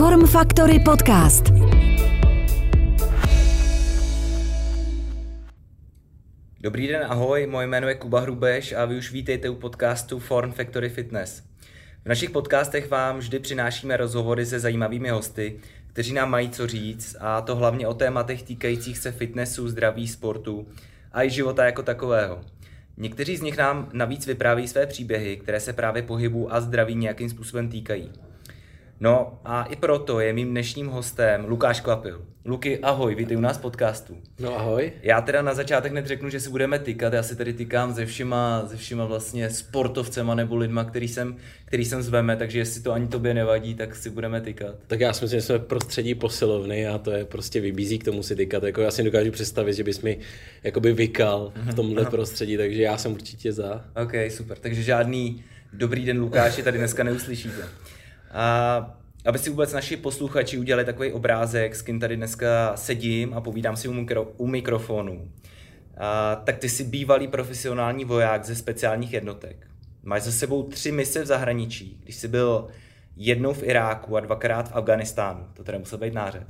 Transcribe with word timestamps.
Form 0.00 0.26
Factory 0.26 0.78
Podcast. 0.78 1.44
Dobrý 6.60 6.86
den, 6.86 7.02
ahoj, 7.08 7.46
moje 7.46 7.66
jméno 7.66 7.88
je 7.88 7.94
Kuba 7.94 8.20
Hrubeš 8.20 8.72
a 8.72 8.84
vy 8.84 8.96
už 8.96 9.12
vítejte 9.12 9.48
u 9.48 9.54
podcastu 9.54 10.18
Form 10.18 10.52
Factory 10.52 10.88
Fitness. 10.88 11.42
V 12.04 12.08
našich 12.08 12.30
podcastech 12.30 12.90
vám 12.90 13.18
vždy 13.18 13.38
přinášíme 13.38 13.96
rozhovory 13.96 14.46
se 14.46 14.60
zajímavými 14.60 15.08
hosty, 15.08 15.60
kteří 15.86 16.12
nám 16.12 16.30
mají 16.30 16.50
co 16.50 16.66
říct 16.66 17.16
a 17.20 17.40
to 17.40 17.56
hlavně 17.56 17.86
o 17.86 17.94
tématech 17.94 18.42
týkajících 18.42 18.98
se 18.98 19.12
fitnessu, 19.12 19.68
zdraví, 19.68 20.08
sportu 20.08 20.68
a 21.12 21.22
i 21.22 21.30
života 21.30 21.64
jako 21.64 21.82
takového. 21.82 22.40
Někteří 22.96 23.36
z 23.36 23.42
nich 23.42 23.56
nám 23.56 23.88
navíc 23.92 24.26
vypráví 24.26 24.68
své 24.68 24.86
příběhy, 24.86 25.36
které 25.36 25.60
se 25.60 25.72
právě 25.72 26.02
pohybu 26.02 26.54
a 26.54 26.60
zdraví 26.60 26.94
nějakým 26.94 27.30
způsobem 27.30 27.68
týkají. 27.68 28.12
No 29.02 29.40
a 29.44 29.64
i 29.64 29.76
proto 29.76 30.20
je 30.20 30.32
mým 30.32 30.50
dnešním 30.50 30.86
hostem 30.86 31.44
Lukáš 31.48 31.80
Kvapil. 31.80 32.22
Luky, 32.44 32.78
ahoj, 32.78 33.14
vítej 33.14 33.36
u 33.36 33.40
nás 33.40 33.58
podcastu. 33.58 34.16
No 34.38 34.58
ahoj. 34.58 34.92
Já 35.02 35.20
teda 35.20 35.42
na 35.42 35.54
začátek 35.54 35.92
hned 35.92 36.06
řeknu, 36.06 36.28
že 36.28 36.40
si 36.40 36.50
budeme 36.50 36.78
tykat, 36.78 37.12
já 37.12 37.22
si 37.22 37.36
tady 37.36 37.52
tykám 37.52 37.94
se 37.94 38.06
všima, 38.06 38.64
se 38.68 38.76
všima 38.76 39.04
vlastně 39.04 39.50
sportovcema 39.50 40.34
nebo 40.34 40.56
lidma, 40.56 40.84
který 40.84 41.08
jsem, 41.08 41.36
který 41.64 41.84
jsem 41.84 42.02
zveme, 42.02 42.36
takže 42.36 42.58
jestli 42.58 42.82
to 42.82 42.92
ani 42.92 43.08
tobě 43.08 43.34
nevadí, 43.34 43.74
tak 43.74 43.96
si 43.96 44.10
budeme 44.10 44.40
tykat. 44.40 44.74
Tak 44.86 45.00
já 45.00 45.12
si 45.12 45.24
myslím, 45.24 45.40
že 45.40 45.46
jsme 45.46 45.58
v 45.58 45.64
prostředí 45.64 46.14
posilovny 46.14 46.86
a 46.86 46.98
to 46.98 47.10
je 47.10 47.24
prostě 47.24 47.60
vybízí 47.60 47.98
k 47.98 48.04
tomu 48.04 48.22
si 48.22 48.36
tykat. 48.36 48.62
Jako 48.62 48.80
já 48.80 48.90
si 48.90 49.02
dokážu 49.02 49.30
představit, 49.30 49.74
že 49.74 49.84
bys 49.84 50.02
mi 50.02 50.18
jakoby 50.62 50.92
vykal 50.92 51.52
v 51.56 51.74
tomhle 51.74 52.04
prostředí, 52.04 52.56
takže 52.56 52.82
já 52.82 52.98
jsem 52.98 53.12
určitě 53.12 53.52
za. 53.52 53.84
OK, 54.02 54.12
super, 54.28 54.58
takže 54.58 54.82
žádný 54.82 55.44
dobrý 55.72 56.04
den 56.04 56.20
Lukáši 56.20 56.62
tady 56.62 56.78
dneska 56.78 57.04
neuslyšíte. 57.04 57.62
A 58.30 58.96
aby 59.26 59.38
si 59.38 59.50
vůbec 59.50 59.72
naši 59.72 59.96
posluchači 59.96 60.58
udělali 60.58 60.84
takový 60.84 61.12
obrázek, 61.12 61.74
s 61.74 61.82
kým 61.82 62.00
tady 62.00 62.16
dneska 62.16 62.76
sedím 62.76 63.34
a 63.34 63.40
povídám 63.40 63.76
si 63.76 63.88
u, 63.88 63.92
mikro, 63.92 64.24
u 64.36 64.46
mikrofonu, 64.46 65.30
a, 65.98 66.34
tak 66.36 66.58
ty 66.58 66.68
jsi 66.68 66.84
bývalý 66.84 67.28
profesionální 67.28 68.04
voják 68.04 68.44
ze 68.44 68.54
speciálních 68.54 69.12
jednotek. 69.12 69.66
Máš 70.02 70.22
za 70.22 70.32
sebou 70.32 70.62
tři 70.62 70.92
mise 70.92 71.22
v 71.22 71.26
zahraničí, 71.26 72.00
když 72.02 72.16
jsi 72.16 72.28
byl 72.28 72.68
jednou 73.16 73.52
v 73.52 73.62
Iráku 73.62 74.16
a 74.16 74.20
dvakrát 74.20 74.68
v 74.68 74.76
Afganistánu. 74.76 75.46
To 75.54 75.64
teda 75.64 75.78
musel 75.78 75.98
být 75.98 76.14
nářez. 76.14 76.42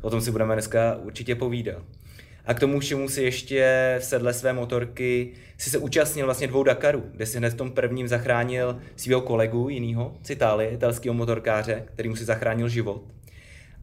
O 0.00 0.10
tom 0.10 0.20
si 0.20 0.30
budeme 0.30 0.54
dneska 0.54 0.96
určitě 0.96 1.34
povídat. 1.34 1.82
A 2.46 2.54
k 2.54 2.60
tomu 2.60 2.80
všemu 2.80 3.08
si 3.08 3.22
ještě 3.22 3.96
v 4.00 4.04
sedle 4.04 4.32
své 4.32 4.52
motorky 4.52 5.32
si 5.58 5.70
se 5.70 5.78
účastnil 5.78 6.26
vlastně 6.26 6.46
dvou 6.46 6.62
Dakarů, 6.62 7.04
kde 7.12 7.26
si 7.26 7.38
hned 7.38 7.50
v 7.50 7.56
tom 7.56 7.70
prvním 7.70 8.08
zachránil 8.08 8.78
svého 8.96 9.20
kolegu 9.20 9.68
jinýho 9.68 10.16
z 10.22 10.30
Itálie, 10.30 10.70
italského 10.70 11.14
motorkáře, 11.14 11.84
který 11.94 12.08
mu 12.08 12.16
si 12.16 12.24
zachránil 12.24 12.68
život. 12.68 13.02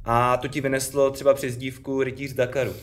A 0.06 0.38
to 0.38 0.48
ti 0.48 0.62
vyneslo 0.62 1.12
třeba 1.12 1.34
přezdívku 1.34 2.04
Rytíř 2.04 2.34
Dakaru. 2.34 2.74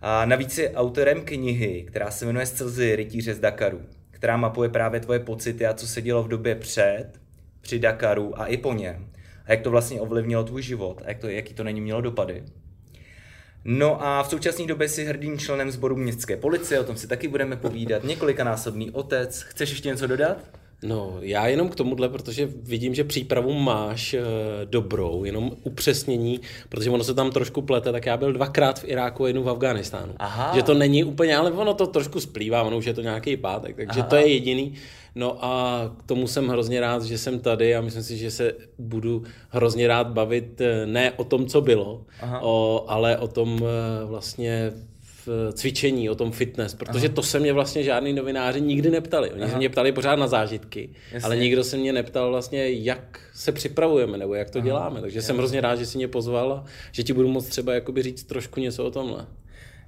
A 0.00 0.24
navíc 0.24 0.58
je 0.58 0.70
autorem 0.70 1.20
knihy, 1.20 1.84
která 1.88 2.10
se 2.10 2.26
jmenuje 2.26 2.46
Scelzy 2.46 2.96
Rytíře 2.96 3.34
z 3.34 3.38
Dakaru, 3.38 3.80
která 4.10 4.36
mapuje 4.36 4.68
právě 4.68 5.00
tvoje 5.00 5.18
pocity 5.18 5.66
a 5.66 5.74
co 5.74 5.88
se 5.88 6.02
dělo 6.02 6.22
v 6.22 6.28
době 6.28 6.54
před, 6.54 7.08
při 7.60 7.78
Dakaru 7.78 8.40
a 8.40 8.46
i 8.46 8.56
po 8.56 8.72
něm. 8.72 9.06
A 9.44 9.52
jak 9.52 9.60
to 9.60 9.70
vlastně 9.70 10.00
ovlivnilo 10.00 10.44
tvůj 10.44 10.62
život 10.62 11.02
a 11.04 11.08
jak 11.08 11.18
to, 11.18 11.28
jaký 11.28 11.54
to 11.54 11.64
není 11.64 11.80
mělo 11.80 12.00
dopady. 12.00 12.44
No 13.64 14.04
a 14.04 14.22
v 14.22 14.30
současné 14.30 14.66
době 14.66 14.88
si 14.88 15.04
hrdým 15.04 15.38
členem 15.38 15.70
sboru 15.70 15.96
městské 15.96 16.36
policie, 16.36 16.80
o 16.80 16.84
tom 16.84 16.96
si 16.96 17.06
taky 17.06 17.28
budeme 17.28 17.56
povídat, 17.56 18.04
několikanásobný 18.04 18.90
otec. 18.90 19.42
Chceš 19.42 19.70
ještě 19.70 19.88
něco 19.88 20.06
dodat? 20.06 20.61
No, 20.82 21.16
já 21.20 21.46
jenom 21.46 21.68
k 21.68 21.74
tomuhle, 21.74 22.08
protože 22.08 22.48
vidím, 22.62 22.94
že 22.94 23.04
přípravu 23.04 23.52
máš 23.52 24.14
e, 24.14 24.22
dobrou, 24.64 25.24
jenom 25.24 25.52
upřesnění, 25.62 26.40
protože 26.68 26.90
ono 26.90 27.04
se 27.04 27.14
tam 27.14 27.30
trošku 27.30 27.62
plete, 27.62 27.92
tak 27.92 28.06
já 28.06 28.16
byl 28.16 28.32
dvakrát 28.32 28.80
v 28.80 28.88
Iráku 28.88 29.24
a 29.24 29.26
jednou 29.26 29.42
v 29.42 29.50
Afghánistánu. 29.50 30.14
Aha. 30.18 30.52
Že 30.54 30.62
to 30.62 30.74
není 30.74 31.04
úplně, 31.04 31.36
ale 31.36 31.50
ono 31.50 31.74
to 31.74 31.86
trošku 31.86 32.20
splývá, 32.20 32.62
ono 32.62 32.78
už 32.78 32.84
je 32.84 32.94
to 32.94 33.02
nějaký 33.02 33.36
pátek, 33.36 33.76
takže 33.76 34.00
Aha. 34.00 34.08
to 34.08 34.16
je 34.16 34.26
jediný. 34.26 34.74
No 35.14 35.44
a 35.44 35.82
k 35.98 36.02
tomu 36.02 36.26
jsem 36.26 36.48
hrozně 36.48 36.80
rád, 36.80 37.02
že 37.02 37.18
jsem 37.18 37.40
tady 37.40 37.76
a 37.76 37.80
myslím 37.80 38.02
si, 38.02 38.16
že 38.16 38.30
se 38.30 38.52
budu 38.78 39.22
hrozně 39.48 39.88
rád 39.88 40.06
bavit 40.06 40.60
eh, 40.60 40.86
ne 40.86 41.12
o 41.12 41.24
tom, 41.24 41.46
co 41.46 41.60
bylo, 41.60 42.04
o, 42.40 42.84
ale 42.88 43.18
o 43.18 43.28
tom 43.28 43.60
eh, 43.62 44.04
vlastně 44.06 44.72
v 45.26 45.52
cvičení, 45.52 46.10
o 46.10 46.14
tom 46.14 46.32
fitness, 46.32 46.74
protože 46.74 47.06
Aha. 47.06 47.14
to 47.14 47.22
se 47.22 47.40
mě 47.40 47.52
vlastně 47.52 47.82
žádný 47.82 48.12
novináři 48.12 48.60
nikdy 48.60 48.90
neptali. 48.90 49.30
Oni 49.30 49.42
Aha. 49.42 49.52
se 49.52 49.58
mě 49.58 49.68
ptali 49.68 49.92
pořád 49.92 50.16
na 50.16 50.26
zážitky, 50.26 50.90
Jasně. 51.12 51.26
ale 51.26 51.36
nikdo 51.36 51.64
se 51.64 51.76
mě 51.76 51.92
neptal 51.92 52.30
vlastně, 52.30 52.70
jak 52.70 53.20
se 53.34 53.52
připravujeme 53.52 54.18
nebo 54.18 54.34
jak 54.34 54.50
to 54.50 54.58
Aha. 54.58 54.66
děláme. 54.66 55.00
Takže 55.00 55.18
Jasně. 55.18 55.26
jsem 55.26 55.36
hrozně 55.36 55.60
rád, 55.60 55.76
že 55.76 55.86
si 55.86 55.98
mě 55.98 56.08
pozval 56.08 56.52
a 56.52 56.64
že 56.92 57.02
ti 57.02 57.12
budu 57.12 57.28
moct 57.28 57.48
třeba 57.48 57.74
jakoby 57.74 58.02
říct 58.02 58.24
trošku 58.24 58.60
něco 58.60 58.84
o 58.84 58.90
tomhle. 58.90 59.26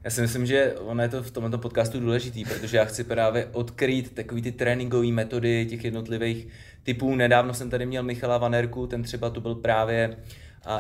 Já 0.05 0.11
si 0.11 0.21
myslím, 0.21 0.47
že 0.47 0.75
ono 0.81 1.03
je 1.03 1.09
to 1.09 1.22
v 1.22 1.31
tomto 1.31 1.59
podcastu 1.59 2.01
důležitý, 2.01 2.45
protože 2.45 2.77
já 2.77 2.84
chci 2.84 3.05
právě 3.05 3.49
odkrýt 3.53 4.15
takový 4.15 4.43
ty 4.43 4.53
tréninkové 4.53 5.06
metody 5.06 5.66
těch 5.66 5.84
jednotlivých 5.84 6.49
typů. 6.83 7.15
Nedávno 7.15 7.55
jsem 7.55 7.71
tady 7.71 7.87
měl 7.87 8.03
Michala 8.03 8.39
Vanerku, 8.39 8.87
ten 8.87 9.03
třeba 9.03 9.31
tu 9.31 9.41
byl 9.41 9.55
právě 9.55 10.16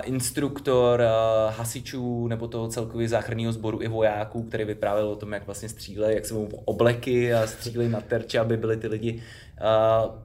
instruktor 0.02 1.02
hasičů 1.48 2.28
nebo 2.28 2.48
toho 2.48 2.68
celkově 2.68 3.08
záchranného 3.08 3.52
sboru 3.52 3.82
i 3.82 3.88
vojáků, 3.88 4.42
který 4.42 4.64
vyprávěl 4.64 5.08
o 5.08 5.16
tom, 5.16 5.32
jak 5.32 5.46
vlastně 5.46 5.68
střílejí, 5.68 6.14
jak 6.14 6.26
se 6.26 6.34
mu 6.34 6.48
obleky 6.64 7.34
a 7.34 7.46
střílejí 7.46 7.90
na 7.90 8.00
terče, 8.00 8.38
aby 8.38 8.56
byli 8.56 8.76
ty 8.76 8.86
lidi 8.88 9.22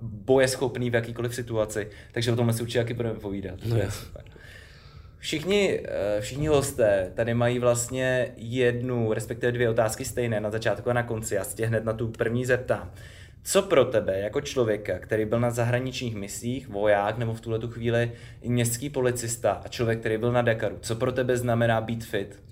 bojeschopní 0.01 0.89
v 0.89 0.95
jakýkoliv 0.95 1.35
situaci. 1.35 1.87
Takže 2.11 2.31
o 2.31 2.35
tom 2.35 2.53
si 2.53 2.61
určitě 2.61 2.79
taky 2.79 2.93
budeme 2.93 3.19
povídat. 3.19 3.59
No, 3.65 3.77
Všichni, 5.19 5.81
eh, 5.85 6.21
všichni 6.21 6.47
hosté 6.47 7.11
tady 7.15 7.33
mají 7.33 7.59
vlastně 7.59 8.31
jednu, 8.37 9.13
respektive 9.13 9.51
dvě 9.51 9.69
otázky 9.69 10.05
stejné 10.05 10.39
na 10.39 10.49
začátku 10.49 10.89
a 10.89 10.93
na 10.93 11.03
konci. 11.03 11.35
Já 11.35 11.43
se 11.43 11.55
tě 11.55 11.65
hned 11.65 11.85
na 11.85 11.93
tu 11.93 12.07
první 12.07 12.45
zeptám. 12.45 12.91
Co 13.43 13.61
pro 13.61 13.85
tebe, 13.85 14.19
jako 14.19 14.41
člověka, 14.41 14.99
který 14.99 15.25
byl 15.25 15.39
na 15.39 15.51
zahraničních 15.51 16.15
misích, 16.15 16.69
voják 16.69 17.17
nebo 17.17 17.33
v 17.33 17.41
tuhle 17.41 17.59
chvíli 17.69 18.11
městský 18.45 18.89
policista 18.89 19.51
a 19.51 19.67
člověk, 19.67 19.99
který 19.99 20.17
byl 20.17 20.31
na 20.31 20.41
Dakaru, 20.41 20.77
co 20.81 20.95
pro 20.95 21.11
tebe 21.11 21.37
znamená 21.37 21.81
být 21.81 22.05
fit 22.05 22.43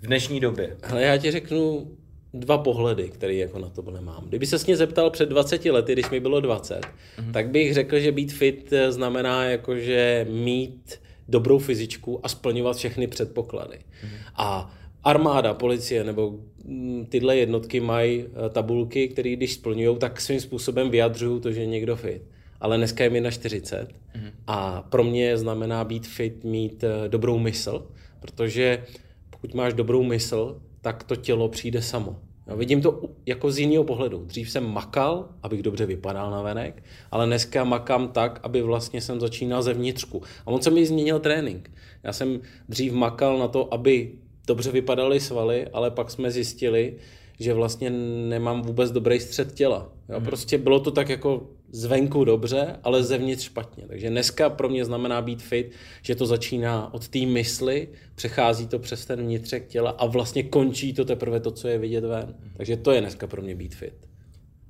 v 0.00 0.06
dnešní 0.06 0.40
době? 0.40 0.76
Ale 0.82 1.02
já 1.02 1.16
ti 1.16 1.30
řeknu 1.30 1.90
dva 2.34 2.58
pohledy, 2.58 3.08
které 3.08 3.34
jako 3.34 3.58
na 3.58 3.68
to 3.68 3.90
nemám. 3.90 4.24
Kdyby 4.28 4.46
se 4.46 4.56
mě 4.66 4.76
zeptal 4.76 5.10
před 5.10 5.28
20 5.28 5.64
lety, 5.64 5.92
když 5.92 6.10
mi 6.10 6.20
bylo 6.20 6.40
20, 6.40 6.80
mm-hmm. 6.80 7.32
tak 7.32 7.48
bych 7.48 7.74
řekl, 7.74 7.98
že 7.98 8.12
být 8.12 8.32
fit 8.32 8.72
znamená 8.88 9.44
jakože 9.44 10.26
mít 10.30 11.00
dobrou 11.28 11.58
fyzičku 11.58 12.20
a 12.22 12.28
splňovat 12.28 12.76
všechny 12.76 13.06
předpoklady. 13.06 13.76
Mm-hmm. 13.76 14.32
A 14.36 14.74
armáda, 15.04 15.54
policie 15.54 16.04
nebo 16.04 16.34
mm, 16.64 17.06
tyhle 17.08 17.36
jednotky 17.36 17.80
mají 17.80 18.24
eh, 18.24 18.48
tabulky, 18.48 19.08
které 19.08 19.32
když 19.32 19.54
splňují, 19.54 19.98
tak 19.98 20.20
svým 20.20 20.40
způsobem 20.40 20.90
vyjadřují 20.90 21.40
to, 21.40 21.52
že 21.52 21.60
je 21.60 21.66
někdo 21.66 21.96
fit. 21.96 22.22
Ale 22.60 22.76
dneska 22.76 23.04
je 23.04 23.10
mi 23.10 23.20
na 23.20 23.30
40 23.30 23.88
mm-hmm. 23.88 24.30
a 24.46 24.82
pro 24.82 25.04
mě 25.04 25.38
znamená 25.38 25.84
být 25.84 26.06
fit, 26.06 26.44
mít 26.44 26.84
eh, 26.84 27.08
dobrou 27.08 27.38
mysl, 27.38 27.86
protože 28.20 28.84
pokud 29.30 29.54
máš 29.54 29.74
dobrou 29.74 30.02
mysl, 30.02 30.60
tak 30.80 31.04
to 31.04 31.16
tělo 31.16 31.48
přijde 31.48 31.82
samo. 31.82 32.20
Já 32.46 32.54
vidím 32.54 32.82
to 32.82 33.02
jako 33.26 33.50
z 33.50 33.58
jiného 33.58 33.84
pohledu. 33.84 34.24
Dřív 34.24 34.50
jsem 34.50 34.64
makal, 34.64 35.28
abych 35.42 35.62
dobře 35.62 35.86
vypadal 35.86 36.30
na 36.30 36.42
venek, 36.42 36.82
ale 37.10 37.26
dneska 37.26 37.64
makám 37.64 38.08
tak, 38.08 38.40
aby 38.42 38.62
vlastně 38.62 39.00
jsem 39.00 39.20
začínal 39.20 39.62
ze 39.62 39.74
vnitřku. 39.74 40.22
A 40.46 40.50
on 40.50 40.62
se 40.62 40.70
mi 40.70 40.86
změnil 40.86 41.20
trénink. 41.20 41.70
Já 42.02 42.12
jsem 42.12 42.40
dřív 42.68 42.92
makal 42.92 43.38
na 43.38 43.48
to, 43.48 43.74
aby 43.74 44.12
dobře 44.46 44.70
vypadaly 44.70 45.20
svaly, 45.20 45.66
ale 45.72 45.90
pak 45.90 46.10
jsme 46.10 46.30
zjistili, 46.30 46.96
že 47.40 47.54
vlastně 47.54 47.90
nemám 48.28 48.62
vůbec 48.62 48.90
dobrý 48.90 49.20
střed 49.20 49.54
těla. 49.54 49.92
Jo, 50.08 50.20
mm. 50.20 50.24
Prostě 50.24 50.58
bylo 50.58 50.80
to 50.80 50.90
tak 50.90 51.08
jako 51.08 51.50
zvenku 51.72 52.24
dobře, 52.24 52.76
ale 52.82 53.02
zevnitř 53.02 53.44
špatně. 53.44 53.84
Takže 53.88 54.10
dneska 54.10 54.50
pro 54.50 54.68
mě 54.68 54.84
znamená 54.84 55.22
být 55.22 55.42
fit, 55.42 55.72
že 56.02 56.14
to 56.14 56.26
začíná 56.26 56.94
od 56.94 57.08
té 57.08 57.26
mysli, 57.26 57.88
přechází 58.14 58.68
to 58.68 58.78
přes 58.78 59.06
ten 59.06 59.20
vnitřek 59.20 59.66
těla 59.66 59.90
a 59.90 60.06
vlastně 60.06 60.42
končí 60.42 60.94
to 60.94 61.04
teprve 61.04 61.40
to, 61.40 61.50
co 61.50 61.68
je 61.68 61.78
vidět 61.78 62.04
ven. 62.04 62.34
Mm. 62.42 62.50
Takže 62.56 62.76
to 62.76 62.92
je 62.92 63.00
dneska 63.00 63.26
pro 63.26 63.42
mě 63.42 63.54
být 63.54 63.74
fit. 63.74 63.94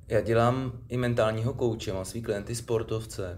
Já 0.07 0.21
dělám 0.21 0.71
i 0.89 0.97
mentálního 0.97 1.53
kouče, 1.53 1.93
mám 1.93 2.05
svý 2.05 2.21
klienty 2.21 2.55
sportovce 2.55 3.37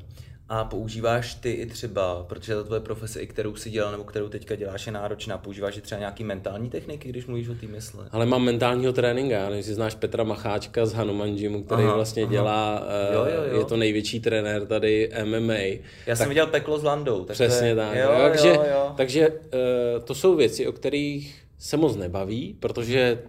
a 0.50 0.64
používáš 0.64 1.36
ty 1.36 1.52
i 1.52 1.66
třeba, 1.66 2.26
protože 2.28 2.56
ta 2.56 2.64
tvoje 2.64 2.82
profese, 2.82 3.22
i 3.22 3.28
kterou 3.28 3.56
si 3.56 3.70
dělal 3.70 3.92
nebo 3.92 4.04
kterou 4.04 4.30
teďka 4.30 4.56
děláš, 4.56 4.86
je 4.86 4.92
náročná, 4.92 5.38
používáš 5.38 5.78
i 5.78 5.82
třeba 5.82 6.00
nějaký 6.00 6.24
mentální 6.24 6.70
techniky, 6.70 7.10
když 7.10 7.26
mluvíš 7.26 7.50
o 7.50 7.54
té 7.54 7.68
mysli? 7.68 8.00
Ale 8.12 8.26
mám 8.26 8.44
mentálního 8.44 8.94
tréninka, 8.94 9.50
než 9.50 9.66
si 9.66 9.74
znáš 9.74 9.96
Petra 9.96 10.24
Macháčka 10.24 10.86
z 10.86 10.94
Hanuman 10.94 11.36
Gymu, 11.36 11.64
který 11.64 11.84
aha, 11.84 11.96
vlastně 11.96 12.24
aha. 12.24 12.32
dělá, 12.32 12.88
jo, 13.14 13.26
jo, 13.26 13.44
jo. 13.52 13.60
je 13.60 13.66
to 13.66 13.78
největší 13.78 14.20
trenér 14.20 14.66
tady 14.66 15.12
MMA. 15.24 15.54
Já 15.54 15.78
tak, 16.06 16.18
jsem 16.18 16.30
viděl 16.30 16.48
peklo 16.48 16.80
s 16.80 16.84
Landou. 16.84 17.26
Tak 17.26 17.34
přesně 17.34 17.76
tak. 17.76 17.96
Jo, 17.96 18.12
jo, 18.12 18.20
takže 18.22 18.48
jo, 18.48 18.64
jo. 18.72 18.94
takže 18.98 19.30
uh, 19.30 20.04
to 20.04 20.16
jsou 20.16 20.36
věci, 20.36 20.68
o 20.68 20.72
kterých 20.72 21.44
se 21.58 21.78
moc 21.78 21.96
nebaví, 21.96 22.58
protože 22.60 23.20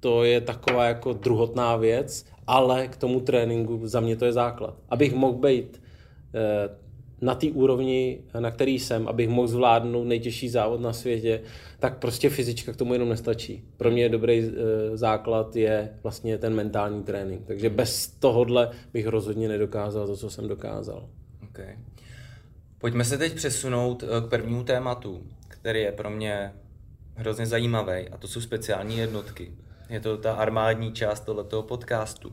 to 0.00 0.24
je 0.24 0.40
taková 0.40 0.84
jako 0.84 1.12
druhotná 1.12 1.76
věc, 1.76 2.26
ale 2.46 2.88
k 2.88 2.96
tomu 2.96 3.20
tréninku 3.20 3.80
za 3.84 4.00
mě 4.00 4.16
to 4.16 4.24
je 4.24 4.32
základ. 4.32 4.74
Abych 4.88 5.14
mohl 5.14 5.38
být 5.38 5.80
Eh, 5.85 5.85
na 7.20 7.34
té 7.34 7.46
úrovni, 7.46 8.20
na 8.40 8.50
který 8.50 8.78
jsem, 8.78 9.08
abych 9.08 9.28
mohl 9.28 9.48
zvládnout 9.48 10.04
nejtěžší 10.04 10.48
závod 10.48 10.80
na 10.80 10.92
světě, 10.92 11.40
tak 11.78 11.98
prostě 11.98 12.30
fyzička 12.30 12.72
k 12.72 12.76
tomu 12.76 12.92
jenom 12.92 13.08
nestačí. 13.08 13.64
Pro 13.76 13.90
mě 13.90 14.08
dobrý 14.08 14.38
e, 14.38 14.50
základ 14.96 15.56
je 15.56 15.90
vlastně 16.02 16.38
ten 16.38 16.54
mentální 16.54 17.02
trénink. 17.02 17.46
Takže 17.46 17.70
bez 17.70 18.06
tohohle 18.06 18.70
bych 18.92 19.06
rozhodně 19.06 19.48
nedokázal 19.48 20.06
to, 20.06 20.16
co 20.16 20.30
jsem 20.30 20.48
dokázal. 20.48 21.08
Okay. 21.50 21.76
Pojďme 22.78 23.04
se 23.04 23.18
teď 23.18 23.34
přesunout 23.34 24.02
eh, 24.02 24.20
k 24.20 24.30
prvnímu 24.30 24.64
tématu, 24.64 25.26
který 25.48 25.80
je 25.80 25.92
pro 25.92 26.10
mě 26.10 26.52
hrozně 27.14 27.46
zajímavý, 27.46 28.08
a 28.08 28.16
to 28.18 28.28
jsou 28.28 28.40
speciální 28.40 28.98
jednotky. 28.98 29.52
Je 29.88 30.00
to 30.00 30.16
ta 30.16 30.32
armádní 30.32 30.92
část 30.92 31.20
tohoto 31.20 31.62
podcastu. 31.62 32.32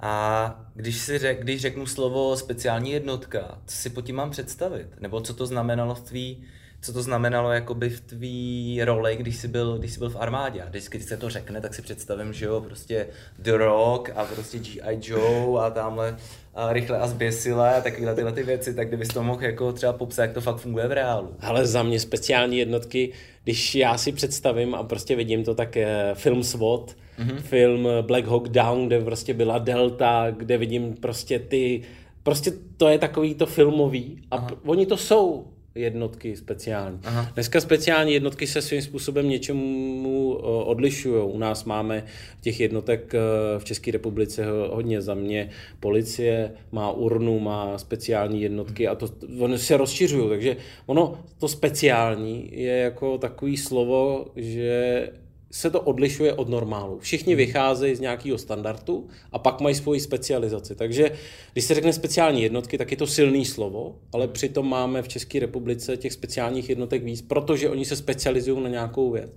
A 0.00 0.64
když, 0.74 0.98
si 0.98 1.18
řek, 1.18 1.40
když 1.40 1.60
řeknu 1.60 1.86
slovo 1.86 2.36
speciální 2.36 2.90
jednotka, 2.90 3.58
co 3.66 3.76
si 3.76 3.90
po 3.90 4.02
tím 4.02 4.16
mám 4.16 4.30
představit? 4.30 4.86
Nebo 5.00 5.20
co 5.20 5.34
to 5.34 5.46
znamenalo 5.46 5.94
v 5.94 6.00
tvý, 6.00 6.44
co 6.80 6.92
to 6.92 7.02
znamenalo 7.02 7.52
jakoby 7.52 7.90
v 7.90 8.00
tvý 8.00 8.80
roli, 8.84 9.16
když 9.16 9.36
jsi 9.36 9.48
byl, 9.48 9.78
když 9.78 9.92
jsi 9.92 9.98
byl 9.98 10.10
v 10.10 10.16
armádě. 10.16 10.62
A 10.62 10.68
když 10.68 10.84
se 11.04 11.16
to 11.16 11.30
řekne, 11.30 11.60
tak 11.60 11.74
si 11.74 11.82
představím, 11.82 12.32
že 12.32 12.44
jo, 12.44 12.60
prostě 12.60 13.06
The 13.38 13.52
Rock 13.52 14.10
a 14.14 14.24
prostě 14.24 14.58
G.I. 14.58 14.98
Joe 15.02 15.66
a 15.66 15.70
tamhle 15.70 16.16
a 16.54 16.72
rychle 16.72 16.98
a 16.98 17.06
zběsile 17.06 17.74
a 17.74 17.80
takovéhle 17.80 18.14
tyhle 18.14 18.32
ty 18.32 18.42
věci, 18.42 18.74
tak 18.74 18.88
kdybys 18.88 19.08
to 19.08 19.22
mohl 19.22 19.44
jako 19.44 19.72
třeba 19.72 19.92
popsat, 19.92 20.22
jak 20.22 20.32
to 20.32 20.40
fakt 20.40 20.56
funguje 20.56 20.88
v 20.88 20.92
reálu. 20.92 21.36
Ale 21.40 21.66
za 21.66 21.82
mě 21.82 22.00
speciální 22.00 22.58
jednotky, 22.58 23.12
když 23.44 23.74
já 23.74 23.98
si 23.98 24.12
představím 24.12 24.74
a 24.74 24.82
prostě 24.82 25.16
vidím 25.16 25.44
to, 25.44 25.54
tak 25.54 25.76
film 26.14 26.42
SWAT, 26.44 26.96
mm-hmm. 27.18 27.38
film 27.38 27.88
Black 28.02 28.26
Hawk 28.26 28.48
Down, 28.48 28.86
kde 28.86 29.00
prostě 29.00 29.34
byla 29.34 29.58
Delta, 29.58 30.26
kde 30.36 30.58
vidím 30.58 30.94
prostě 30.94 31.38
ty, 31.38 31.82
prostě 32.22 32.52
to 32.76 32.88
je 32.88 32.98
takový 32.98 33.34
to 33.34 33.46
filmový 33.46 34.18
a 34.30 34.36
Aha. 34.36 34.50
oni 34.64 34.86
to 34.86 34.96
jsou 34.96 35.46
jednotky 35.74 36.36
speciální. 36.36 36.98
Aha. 37.04 37.30
Dneska 37.34 37.60
speciální 37.60 38.12
jednotky 38.12 38.46
se 38.46 38.62
svým 38.62 38.82
způsobem 38.82 39.28
něčemu 39.28 40.34
odlišují. 40.64 41.22
U 41.22 41.38
nás 41.38 41.64
máme 41.64 42.04
těch 42.40 42.60
jednotek 42.60 43.14
e, 43.14 43.18
v 43.58 43.64
České 43.64 43.90
republice 43.90 44.44
hodně. 44.70 45.02
Za 45.02 45.14
mě 45.14 45.50
policie 45.80 46.52
má 46.72 46.90
urnu, 46.90 47.40
má 47.40 47.78
speciální 47.78 48.42
jednotky 48.42 48.88
a 48.88 48.94
to 48.94 49.08
oni 49.40 49.58
se 49.58 49.76
rozšiřují. 49.76 50.28
Takže 50.28 50.56
ono, 50.86 51.18
to 51.38 51.48
speciální 51.48 52.48
je 52.52 52.76
jako 52.76 53.18
takový 53.18 53.56
slovo, 53.56 54.26
že 54.36 55.08
se 55.54 55.70
to 55.70 55.80
odlišuje 55.80 56.32
od 56.32 56.48
normálu. 56.48 56.98
Všichni 56.98 57.32
hmm. 57.32 57.38
vycházejí 57.38 57.94
z 57.94 58.00
nějakého 58.00 58.38
standardu 58.38 59.08
a 59.32 59.38
pak 59.38 59.60
mají 59.60 59.74
svoji 59.74 60.00
specializaci. 60.00 60.74
Takže 60.74 61.10
když 61.52 61.64
se 61.64 61.74
řekne 61.74 61.92
speciální 61.92 62.42
jednotky, 62.42 62.78
tak 62.78 62.90
je 62.90 62.96
to 62.96 63.06
silný 63.06 63.44
slovo, 63.44 63.96
ale 64.12 64.28
přitom 64.28 64.68
máme 64.68 65.02
v 65.02 65.08
České 65.08 65.38
republice 65.38 65.96
těch 65.96 66.12
speciálních 66.12 66.68
jednotek 66.68 67.02
víc, 67.02 67.22
protože 67.22 67.70
oni 67.70 67.84
se 67.84 67.96
specializují 67.96 68.62
na 68.62 68.68
nějakou 68.68 69.10
věc. 69.10 69.30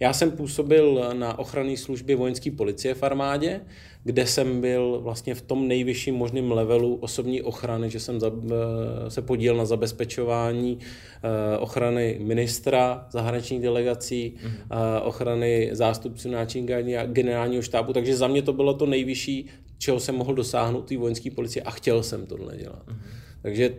Já 0.00 0.12
jsem 0.12 0.30
působil 0.30 1.10
na 1.12 1.38
ochranné 1.38 1.76
službě 1.76 2.16
vojenské 2.16 2.50
policie 2.50 2.94
v 2.94 3.02
armádě, 3.02 3.60
kde 4.06 4.26
jsem 4.26 4.60
byl 4.60 5.00
vlastně 5.02 5.34
v 5.34 5.42
tom 5.42 5.68
nejvyšším 5.68 6.14
možném 6.14 6.52
levelu 6.52 6.94
osobní 6.94 7.42
ochrany, 7.42 7.90
že 7.90 8.00
jsem 8.00 8.18
eh, 8.24 9.10
se 9.10 9.22
podílel 9.22 9.58
na 9.58 9.64
zabezpečování 9.64 10.78
eh, 10.78 11.58
ochrany 11.58 12.18
ministra 12.22 13.06
zahraničních 13.10 13.60
delegací, 13.60 14.34
mm-hmm. 14.36 15.00
ochrany 15.02 15.70
zástupců 15.72 16.30
náčinka 16.30 16.76
a 16.76 17.06
generálního 17.06 17.62
štábu, 17.62 17.92
takže 17.92 18.16
za 18.16 18.28
mě 18.28 18.42
to 18.42 18.52
bylo 18.52 18.74
to 18.74 18.86
nejvyšší, 18.86 19.46
čeho 19.78 20.00
jsem 20.00 20.14
mohl 20.14 20.34
dosáhnout 20.34 20.88
té 20.88 20.96
vojenské 20.96 21.30
policie 21.30 21.62
a 21.62 21.70
chtěl 21.70 22.02
jsem 22.02 22.26
tohle 22.26 22.56
dělat. 22.56 22.86
Mm-hmm. 22.86 22.96
Takže 23.42 23.74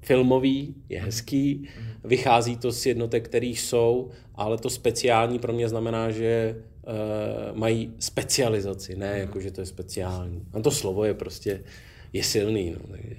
filmový, 0.00 0.74
je 0.88 1.02
hezký, 1.02 1.62
mm-hmm. 1.64 2.08
vychází 2.08 2.56
to 2.56 2.72
z 2.72 2.86
jednotek, 2.86 3.24
které 3.24 3.46
jsou, 3.46 4.10
ale 4.34 4.58
to 4.58 4.70
speciální 4.70 5.38
pro 5.38 5.52
mě 5.52 5.68
znamená, 5.68 6.10
že 6.10 6.56
mají 7.52 7.94
specializaci, 7.98 8.96
ne 8.96 9.12
mm-hmm. 9.12 9.18
jako, 9.18 9.40
že 9.40 9.50
to 9.50 9.60
je 9.60 9.66
speciální. 9.66 10.42
A 10.52 10.60
to 10.60 10.70
slovo 10.70 11.04
je 11.04 11.14
prostě, 11.14 11.62
je 12.12 12.22
silný. 12.22 12.70
No, 12.70 12.80
takže. 12.90 13.16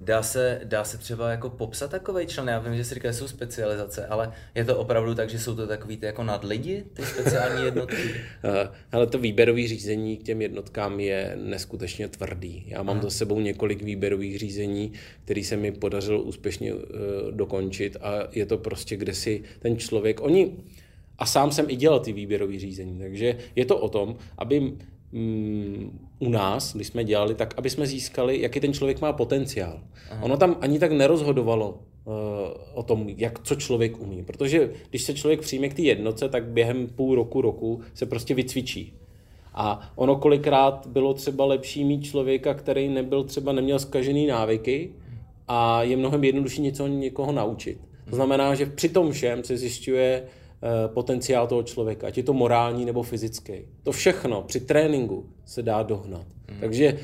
Dá 0.00 0.22
se, 0.22 0.60
dá 0.64 0.84
se 0.84 0.98
třeba 0.98 1.30
jako 1.30 1.50
popsat 1.50 1.90
takový 1.90 2.26
člen? 2.26 2.48
Já 2.48 2.58
vím, 2.58 2.76
že 2.76 2.84
si 2.84 2.94
říká, 2.94 3.10
že 3.10 3.18
jsou 3.18 3.28
specializace, 3.28 4.06
ale 4.06 4.32
je 4.54 4.64
to 4.64 4.78
opravdu 4.78 5.14
tak, 5.14 5.30
že 5.30 5.38
jsou 5.38 5.56
to 5.56 5.66
takový 5.66 5.96
ty 5.96 6.06
jako 6.06 6.22
nadlidi, 6.22 6.84
ty 6.92 7.02
speciální 7.02 7.64
jednotky? 7.64 8.14
ale 8.92 9.06
to 9.06 9.18
výběrové 9.18 9.68
řízení 9.68 10.16
k 10.16 10.22
těm 10.22 10.42
jednotkám 10.42 11.00
je 11.00 11.38
neskutečně 11.42 12.08
tvrdý. 12.08 12.64
Já 12.66 12.82
mám 12.82 12.96
Aha. 12.96 13.02
za 13.02 13.10
sebou 13.10 13.40
několik 13.40 13.82
výběrových 13.82 14.38
řízení, 14.38 14.92
který 15.24 15.44
se 15.44 15.56
mi 15.56 15.72
podařilo 15.72 16.22
úspěšně 16.22 16.74
uh, 16.74 16.80
dokončit 17.30 17.96
a 18.00 18.28
je 18.32 18.46
to 18.46 18.58
prostě, 18.58 18.96
kde 18.96 19.14
si 19.14 19.42
ten 19.58 19.76
člověk, 19.76 20.20
oni, 20.20 20.56
a 21.18 21.26
sám 21.26 21.52
jsem 21.52 21.66
i 21.68 21.76
dělal 21.76 22.00
ty 22.00 22.12
výběrové 22.12 22.58
řízení, 22.58 22.98
takže 22.98 23.38
je 23.56 23.64
to 23.64 23.78
o 23.78 23.88
tom, 23.88 24.16
aby 24.38 24.60
mm, 25.12 25.98
u 26.18 26.28
nás, 26.28 26.76
když 26.76 26.86
jsme 26.86 27.04
dělali, 27.04 27.34
tak 27.34 27.54
aby 27.56 27.70
jsme 27.70 27.86
získali, 27.86 28.40
jaký 28.40 28.60
ten 28.60 28.72
člověk 28.72 29.00
má 29.00 29.12
potenciál. 29.12 29.80
Aha. 30.10 30.24
Ono 30.24 30.36
tam 30.36 30.56
ani 30.60 30.78
tak 30.78 30.92
nerozhodovalo 30.92 31.70
uh, 31.70 32.14
o 32.74 32.82
tom, 32.82 33.08
jak 33.08 33.42
co 33.42 33.54
člověk 33.54 34.00
umí. 34.00 34.22
Protože 34.22 34.70
když 34.90 35.02
se 35.02 35.14
člověk 35.14 35.40
přijme 35.40 35.68
k 35.68 35.74
té 35.74 35.82
jednoce, 35.82 36.28
tak 36.28 36.44
během 36.44 36.86
půl 36.86 37.14
roku, 37.14 37.40
roku 37.40 37.80
se 37.94 38.06
prostě 38.06 38.34
vycvičí. 38.34 38.94
A 39.54 39.92
ono 39.96 40.16
kolikrát 40.16 40.86
bylo 40.86 41.14
třeba 41.14 41.44
lepší 41.44 41.84
mít 41.84 42.04
člověka, 42.04 42.54
který 42.54 42.88
nebyl 42.88 43.24
třeba 43.24 43.52
neměl 43.52 43.78
zkažený 43.78 44.26
návyky 44.26 44.90
a 45.48 45.82
je 45.82 45.96
mnohem 45.96 46.24
jednodušší 46.24 46.62
něco 46.62 46.86
někoho 46.86 47.32
naučit. 47.32 47.78
To 48.10 48.16
znamená, 48.16 48.54
že 48.54 48.66
při 48.66 48.88
tom 48.88 49.12
všem 49.12 49.44
se 49.44 49.56
zjišťuje, 49.56 50.22
potenciál 50.86 51.46
toho 51.46 51.62
člověka, 51.62 52.06
ať 52.06 52.16
je 52.16 52.22
to 52.22 52.32
morální 52.32 52.84
nebo 52.84 53.02
fyzický. 53.02 53.52
To 53.82 53.92
všechno 53.92 54.42
při 54.42 54.60
tréninku 54.60 55.26
se 55.44 55.62
dá 55.62 55.82
dohnat. 55.82 56.26
Hmm. 56.48 56.60
Takže 56.60 56.98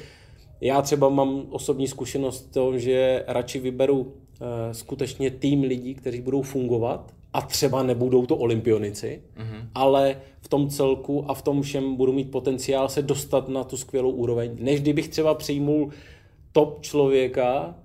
já 0.60 0.82
třeba 0.82 1.08
mám 1.08 1.46
osobní 1.50 1.88
zkušenost 1.88 2.46
v 2.46 2.52
tom, 2.52 2.78
že 2.78 3.24
radši 3.26 3.58
vyberu 3.58 4.00
uh, 4.00 4.08
skutečně 4.72 5.30
tým 5.30 5.62
lidí, 5.62 5.94
kteří 5.94 6.20
budou 6.20 6.42
fungovat 6.42 7.14
a 7.32 7.42
třeba 7.42 7.82
nebudou 7.82 8.26
to 8.26 8.36
olympionici, 8.36 9.22
hmm. 9.34 9.68
ale 9.74 10.20
v 10.40 10.48
tom 10.48 10.68
celku 10.68 11.30
a 11.30 11.34
v 11.34 11.42
tom 11.42 11.62
všem 11.62 11.96
budu 11.96 12.12
mít 12.12 12.30
potenciál 12.30 12.88
se 12.88 13.02
dostat 13.02 13.48
na 13.48 13.64
tu 13.64 13.76
skvělou 13.76 14.10
úroveň, 14.10 14.56
než 14.60 14.80
kdybych 14.80 15.08
třeba 15.08 15.34
přijmul 15.34 15.90
top 16.52 16.82
člověka, 16.82 17.74
Eh, 17.74 17.81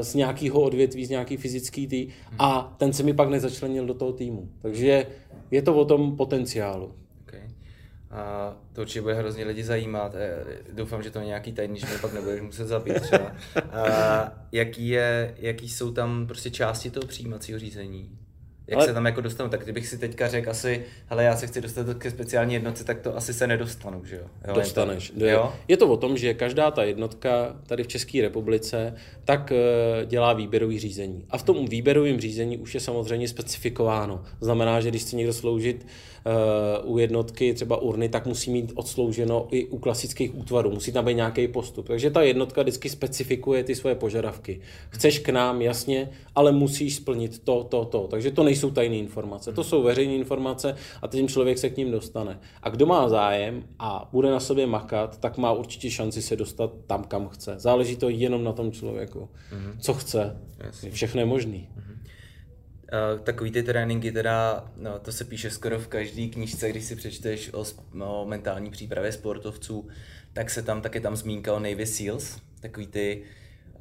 z 0.00 0.14
nějakého 0.14 0.60
odvětví, 0.60 1.06
z 1.06 1.10
nějaký 1.10 1.36
fyzický 1.36 1.86
tý 1.86 2.08
a 2.38 2.74
ten 2.78 2.92
se 2.92 3.02
mi 3.02 3.14
pak 3.14 3.28
nezačlenil 3.28 3.86
do 3.86 3.94
toho 3.94 4.12
týmu. 4.12 4.48
Takže 4.62 5.06
je 5.50 5.62
to 5.62 5.74
o 5.74 5.84
tom 5.84 6.16
potenciálu. 6.16 6.94
Okay. 7.22 7.40
A 8.10 8.56
to 8.72 8.80
určitě 8.80 9.02
bude 9.02 9.14
hrozně 9.14 9.44
lidi 9.44 9.64
zajímat. 9.64 10.14
Eh, 10.14 10.44
doufám, 10.72 11.02
že 11.02 11.10
to 11.10 11.18
je 11.18 11.26
nějaký 11.26 11.52
tajný, 11.52 11.80
že 11.80 11.86
mě 11.86 11.98
pak 11.98 12.12
nebudeš 12.12 12.40
muset 12.40 12.66
zabít 12.66 13.00
třeba. 13.00 13.32
A 13.72 14.32
jaký, 14.52 14.88
je, 14.88 15.34
jaký 15.38 15.68
jsou 15.68 15.92
tam 15.92 16.26
prostě 16.26 16.50
části 16.50 16.90
toho 16.90 17.06
přijímacího 17.06 17.58
řízení? 17.58 18.18
Jak 18.72 18.78
ale... 18.78 18.86
se 18.86 18.94
tam 18.94 19.06
jako 19.06 19.20
dostanu? 19.20 19.50
Tak 19.50 19.62
kdybych 19.62 19.86
si 19.86 19.98
teďka 19.98 20.28
řekl 20.28 20.50
asi, 20.50 20.84
hele, 21.06 21.24
já 21.24 21.36
se 21.36 21.46
chci 21.46 21.60
dostat 21.60 21.86
ke 21.98 22.10
speciální 22.10 22.54
jednotce, 22.54 22.84
tak 22.84 23.00
to 23.00 23.16
asi 23.16 23.34
se 23.34 23.46
nedostanu, 23.46 24.04
že 24.04 24.16
jo? 24.16 24.22
jo 24.48 24.54
Dostaneš. 24.54 25.12
To, 25.18 25.26
jo? 25.26 25.52
Je 25.68 25.76
to 25.76 25.88
o 25.88 25.96
tom, 25.96 26.16
že 26.16 26.34
každá 26.34 26.70
ta 26.70 26.84
jednotka 26.84 27.56
tady 27.66 27.82
v 27.82 27.88
České 27.88 28.22
republice 28.22 28.94
tak 29.24 29.52
uh, 29.52 30.08
dělá 30.08 30.32
výběrový 30.32 30.78
řízení. 30.78 31.24
A 31.30 31.38
v 31.38 31.42
tom 31.42 31.66
výběrovém 31.66 32.20
řízení 32.20 32.58
už 32.58 32.74
je 32.74 32.80
samozřejmě 32.80 33.28
specifikováno. 33.28 34.22
Znamená, 34.40 34.80
že 34.80 34.88
když 34.88 35.02
chce 35.02 35.16
někdo 35.16 35.32
sloužit 35.32 35.86
u 36.84 36.98
jednotky 36.98 37.54
třeba 37.54 37.76
urny, 37.76 38.08
tak 38.08 38.26
musí 38.26 38.50
mít 38.50 38.72
odslouženo 38.74 39.46
i 39.50 39.66
u 39.66 39.78
klasických 39.78 40.34
útvarů. 40.38 40.70
Musí 40.70 40.92
tam 40.92 41.04
být 41.04 41.14
nějaký 41.14 41.48
postup. 41.48 41.88
Takže 41.88 42.10
ta 42.10 42.22
jednotka 42.22 42.62
vždycky 42.62 42.88
specifikuje 42.88 43.64
ty 43.64 43.74
svoje 43.74 43.94
požadavky. 43.94 44.60
Chceš 44.88 45.18
k 45.18 45.28
nám, 45.28 45.62
jasně, 45.62 46.10
ale 46.34 46.52
musíš 46.52 46.94
splnit 46.94 47.44
to, 47.44 47.64
to, 47.64 47.84
to. 47.84 48.06
Takže 48.10 48.30
to 48.30 48.44
nejsou 48.44 48.70
tajné 48.70 48.96
informace. 48.96 49.52
To 49.52 49.64
jsou 49.64 49.82
veřejné 49.82 50.14
informace 50.14 50.76
a 51.02 51.08
ten 51.08 51.28
člověk 51.28 51.58
se 51.58 51.70
k 51.70 51.76
ním 51.76 51.90
dostane. 51.90 52.40
A 52.62 52.68
kdo 52.68 52.86
má 52.86 53.08
zájem 53.08 53.64
a 53.78 54.08
bude 54.12 54.30
na 54.30 54.40
sobě 54.40 54.66
makat, 54.66 55.20
tak 55.20 55.38
má 55.38 55.52
určitě 55.52 55.90
šanci 55.90 56.22
se 56.22 56.36
dostat 56.36 56.72
tam, 56.86 57.04
kam 57.04 57.28
chce. 57.28 57.54
Záleží 57.58 57.96
to 57.96 58.08
jenom 58.08 58.44
na 58.44 58.52
tom 58.52 58.72
člověku. 58.72 59.18
Mm-hmm. 59.20 59.80
Co 59.80 59.94
chce. 59.94 60.36
Všechno 60.90 61.20
je 61.20 61.26
možný. 61.26 61.68
Uh, 62.92 63.20
takový 63.20 63.50
ty 63.50 63.62
tréninky 63.62 64.12
teda, 64.12 64.64
no, 64.76 64.98
to 64.98 65.12
se 65.12 65.24
píše 65.24 65.50
skoro 65.50 65.78
v 65.78 65.88
každé 65.88 66.26
knižce, 66.26 66.70
když 66.70 66.84
si 66.84 66.96
přečteš 66.96 67.50
o, 67.54 67.64
o 68.04 68.24
mentální 68.24 68.70
přípravě 68.70 69.12
sportovců, 69.12 69.88
tak 70.32 70.50
se 70.50 70.62
tam 70.62 70.82
taky 70.82 71.00
tam 71.00 71.16
zmínka 71.16 71.54
o 71.54 71.58
Navy 71.58 71.86
SEALs, 71.86 72.38
takový 72.60 72.86
ty 72.86 73.22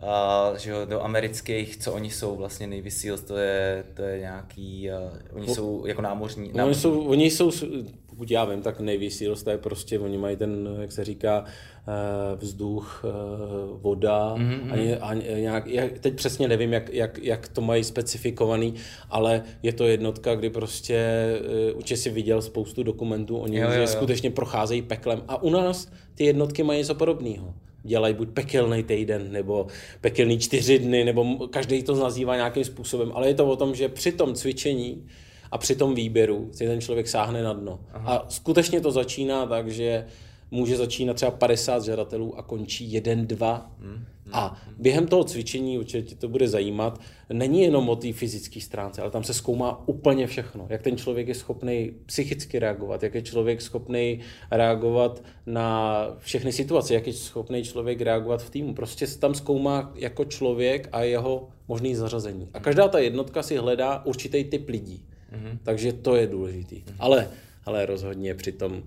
uh, 0.02 0.58
že 0.58 0.72
jo, 0.72 0.86
do 0.86 1.04
amerických, 1.04 1.78
co 1.78 1.94
oni 1.94 2.10
jsou 2.10 2.36
vlastně 2.36 2.68
Navy 2.68 2.92
SEALs, 2.92 3.22
to 3.22 3.38
je, 3.38 3.84
to 3.94 4.02
je 4.02 4.20
nějaký, 4.20 4.90
uh, 4.90 5.38
oni 5.38 5.56
jsou 5.56 5.86
jako 5.86 6.02
námořní, 6.02 6.52
námořní. 6.54 6.64
Oni 6.64 6.76
jsou, 6.76 7.08
oni 7.08 7.32
jsou 7.32 7.52
pokud 8.12 8.32
já 8.32 8.46
vím, 8.46 8.62
tak 8.62 8.80
Navy 8.80 9.12
Seals, 9.12 9.44
to 9.44 9.50
je 9.50 9.58
prostě, 9.58 10.00
oni 10.00 10.18
mají 10.18 10.36
ten, 10.36 10.70
jak 10.82 10.92
se 10.92 11.04
říká, 11.04 11.46
eh, 11.46 12.36
vzduch, 12.36 13.06
eh, 13.06 13.10
voda, 13.82 14.36
mm-hmm. 14.36 14.74
ani, 14.74 14.96
ani, 14.96 15.42
nějak, 15.42 15.68
já 15.68 15.84
teď 16.00 16.16
přesně 16.16 16.48
nevím, 16.48 16.74
jak, 16.74 16.94
jak, 16.94 17.20
jak 17.24 17.48
to 17.48 17.62
mají 17.62 17.84
specifikovaný, 17.84 18.74
ale 19.10 19.44
je 19.64 19.74
to 19.74 19.88
jednotka, 19.88 20.36
kdy 20.36 20.50
prostě 20.50 20.96
eh, 20.98 21.74
určitě 21.74 21.98
si 21.98 22.10
viděl 22.10 22.42
spoustu 22.42 22.84
dokumentů 22.84 23.38
o 23.38 23.48
nich, 23.48 23.64
že 23.74 23.88
skutečně 23.88 24.32
procházejí 24.32 24.82
peklem. 24.82 25.24
A 25.28 25.44
u 25.44 25.50
nás 25.50 25.92
ty 26.16 26.24
jednotky 26.24 26.64
mají 26.64 26.80
něco 26.80 26.96
podobného 26.96 27.54
dělají 27.84 28.14
buď 28.14 28.30
pekelný 28.30 28.84
týden, 28.84 29.32
nebo 29.32 29.68
pekelný 30.02 30.40
čtyři 30.40 30.80
dny, 30.80 31.04
nebo 31.06 31.48
každý 31.48 31.84
to 31.84 31.96
nazývá 31.96 32.36
nějakým 32.36 32.64
způsobem, 32.64 33.12
ale 33.16 33.28
je 33.28 33.34
to 33.34 33.48
o 33.48 33.56
tom, 33.56 33.76
že 33.76 33.90
při 33.90 34.12
tom 34.12 34.34
cvičení 34.34 35.08
a 35.52 35.58
při 35.58 35.76
tom 35.76 35.96
výběru 35.96 36.50
si 36.52 36.68
ten 36.68 36.82
člověk 36.82 37.08
sáhne 37.08 37.44
na 37.44 37.54
dno. 37.54 37.80
Aha. 37.94 38.16
A 38.16 38.30
skutečně 38.30 38.82
to 38.82 38.92
začíná 38.92 39.46
tak, 39.46 39.70
že 39.70 40.06
může 40.52 40.78
začínat 40.78 41.14
třeba 41.14 41.32
50 41.32 41.84
žadatelů 41.84 42.38
a 42.38 42.42
končí 42.42 42.92
jeden, 42.92 43.28
dva. 43.28 43.72
Hmm, 43.80 43.94
hmm, 43.94 44.06
a 44.34 44.62
během 44.78 45.08
toho 45.08 45.24
cvičení, 45.24 45.78
určitě 45.78 46.16
to 46.16 46.30
bude 46.30 46.48
zajímat, 46.48 47.02
není 47.34 47.62
jenom 47.62 47.90
o 47.90 47.96
té 47.96 48.14
fyzické 48.14 48.62
stránce, 48.62 49.02
ale 49.02 49.12
tam 49.12 49.24
se 49.24 49.34
zkoumá 49.34 49.88
úplně 49.88 50.28
všechno. 50.28 50.68
Jak 50.70 50.82
ten 50.82 50.98
člověk 50.98 51.28
je 51.28 51.36
schopný 51.36 51.92
psychicky 52.06 52.60
reagovat, 52.60 53.04
jak 53.04 53.16
je 53.16 53.22
člověk 53.22 53.62
schopný 53.62 54.20
reagovat 54.52 55.24
na 55.46 56.08
všechny 56.18 56.52
situace, 56.52 56.94
jak 56.94 57.08
je 57.08 57.14
schopný 57.14 57.64
člověk 57.64 58.02
reagovat 58.02 58.44
v 58.44 58.50
týmu. 58.50 58.74
Prostě 58.74 59.08
se 59.08 59.20
tam 59.20 59.34
zkoumá 59.34 59.92
jako 59.96 60.26
člověk 60.26 60.90
a 60.92 61.04
jeho 61.04 61.48
možný 61.68 61.96
zařazení. 61.96 62.50
A 62.54 62.60
každá 62.60 62.88
ta 62.88 63.00
jednotka 63.00 63.44
si 63.44 63.58
hledá 63.58 64.06
určitý 64.06 64.44
typ 64.44 64.70
lidí. 64.70 65.06
Mm-hmm. 65.32 65.58
Takže 65.64 65.94
to 65.94 66.16
je 66.16 66.28
důležitý. 66.28 66.76
Mm-hmm. 66.76 66.96
Ale, 67.00 67.30
ale 67.66 67.86
rozhodně 67.86 68.36
při 68.36 68.52
tom, 68.52 68.84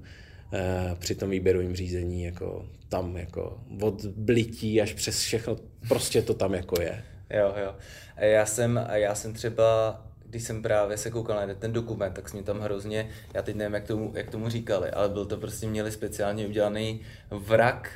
eh, 0.52 0.96
při 0.98 1.14
tom 1.14 1.30
výběrovém 1.30 1.76
řízení 1.76 2.24
jako 2.24 2.66
tam 2.88 3.16
jako 3.16 3.60
od 3.80 4.04
blití 4.04 4.80
až 4.80 4.92
přes 4.92 5.18
všechno, 5.18 5.56
prostě 5.88 6.22
to 6.22 6.34
tam 6.34 6.54
jako 6.54 6.80
je. 6.80 7.04
Jo, 7.30 7.54
jo. 7.64 7.74
Já 8.16 8.46
jsem, 8.46 8.86
já 8.92 9.14
jsem 9.14 9.32
třeba 9.32 10.00
když 10.34 10.42
jsem 10.42 10.62
právě 10.62 10.96
se 10.96 11.10
koukal 11.10 11.46
na 11.46 11.54
ten 11.54 11.72
dokument, 11.72 12.12
tak 12.12 12.28
jsme 12.28 12.42
tam 12.42 12.60
hrozně, 12.60 13.08
já 13.34 13.42
teď 13.42 13.56
nevím, 13.56 13.74
jak 13.74 13.84
tomu, 13.84 14.12
jak 14.14 14.30
tomu 14.30 14.48
říkali, 14.48 14.90
ale 14.90 15.08
byl 15.08 15.26
to 15.26 15.36
prostě, 15.36 15.66
měli 15.66 15.92
speciálně 15.92 16.46
udělaný 16.46 17.00
vrak 17.30 17.92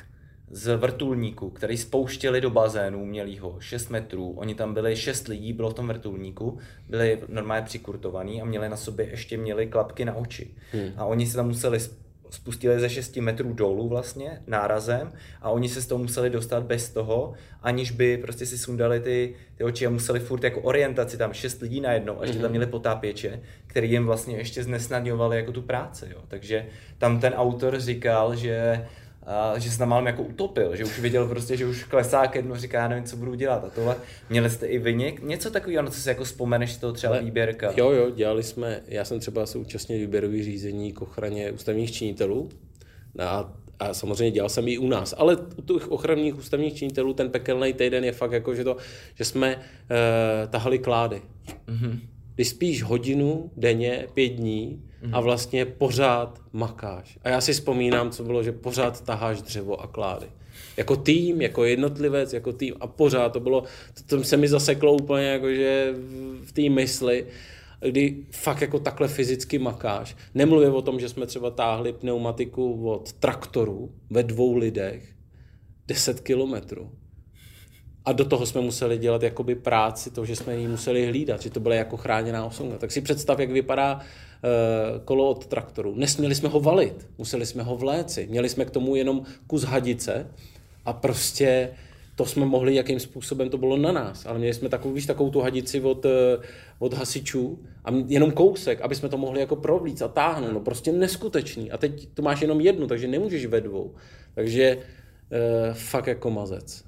z 0.51 0.77
vrtulníku, 0.77 1.49
který 1.49 1.77
spouštěli 1.77 2.41
do 2.41 2.49
bazénu 2.49 3.01
umělýho 3.01 3.55
6 3.59 3.89
metrů. 3.89 4.33
Oni 4.37 4.55
tam 4.55 4.73
byli 4.73 4.95
6 4.95 5.27
lidí, 5.27 5.53
bylo 5.53 5.69
v 5.69 5.73
tom 5.73 5.87
vrtulníku, 5.87 6.57
byli 6.89 7.19
normálně 7.27 7.65
přikurtovaní 7.65 8.41
a 8.41 8.45
měli 8.45 8.69
na 8.69 8.77
sobě 8.77 9.09
ještě 9.09 9.37
měli 9.37 9.67
klapky 9.67 10.05
na 10.05 10.15
oči. 10.15 10.51
Hmm. 10.71 10.91
A 10.97 11.05
oni 11.05 11.27
se 11.27 11.35
tam 11.35 11.47
museli 11.47 11.79
spustili 12.29 12.79
ze 12.79 12.89
6 12.89 13.17
metrů 13.17 13.53
dolů 13.53 13.89
vlastně 13.89 14.41
nárazem 14.47 15.11
a 15.41 15.49
oni 15.49 15.69
se 15.69 15.81
z 15.81 15.87
toho 15.87 15.99
museli 15.99 16.29
dostat 16.29 16.63
bez 16.63 16.89
toho, 16.89 17.33
aniž 17.61 17.91
by 17.91 18.17
prostě 18.17 18.45
si 18.45 18.57
sundali 18.57 18.99
ty, 18.99 19.35
ty 19.55 19.63
oči 19.63 19.87
a 19.87 19.89
museli 19.89 20.19
furt 20.19 20.43
jako 20.43 20.61
orientaci 20.61 21.17
tam 21.17 21.33
šest 21.33 21.61
lidí 21.61 21.81
najednou 21.81 22.19
a 22.19 22.25
ještě 22.25 22.39
tam 22.39 22.51
měli 22.51 22.65
potápěče, 22.65 23.41
který 23.67 23.91
jim 23.91 24.05
vlastně 24.05 24.37
ještě 24.37 24.63
znesnadňovali 24.63 25.37
jako 25.37 25.51
tu 25.51 25.61
práci, 25.61 26.05
jo. 26.11 26.21
Takže 26.27 26.65
tam 26.97 27.19
ten 27.19 27.33
autor 27.33 27.79
říkal, 27.79 28.35
že 28.35 28.85
a 29.25 29.59
že 29.59 29.71
se 29.71 29.77
tam 29.77 29.89
málem 29.89 30.07
jako 30.07 30.23
utopil, 30.23 30.75
že 30.75 30.85
už 30.85 30.99
viděl 30.99 31.27
prostě, 31.27 31.57
že 31.57 31.65
už 31.65 31.83
klesá 31.83 32.27
ke 32.27 32.41
dnu, 32.41 32.55
říká, 32.55 32.81
já 32.81 32.87
nevím, 32.87 33.03
co 33.03 33.17
budu 33.17 33.35
dělat 33.35 33.63
a 33.63 33.69
tohle. 33.69 33.95
Měli 34.29 34.49
jste 34.49 34.67
i 34.67 34.79
vy 34.79 34.95
něk, 34.95 35.23
něco 35.23 35.51
takového, 35.51 35.83
na 35.83 35.91
co 35.91 35.99
si 35.99 36.09
jako 36.09 36.23
vzpomeneš, 36.23 36.77
to 36.77 36.93
třeba 36.93 37.13
Ale, 37.13 37.23
výběrka? 37.23 37.73
Jo, 37.77 37.91
jo, 37.91 38.09
dělali 38.09 38.43
jsme, 38.43 38.81
já 38.87 39.05
jsem 39.05 39.19
třeba 39.19 39.45
se 39.45 39.57
účastnil 39.57 39.99
výběrový 39.99 40.43
řízení 40.43 40.93
k 40.93 41.01
ochraně 41.01 41.51
ústavních 41.51 41.91
činitelů 41.91 42.49
a, 43.19 43.53
a 43.79 43.93
samozřejmě 43.93 44.31
dělal 44.31 44.49
jsem 44.49 44.67
i 44.67 44.77
u 44.77 44.87
nás, 44.87 45.15
ale 45.17 45.37
u 45.37 45.61
těch 45.61 45.91
ochranných 45.91 46.37
ústavních 46.37 46.73
činitelů 46.73 47.13
ten 47.13 47.29
pekelný 47.29 47.73
týden 47.73 48.03
je 48.03 48.11
fakt 48.11 48.31
jako, 48.31 48.55
že, 48.55 48.63
to, 48.63 48.77
že 49.15 49.25
jsme 49.25 49.55
uh, 49.55 49.61
tahali 50.49 50.79
klády. 50.79 51.21
Mm-hmm. 51.67 51.99
Když 52.39 52.49
spíš 52.49 52.83
hodinu 52.83 53.51
denně, 53.57 54.07
pět 54.13 54.27
dní, 54.27 54.83
a 55.03 55.05
mhm. 55.05 55.23
vlastně 55.23 55.65
pořád 55.65 56.41
makáš. 56.53 57.19
A 57.23 57.29
já 57.29 57.41
si 57.41 57.53
vzpomínám, 57.53 58.11
co 58.11 58.23
bylo, 58.23 58.43
že 58.43 58.51
pořád 58.51 59.01
taháš 59.01 59.41
dřevo 59.41 59.81
a 59.81 59.87
klády. 59.87 60.25
Jako 60.77 60.95
tým, 60.95 61.41
jako 61.41 61.63
jednotlivec, 61.63 62.33
jako 62.33 62.53
tým 62.53 62.73
a 62.79 62.87
pořád 62.87 63.29
to 63.29 63.39
bylo, 63.39 63.63
to, 63.93 64.17
to 64.17 64.23
se 64.23 64.37
mi 64.37 64.47
zaseklo 64.47 64.93
úplně 64.93 65.25
jakože 65.25 65.93
v 66.41 66.51
té 66.51 66.69
mysli, 66.69 67.25
kdy 67.89 68.25
fakt 68.31 68.61
jako 68.61 68.79
takhle 68.79 69.07
fyzicky 69.07 69.59
makáš. 69.59 70.15
Nemluvím 70.33 70.73
o 70.73 70.81
tom, 70.81 70.99
že 70.99 71.09
jsme 71.09 71.25
třeba 71.25 71.51
táhli 71.51 71.93
pneumatiku 71.93 72.89
od 72.89 73.13
traktoru 73.13 73.91
ve 74.09 74.23
dvou 74.23 74.57
lidech 74.57 75.15
10 75.87 76.19
kilometrů. 76.19 76.91
A 78.09 78.11
do 78.11 78.25
toho 78.25 78.45
jsme 78.45 78.61
museli 78.61 78.97
dělat 78.97 79.23
jakoby 79.23 79.55
práci, 79.55 80.09
to, 80.11 80.25
že 80.25 80.35
jsme 80.35 80.55
ji 80.55 80.67
museli 80.67 81.07
hlídat, 81.07 81.41
že 81.41 81.49
to 81.49 81.59
byla 81.59 81.75
jako 81.75 81.97
chráněná 81.97 82.45
osonka. 82.45 82.77
Tak 82.77 82.91
si 82.91 83.01
představ, 83.01 83.39
jak 83.39 83.51
vypadá 83.51 84.01
Eh, 84.43 84.99
kolo 85.05 85.29
od 85.29 85.45
traktoru. 85.45 85.95
Nesměli 85.95 86.35
jsme 86.35 86.49
ho 86.49 86.59
valit, 86.59 87.07
museli 87.17 87.45
jsme 87.45 87.63
ho 87.63 87.75
vléci. 87.75 88.27
Měli 88.29 88.49
jsme 88.49 88.65
k 88.65 88.69
tomu 88.69 88.95
jenom 88.95 89.21
kus 89.47 89.63
hadice 89.63 90.27
a 90.85 90.93
prostě 90.93 91.69
to 92.15 92.25
jsme 92.25 92.45
mohli, 92.45 92.75
jakým 92.75 92.99
způsobem 92.99 93.49
to 93.49 93.57
bylo 93.57 93.77
na 93.77 93.91
nás. 93.91 94.25
Ale 94.25 94.37
měli 94.37 94.53
jsme 94.53 94.69
takovou, 94.69 94.93
víš, 94.93 95.05
takovou 95.05 95.29
tu 95.29 95.39
hadici 95.41 95.81
od, 95.81 96.05
eh, 96.05 96.37
od 96.79 96.93
hasičů 96.93 97.59
a 97.85 97.91
jenom 98.07 98.31
kousek, 98.31 98.81
aby 98.81 98.95
jsme 98.95 99.09
to 99.09 99.17
mohli 99.17 99.39
jako 99.39 99.55
provlíct 99.55 100.01
a 100.01 100.07
táhnout. 100.07 100.53
No 100.53 100.59
prostě 100.59 100.91
neskutečný. 100.91 101.71
A 101.71 101.77
teď 101.77 102.07
to 102.13 102.21
máš 102.21 102.41
jenom 102.41 102.61
jednu, 102.61 102.87
takže 102.87 103.07
nemůžeš 103.07 103.45
ve 103.45 103.61
dvou. 103.61 103.95
Takže 104.35 104.63
e, 104.63 105.73
fakt 105.73 106.07
jako 106.07 106.29
mazec. 106.29 106.83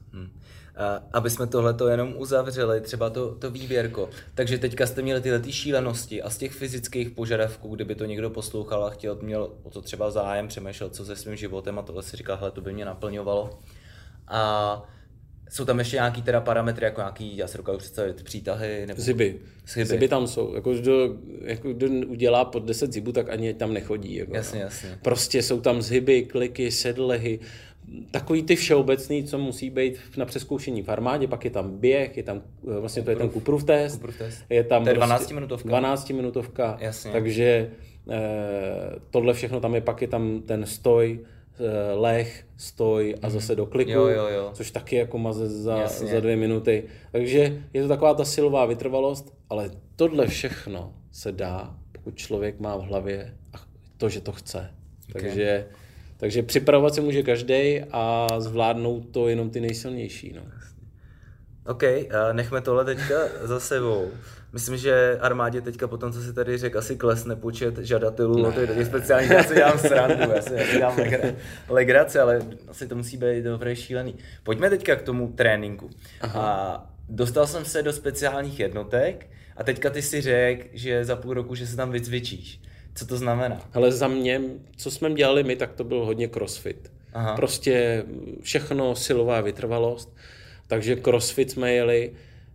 Hmm 0.89 1.11
aby 1.13 1.29
jsme 1.29 1.47
tohleto 1.47 1.87
jenom 1.87 2.13
uzavřeli, 2.17 2.81
třeba 2.81 3.09
to, 3.09 3.35
to 3.35 3.51
výběrko. 3.51 4.09
Takže 4.35 4.57
teďka 4.57 4.87
jste 4.87 5.01
měli 5.01 5.21
tyhle 5.21 5.39
ty 5.39 5.51
šílenosti 5.51 6.21
a 6.21 6.29
z 6.29 6.37
těch 6.37 6.51
fyzických 6.51 7.09
požadavků, 7.09 7.75
kdyby 7.75 7.95
to 7.95 8.05
někdo 8.05 8.29
poslouchal 8.29 8.85
a 8.85 8.89
chtěl, 8.89 9.17
měl 9.21 9.53
o 9.63 9.69
to 9.69 9.81
třeba 9.81 10.11
zájem, 10.11 10.47
přemýšlel, 10.47 10.89
co 10.89 11.05
se 11.05 11.15
svým 11.15 11.35
životem 11.35 11.79
a 11.79 11.81
tohle 11.81 12.03
si 12.03 12.17
říkal, 12.17 12.37
hele, 12.37 12.51
to 12.51 12.61
by 12.61 12.73
mě 12.73 12.85
naplňovalo. 12.85 13.59
A 14.27 14.83
jsou 15.49 15.65
tam 15.65 15.79
ještě 15.79 15.95
nějaký 15.95 16.21
teda 16.21 16.41
parametry, 16.41 16.85
jako 16.85 17.01
nějaký, 17.01 17.37
já 17.37 17.47
si 17.47 17.57
dokážu 17.57 17.77
představit, 17.77 18.23
přítahy? 18.23 18.85
Nebo... 18.87 19.01
Ziby. 19.01 19.39
Ziby. 19.67 19.85
Ziby 19.85 20.07
tam 20.07 20.27
jsou. 20.27 20.55
Jako, 20.55 20.73
kdo, 20.73 21.15
jako, 21.43 21.73
kdo 21.73 21.87
udělá 22.07 22.45
pod 22.45 22.63
10 22.63 22.93
zibů, 22.93 23.11
tak 23.11 23.29
ani 23.29 23.53
tam 23.53 23.73
nechodí. 23.73 24.15
Jako, 24.15 24.35
jasně, 24.35 24.59
no. 24.59 24.65
jasně. 24.65 24.99
Prostě 25.01 25.43
jsou 25.43 25.61
tam 25.61 25.81
zhyby, 25.81 26.23
kliky, 26.23 26.71
sedlehy, 26.71 27.39
takový 28.11 28.43
ty 28.43 28.55
všeobecný, 28.55 29.23
co 29.23 29.37
musí 29.37 29.69
být 29.69 29.99
na 30.17 30.25
přeskoušení 30.25 30.81
v 30.81 30.89
armádě, 30.89 31.27
pak 31.27 31.45
je 31.45 31.51
tam 31.51 31.79
běh, 31.79 32.17
je 32.17 32.23
tam, 32.23 32.41
eh, 32.77 32.79
vlastně 32.79 33.03
to 33.03 33.09
je 33.09 33.15
ten 33.15 33.29
Kuprův 33.29 33.63
test, 33.63 33.93
Kuprův 33.93 34.17
test. 34.17 34.43
je 34.49 34.63
tam 34.63 34.83
to 34.83 34.89
je 34.89 34.95
12 34.95 35.19
prostě 35.19 35.33
minutovka. 35.33 35.69
12 35.69 36.13
minutovka, 36.13 36.77
Jasně. 36.79 37.11
takže 37.11 37.71
eh, 38.09 38.19
tohle 39.09 39.33
všechno 39.33 39.59
tam 39.59 39.75
je, 39.75 39.81
pak 39.81 40.01
je 40.01 40.07
tam 40.07 40.41
ten 40.41 40.65
stoj, 40.65 41.19
eh, 41.59 41.93
leh, 41.93 42.45
stoj 42.57 43.15
a 43.21 43.27
mhm. 43.27 43.33
zase 43.33 43.55
do 43.55 43.65
kliku, 43.65 43.91
jo, 43.91 44.07
jo, 44.07 44.27
jo. 44.27 44.49
což 44.53 44.71
taky 44.71 44.95
jako 44.95 45.17
maze 45.17 45.49
za, 45.49 45.87
za 45.87 46.19
dvě 46.19 46.35
minuty. 46.35 46.83
Takže 47.11 47.63
je 47.73 47.81
to 47.81 47.87
taková 47.87 48.13
ta 48.13 48.25
silová 48.25 48.65
vytrvalost, 48.65 49.33
ale 49.49 49.71
tohle 49.95 50.27
všechno 50.27 50.93
se 51.11 51.31
dá, 51.31 51.75
pokud 51.91 52.15
člověk 52.15 52.59
má 52.59 52.77
v 52.77 52.81
hlavě 52.81 53.33
to, 53.97 54.09
že 54.09 54.21
to 54.21 54.31
chce. 54.31 54.71
Okay. 55.09 55.21
Takže 55.21 55.67
takže 56.21 56.43
připravovat 56.43 56.95
se 56.95 57.01
může 57.01 57.23
každý 57.23 57.81
a 57.91 58.27
zvládnout 58.39 58.99
to 59.11 59.27
jenom 59.27 59.49
ty 59.49 59.59
nejsilnější. 59.59 60.33
No. 60.35 60.41
OK, 61.65 61.83
nechme 62.31 62.61
tohle 62.61 62.85
teďka 62.85 63.15
za 63.43 63.59
sebou. 63.59 64.11
Myslím, 64.53 64.77
že 64.77 65.17
armádě 65.21 65.61
teďka 65.61 65.87
po 65.87 65.97
tom, 65.97 66.11
co 66.13 66.21
si 66.21 66.33
tady 66.33 66.57
řekl, 66.57 66.77
asi 66.77 66.95
klesne 66.95 67.35
počet 67.35 67.77
žadatelů. 67.77 68.43
No 68.43 68.51
to 68.51 68.59
je 68.59 68.85
speciální, 68.85 69.29
já 69.29 69.43
si 69.43 69.55
dělám 69.55 69.77
srandu, 69.77 70.31
já 70.35 70.41
si, 70.41 70.53
já 70.53 70.65
si 70.65 70.77
dělám 70.77 70.97
legra, 70.97 71.29
legraci, 71.69 72.19
ale 72.19 72.41
asi 72.67 72.87
to 72.87 72.95
musí 72.95 73.17
být 73.17 73.43
dobré 73.43 73.75
šílený. 73.75 74.15
Pojďme 74.43 74.69
teďka 74.69 74.95
k 74.95 75.01
tomu 75.01 75.27
tréninku. 75.27 75.89
Aha. 76.21 76.41
A 76.41 76.85
dostal 77.09 77.47
jsem 77.47 77.65
se 77.65 77.83
do 77.83 77.93
speciálních 77.93 78.59
jednotek 78.59 79.29
a 79.57 79.63
teďka 79.63 79.89
ty 79.89 80.01
si 80.01 80.21
řekl, 80.21 80.67
že 80.73 81.05
za 81.05 81.15
půl 81.15 81.33
roku, 81.33 81.55
že 81.55 81.67
se 81.67 81.75
tam 81.75 81.91
vycvičíš. 81.91 82.61
Co 82.95 83.05
to 83.05 83.17
znamená? 83.17 83.61
Ale 83.73 83.91
za 83.91 84.07
mě, 84.07 84.41
co 84.75 84.91
jsme 84.91 85.13
dělali 85.13 85.43
my, 85.43 85.55
tak 85.55 85.73
to 85.73 85.83
byl 85.83 86.05
hodně 86.05 86.27
crossfit. 86.27 86.91
Aha. 87.13 87.35
Prostě 87.35 88.03
všechno 88.41 88.95
silová 88.95 89.41
vytrvalost. 89.41 90.15
Takže 90.67 90.95
crossfit 90.95 91.51
jsme 91.51 91.73
jeli, 91.73 92.11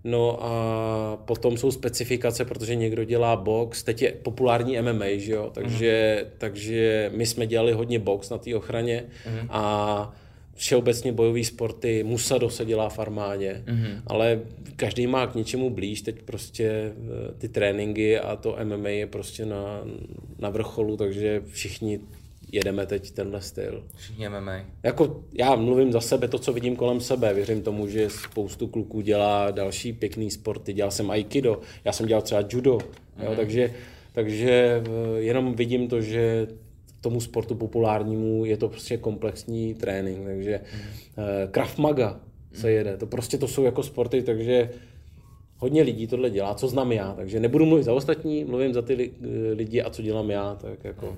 No 0.07 0.39
a 0.45 1.19
potom 1.25 1.57
jsou 1.57 1.71
specifikace, 1.71 2.45
protože 2.45 2.75
někdo 2.75 3.05
dělá 3.05 3.37
box, 3.37 3.83
teď 3.83 4.03
je 4.03 4.13
populární 4.13 4.81
MMA, 4.83 5.05
že 5.17 5.33
jo, 5.33 5.51
takže, 5.55 6.21
mm. 6.25 6.31
takže 6.39 7.11
my 7.15 7.27
jsme 7.27 7.47
dělali 7.47 7.73
hodně 7.73 7.99
box 7.99 8.31
na 8.31 8.39
té 8.39 8.57
ochraně 8.57 9.05
mm. 9.27 9.49
a 9.51 10.15
všeobecně 10.57 11.13
bojové 11.13 11.45
sporty, 11.45 12.03
Musado 12.03 12.51
se 12.51 12.65
dělá 12.65 12.89
v 12.89 12.99
armádě, 12.99 13.63
mm-hmm. 13.67 14.03
ale 14.07 14.41
každý 14.77 15.07
má 15.07 15.27
k 15.27 15.35
něčemu 15.35 15.71
blíž, 15.71 16.03
teď 16.03 16.23
prostě 16.23 16.65
eh, 16.69 17.35
ty 17.39 17.49
tréninky 17.49 18.19
a 18.19 18.37
to 18.37 18.57
MMA 18.65 18.89
je 18.89 19.07
prostě 19.07 19.47
na, 19.47 19.83
na 20.39 20.51
vrcholu, 20.51 20.97
takže 20.97 21.43
všichni 21.47 22.01
jedeme 22.53 22.87
teď 22.87 23.11
tenhle 23.11 23.41
styl. 23.41 23.85
Všichni 23.97 24.29
MMA. 24.29 24.61
Jako 24.83 25.25
já 25.33 25.57
mluvím 25.57 25.93
za 25.93 26.01
sebe, 26.01 26.29
to, 26.29 26.39
co 26.39 26.53
vidím 26.53 26.77
kolem 26.77 27.01
sebe, 27.01 27.35
věřím 27.35 27.63
tomu, 27.63 27.89
že 27.89 28.11
spoustu 28.11 28.67
kluků 28.67 29.01
dělá 29.01 29.51
další 29.51 29.93
pěkný 29.93 30.31
sporty, 30.31 30.73
dělal 30.73 30.91
jsem 30.91 31.11
aikido, 31.11 31.61
já 31.85 31.93
jsem 31.93 32.07
dělal 32.07 32.23
třeba 32.23 32.45
judo, 32.49 32.79
mm-hmm. 32.79 33.25
jo, 33.25 33.33
takže, 33.37 33.75
takže 34.13 34.83
eh, 34.87 35.21
jenom 35.21 35.55
vidím 35.55 35.89
to, 35.89 36.01
že 36.01 36.47
tomu 37.01 37.21
sportu 37.21 37.55
populárnímu 37.55 38.45
je 38.45 38.57
to 38.57 38.69
prostě 38.69 38.97
komplexní 38.97 39.75
trénink, 39.75 40.25
takže 40.25 40.61
mm. 40.75 40.81
uh, 40.81 41.51
Krav 41.51 41.79
Maga 41.79 42.21
se 42.53 42.71
jede, 42.71 42.97
to 42.97 43.07
prostě 43.07 43.39
to 43.39 43.49
jsou 43.49 43.65
jako 43.65 43.83
sporty, 43.83 44.23
takže 44.23 44.71
hodně 45.57 45.83
lidí 45.83 46.07
tohle 46.07 46.31
dělá, 46.31 46.55
co 46.55 46.69
znám 46.69 46.93
já, 46.93 47.15
takže 47.15 47.41
nebudu 47.41 47.67
mluvit 47.67 47.83
za 47.83 47.93
ostatní, 47.93 48.45
mluvím 48.45 48.75
za 48.75 48.83
ty 48.83 49.13
lidi 49.53 49.83
a 49.83 49.91
co 49.91 50.03
dělám 50.03 50.31
já, 50.31 50.55
tak 50.55 50.85
jako... 50.85 51.17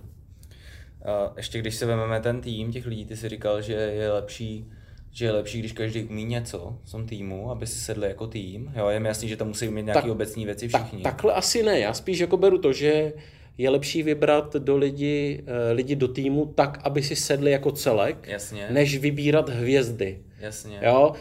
A 1.05 1.33
ještě 1.37 1.59
když 1.59 1.75
se 1.75 1.87
vezmeme 1.87 2.21
ten 2.21 2.41
tým 2.41 2.73
těch 2.73 2.87
lidí, 2.87 3.05
ty 3.05 3.17
si 3.17 3.29
říkal, 3.29 3.63
že 3.63 3.73
je 3.73 4.13
lepší, 4.13 4.67
že 5.13 5.25
je 5.25 5.33
lepší, 5.33 5.59
když 5.59 5.73
každý 5.73 6.05
umí 6.05 6.25
něco 6.25 6.79
v 6.85 6.91
tom 6.91 7.07
týmu, 7.07 7.51
aby 7.51 7.67
si 7.67 7.79
sedli 7.79 8.09
jako 8.09 8.27
tým. 8.27 8.73
Jo, 8.77 8.89
je 8.89 9.01
mi 9.01 9.09
jasný, 9.09 9.29
že 9.29 9.37
tam 9.37 9.49
musí 9.49 9.69
umět 9.69 9.83
nějaké 9.83 10.11
obecní 10.11 10.45
věci 10.45 10.69
všichni. 10.69 11.03
Tak, 11.03 11.13
takhle 11.13 11.33
asi 11.33 11.63
ne, 11.63 11.81
já 11.81 11.95
spíš 11.95 12.19
jako 12.19 12.37
beru 12.37 12.59
to, 12.59 12.73
že 12.73 13.13
je 13.59 13.71
lepší 13.71 14.03
vybrat 14.03 14.57
do 14.57 14.77
lidi, 14.77 15.45
eh, 15.47 15.73
lidi 15.73 15.97
do 15.97 16.09
týmu 16.09 16.47
tak, 16.47 16.79
aby 16.85 17.03
si 17.03 17.17
sedli 17.17 17.50
jako 17.50 17.73
celek, 17.73 18.29
Jasně. 18.29 18.67
než 18.71 18.99
vybírat 18.99 19.49
hvězdy. 19.49 20.19
Jasně. 20.41 20.79
Jo? 20.83 21.12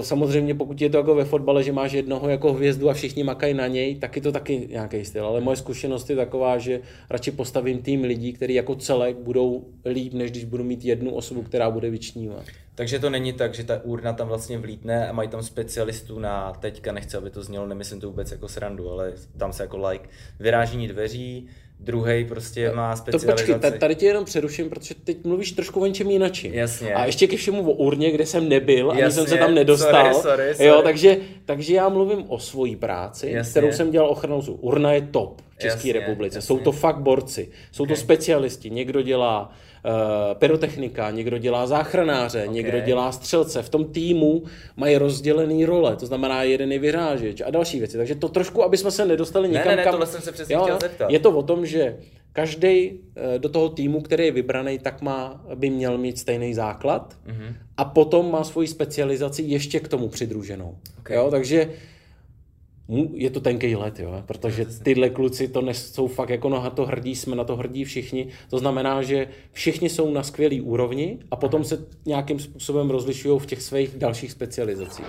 Samozřejmě 0.00 0.54
pokud 0.54 0.80
je 0.80 0.90
to 0.90 0.96
jako 0.96 1.14
ve 1.14 1.24
fotbale, 1.24 1.62
že 1.62 1.72
máš 1.72 1.92
jednoho 1.92 2.28
jako 2.28 2.52
hvězdu 2.52 2.90
a 2.90 2.94
všichni 2.94 3.24
makají 3.24 3.54
na 3.54 3.66
něj, 3.66 3.94
tak 3.94 4.16
je 4.16 4.22
to 4.22 4.32
taky 4.32 4.68
nějaký 4.70 5.04
styl. 5.04 5.26
Ale 5.26 5.40
moje 5.40 5.56
zkušenost 5.56 6.10
je 6.10 6.16
taková, 6.16 6.58
že 6.58 6.80
radši 7.10 7.30
postavím 7.30 7.82
tým 7.82 8.04
lidí, 8.04 8.32
kteří 8.32 8.54
jako 8.54 8.74
celek 8.74 9.16
budou 9.16 9.64
líp, 9.84 10.12
než 10.12 10.30
když 10.30 10.44
budu 10.44 10.64
mít 10.64 10.84
jednu 10.84 11.14
osobu, 11.14 11.42
která 11.42 11.70
bude 11.70 11.90
vyčnívat. 11.90 12.44
Takže 12.74 12.98
to 12.98 13.10
není 13.10 13.32
tak, 13.32 13.54
že 13.54 13.64
ta 13.64 13.84
urna 13.84 14.12
tam 14.12 14.28
vlastně 14.28 14.58
vlítne 14.58 15.08
a 15.08 15.12
mají 15.12 15.28
tam 15.28 15.42
specialistů 15.42 16.18
na 16.18 16.52
teďka, 16.52 16.92
nechci, 16.92 17.16
aby 17.16 17.30
to 17.30 17.42
znělo, 17.42 17.66
nemyslím 17.66 18.00
to 18.00 18.06
vůbec 18.06 18.30
jako 18.30 18.48
srandu, 18.48 18.90
ale 18.90 19.12
tam 19.36 19.52
se 19.52 19.62
jako 19.62 19.88
like 19.88 20.08
vyrážení 20.40 20.88
dveří, 20.88 21.46
druhý 21.80 22.24
prostě 22.24 22.72
má 22.72 22.96
specializaci. 22.96 23.46
To 23.46 23.52
počkej, 23.52 23.78
tady 23.78 23.94
tě 23.94 24.06
jenom 24.06 24.24
přeruším, 24.24 24.70
protože 24.70 24.94
teď 24.94 25.24
mluvíš 25.24 25.52
trošku 25.52 25.80
o 25.80 25.86
něčem 25.86 26.10
jinačím. 26.10 26.54
Jasně. 26.54 26.94
A 26.94 27.06
ještě 27.06 27.26
ke 27.26 27.36
všemu 27.36 27.70
o 27.70 27.72
urně, 27.72 28.10
kde 28.10 28.26
jsem 28.26 28.48
nebyl, 28.48 28.90
ani 28.90 29.10
jsem 29.10 29.26
se 29.26 29.36
tam 29.36 29.54
nedostal. 29.54 30.14
Sorry, 30.14 30.22
sorry, 30.22 30.54
sorry. 30.54 30.68
Jo, 30.68 30.80
takže, 30.82 31.16
takže 31.44 31.74
já 31.74 31.88
mluvím 31.88 32.24
o 32.28 32.38
svojí 32.38 32.76
práci, 32.76 33.30
jasně. 33.30 33.50
kterou 33.50 33.72
jsem 33.72 33.90
dělal 33.90 34.10
ochranou 34.10 34.40
Urna 34.40 34.92
je 34.92 35.00
top 35.00 35.40
v 35.50 35.58
České 35.58 35.92
republice. 35.92 36.38
Jasně. 36.38 36.46
Jsou 36.46 36.58
to 36.58 36.72
fakt 36.72 36.98
borci, 36.98 37.48
jsou 37.72 37.82
okay. 37.82 37.96
to 37.96 38.00
specialisti. 38.00 38.70
Někdo 38.70 39.02
dělá 39.02 39.52
pyrotechnika, 40.34 41.10
někdo 41.10 41.38
dělá 41.38 41.66
záchranáře, 41.66 42.42
okay. 42.42 42.54
někdo 42.54 42.80
dělá 42.80 43.12
střelce. 43.12 43.62
V 43.62 43.68
tom 43.68 43.84
týmu 43.84 44.42
mají 44.76 44.96
rozdělený 44.96 45.64
role, 45.64 45.96
to 45.96 46.06
znamená 46.06 46.42
jeden 46.42 46.72
je 46.72 46.78
vyrážeč 46.78 47.40
a 47.40 47.50
další 47.50 47.78
věci. 47.78 47.96
Takže 47.96 48.14
to 48.14 48.28
trošku, 48.28 48.64
aby 48.64 48.76
jsme 48.76 48.90
se 48.90 49.04
nedostali 49.04 49.48
někam, 49.48 49.66
ne, 49.66 49.70
ne, 49.70 49.76
ne, 49.76 49.84
kam... 49.84 49.92
tohle 49.92 50.06
jsem 50.06 50.20
se 50.20 50.32
přesně 50.32 50.54
jo, 50.54 50.62
chtěl 50.62 50.78
zeptat. 50.80 51.10
Je 51.10 51.18
to 51.18 51.30
o 51.30 51.42
tom, 51.42 51.66
že 51.66 51.96
každý 52.32 52.90
eh, 53.16 53.38
do 53.38 53.48
toho 53.48 53.68
týmu, 53.68 54.00
který 54.00 54.24
je 54.24 54.32
vybraný, 54.32 54.78
tak 54.78 55.02
má, 55.02 55.44
by 55.54 55.70
měl 55.70 55.98
mít 55.98 56.18
stejný 56.18 56.54
základ 56.54 57.16
mm-hmm. 57.26 57.54
a 57.76 57.84
potom 57.84 58.30
má 58.30 58.44
svoji 58.44 58.68
specializaci 58.68 59.42
ještě 59.42 59.80
k 59.80 59.88
tomu 59.88 60.08
přidruženou. 60.08 60.76
Okay. 60.98 61.16
Jo, 61.16 61.30
takže 61.30 61.70
je 63.14 63.30
to 63.30 63.40
tenký 63.40 63.76
let, 63.76 64.00
jo, 64.00 64.22
protože 64.26 64.64
tyhle 64.64 65.10
kluci 65.10 65.48
to 65.48 65.62
jsou 65.72 66.06
fakt 66.06 66.30
jako 66.30 66.48
na 66.48 66.70
to 66.70 66.86
hrdí, 66.86 67.16
jsme 67.16 67.36
na 67.36 67.44
to 67.44 67.56
hrdí 67.56 67.84
všichni. 67.84 68.28
To 68.50 68.58
znamená, 68.58 69.02
že 69.02 69.28
všichni 69.52 69.88
jsou 69.88 70.10
na 70.10 70.22
skvělý 70.22 70.60
úrovni 70.60 71.18
a 71.30 71.36
potom 71.36 71.64
se 71.64 71.86
nějakým 72.06 72.38
způsobem 72.38 72.90
rozlišují 72.90 73.40
v 73.40 73.46
těch 73.46 73.62
svých 73.62 73.90
dalších 73.96 74.32
specializacích. 74.32 75.06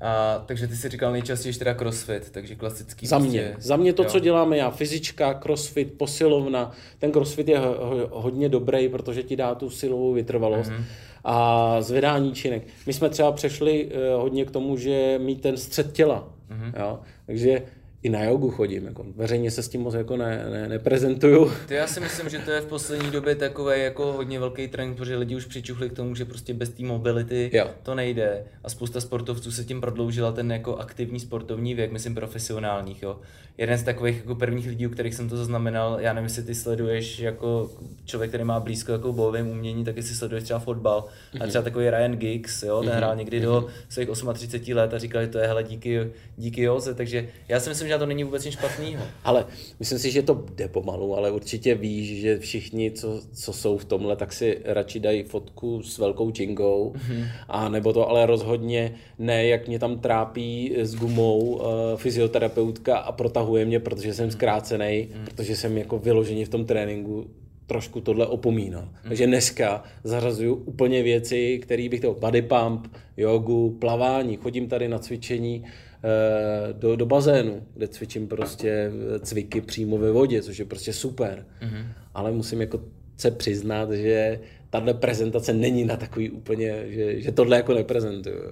A, 0.00 0.42
takže 0.46 0.66
ty 0.66 0.76
si 0.76 0.88
říkal 0.88 1.12
nejčastěji 1.12 1.54
teda 1.54 1.74
crossfit, 1.74 2.30
takže 2.30 2.54
klasický. 2.54 3.06
Za 3.06 3.18
mě, 3.18 3.42
prostě, 3.52 3.68
za 3.68 3.76
mě 3.76 3.92
to, 3.92 4.02
jo. 4.02 4.08
co 4.08 4.18
děláme 4.18 4.56
já, 4.56 4.70
fyzička, 4.70 5.34
crossfit, 5.34 5.92
posilovna, 5.92 6.72
ten 6.98 7.12
crossfit 7.12 7.48
je 7.48 7.58
ho, 7.58 8.08
hodně 8.10 8.48
dobrý, 8.48 8.88
protože 8.88 9.22
ti 9.22 9.36
dá 9.36 9.54
tu 9.54 9.70
silovou 9.70 10.12
vytrvalost. 10.12 10.70
Mm-hmm. 10.70 10.84
A 11.24 11.76
zvedání 11.82 12.32
činek. 12.32 12.62
My 12.86 12.92
jsme 12.92 13.08
třeba 13.08 13.32
přešli 13.32 13.86
uh, 13.86 14.22
hodně 14.22 14.44
k 14.44 14.50
tomu, 14.50 14.76
že 14.76 15.18
mít 15.18 15.40
ten 15.40 15.56
střed 15.56 15.92
těla. 15.92 16.28
Mm-hmm. 16.50 16.80
Jo? 16.80 16.98
Takže 17.26 17.62
i 18.02 18.08
na 18.08 18.24
jogu 18.24 18.50
chodím, 18.50 18.84
jako 18.86 19.04
veřejně 19.16 19.50
se 19.50 19.62
s 19.62 19.68
tím 19.68 19.80
moc 19.80 19.94
jako 19.94 20.16
ne, 20.16 20.46
ne, 20.50 20.68
neprezentuju. 20.68 21.52
To 21.68 21.74
já 21.74 21.86
si 21.86 22.00
myslím, 22.00 22.28
že 22.28 22.38
to 22.38 22.50
je 22.50 22.60
v 22.60 22.66
poslední 22.66 23.10
době 23.10 23.34
takový 23.34 23.80
jako 23.82 24.12
hodně 24.12 24.38
velký 24.40 24.68
trend, 24.68 24.94
protože 24.94 25.16
lidi 25.16 25.36
už 25.36 25.44
přičuchli 25.44 25.90
k 25.90 25.92
tomu, 25.92 26.14
že 26.14 26.24
prostě 26.24 26.54
bez 26.54 26.68
té 26.68 26.82
mobility 26.82 27.50
jo. 27.52 27.70
to 27.82 27.94
nejde 27.94 28.44
a 28.64 28.68
spousta 28.68 29.00
sportovců 29.00 29.52
se 29.52 29.64
tím 29.64 29.80
prodloužila 29.80 30.32
ten 30.32 30.52
jako 30.52 30.76
aktivní 30.76 31.20
sportovní 31.20 31.74
věk, 31.74 31.92
myslím 31.92 32.14
profesionálních, 32.14 33.02
jo. 33.02 33.20
Jeden 33.60 33.78
z 33.78 33.82
takových 33.82 34.16
jako 34.16 34.34
prvních 34.34 34.66
lidí, 34.66 34.86
u 34.86 34.90
kterých 34.90 35.14
jsem 35.14 35.28
to 35.28 35.36
zaznamenal, 35.36 36.00
já 36.00 36.12
nevím, 36.12 36.24
jestli 36.24 36.42
ty 36.42 36.54
sleduješ 36.54 37.18
jako 37.18 37.70
člověk, 38.04 38.30
který 38.30 38.44
má 38.44 38.60
blízko 38.60 38.92
jako 38.92 39.12
bojovým 39.12 39.48
umění, 39.48 39.84
tak 39.84 39.96
jestli 39.96 40.14
sleduješ 40.14 40.44
třeba 40.44 40.58
fotbal 40.58 41.04
mm-hmm. 41.34 41.44
a 41.44 41.46
třeba 41.46 41.64
takový 41.64 41.90
Ryan 41.90 42.16
Giggs, 42.16 42.62
jo, 42.62 42.80
ten 42.80 42.88
mm-hmm. 42.88 42.96
hrál 42.96 43.16
někdy 43.16 43.40
do 43.40 43.60
mhm. 43.60 43.70
svých 43.88 44.08
38 44.34 44.76
let 44.76 44.94
a 44.94 44.98
říkal, 44.98 45.22
že 45.22 45.28
to 45.28 45.38
je 45.38 45.46
hele 45.46 45.64
díky, 45.64 46.10
díky 46.36 46.62
Joze, 46.62 46.94
takže 46.94 47.28
já 47.48 47.60
si 47.60 47.68
myslím, 47.68 47.88
že 47.88 47.98
to 47.98 48.06
není 48.06 48.24
vůbec 48.24 48.44
nic 48.44 48.54
špatného. 48.54 49.04
Ale 49.24 49.46
myslím 49.78 49.98
si, 49.98 50.10
že 50.10 50.22
to 50.22 50.44
jde 50.54 50.68
pomalu, 50.68 51.16
ale 51.16 51.30
určitě 51.30 51.74
víš, 51.74 52.20
že 52.20 52.38
všichni, 52.38 52.90
co, 52.90 53.20
co 53.32 53.52
jsou 53.52 53.78
v 53.78 53.84
tomhle, 53.84 54.16
tak 54.16 54.32
si 54.32 54.60
radši 54.64 55.00
dají 55.00 55.22
fotku 55.22 55.82
s 55.82 55.98
velkou 55.98 56.30
čingou, 56.30 56.92
mm-hmm. 56.96 57.26
a 57.48 57.68
nebo 57.68 57.92
to 57.92 58.08
ale 58.08 58.26
rozhodně 58.26 58.94
ne, 59.18 59.46
jak 59.46 59.68
mě 59.68 59.78
tam 59.78 59.98
trápí 59.98 60.74
s 60.76 60.94
gumou 60.94 61.40
uh, 61.40 61.62
fyzioterapeutka 61.96 62.98
a 62.98 63.12
protahuje 63.12 63.49
mě, 63.50 63.80
protože 63.80 64.14
jsem 64.14 64.28
mm-hmm. 64.28 64.32
zkrácený, 64.32 64.84
mm-hmm. 64.84 65.24
protože 65.24 65.56
jsem 65.56 65.78
jako 65.78 65.98
vyložený 65.98 66.44
v 66.44 66.48
tom 66.48 66.64
tréninku 66.64 67.30
trošku 67.66 68.00
tohle 68.00 68.26
opomínal. 68.26 68.82
Mm. 68.82 69.08
Takže 69.08 69.26
dneska 69.26 69.84
zařazuju 70.04 70.54
úplně 70.54 71.02
věci, 71.02 71.58
které 71.62 71.88
bych 71.88 72.00
to 72.00 72.14
body 72.14 72.42
pump, 72.42 72.86
jogu, 73.16 73.76
plavání, 73.80 74.36
chodím 74.36 74.68
tady 74.68 74.88
na 74.88 74.98
cvičení 74.98 75.64
Eh, 76.04 76.72
do, 76.72 76.96
do 76.96 77.06
bazénu, 77.06 77.62
kde 77.74 77.88
cvičím 77.88 78.28
prostě 78.28 78.92
cviky 79.22 79.60
přímo 79.60 79.98
ve 79.98 80.10
vodě, 80.10 80.42
což 80.42 80.58
je 80.58 80.64
prostě 80.64 80.92
super. 80.92 81.46
Mm-hmm. 81.62 81.86
Ale 82.14 82.32
musím 82.32 82.60
jako 82.60 82.80
se 83.16 83.30
přiznat, 83.30 83.90
že 83.90 84.40
tahle 84.70 84.94
prezentace 84.94 85.52
není 85.52 85.84
na 85.84 85.96
takový 85.96 86.30
úplně, 86.30 86.84
že, 86.86 87.20
že 87.20 87.32
tohle 87.32 87.56
jako 87.56 87.74
neprezentuju. 87.74 88.42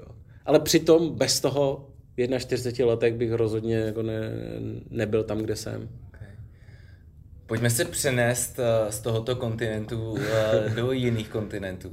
Ale 0.46 0.61
přitom 0.61 1.14
bez 1.14 1.40
toho 1.40 1.88
v 2.26 2.38
41 2.38 2.87
letech 2.87 3.14
bych 3.14 3.33
rozhodně 3.33 3.76
jako 3.76 4.02
ne, 4.02 4.20
nebyl 4.90 5.24
tam, 5.24 5.38
kde 5.38 5.57
jsem. 5.57 5.88
Pojďme 7.46 7.70
se 7.70 7.85
přenést 7.85 8.59
eh, 8.59 8.92
z 8.92 9.00
tohoto 9.00 9.37
kontinentu 9.37 10.18
eh, 10.18 10.70
do 10.74 10.92
jiných 10.92 11.28
kontinentů. 11.28 11.92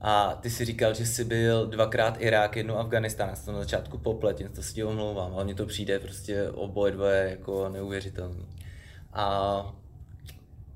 A 0.00 0.38
ty 0.40 0.50
si 0.50 0.64
říkal, 0.64 0.94
že 0.94 1.06
jsi 1.06 1.24
byl 1.24 1.66
dvakrát 1.66 2.16
Irák, 2.20 2.56
jednou 2.56 2.76
Afganistán. 2.76 3.28
Já 3.28 3.36
jsem 3.36 3.54
na 3.54 3.60
začátku 3.60 3.98
poplet, 3.98 4.42
to 4.54 4.62
si 4.62 4.74
tě 4.74 4.84
omlouvám, 4.84 5.34
ale 5.34 5.44
mně 5.44 5.54
to 5.54 5.66
přijde 5.66 5.98
prostě 5.98 6.50
oboje 6.50 6.92
dvoje 6.92 7.30
jako 7.30 7.68
neuvěřitelný. 7.68 8.46
A 9.12 9.74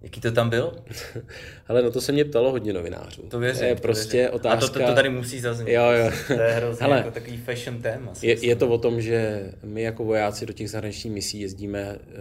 Jaký 0.04 0.20
to 0.20 0.32
tam 0.32 0.50
byl? 0.50 0.72
Ale 1.68 1.82
no 1.82 1.90
to 1.90 2.00
se 2.00 2.12
mě 2.12 2.24
ptalo 2.24 2.50
hodně 2.50 2.72
novinářů. 2.72 3.22
To 3.22 3.38
věřím. 3.38 3.64
Je 3.64 3.76
prostě 3.76 4.16
věřím. 4.16 4.34
otázka... 4.34 4.66
A 4.66 4.68
to, 4.68 4.78
to, 4.78 4.86
to 4.86 4.94
tady 4.94 5.08
musí 5.08 5.40
zaznít. 5.40 5.68
Jo, 5.68 5.82
jo. 5.90 6.10
To 6.26 6.42
je 6.42 6.52
hrozně 6.52 6.82
Hele, 6.86 6.96
jako 6.96 7.10
takový 7.10 7.36
fashion 7.36 7.82
téma. 7.82 8.12
Je, 8.22 8.46
je 8.46 8.56
to 8.56 8.68
o 8.68 8.78
tom, 8.78 9.00
že 9.00 9.50
my 9.62 9.82
jako 9.82 10.04
vojáci 10.04 10.46
do 10.46 10.52
těch 10.52 10.70
zahraničních 10.70 11.14
misí 11.14 11.40
jezdíme 11.40 11.98
uh, 11.98 12.14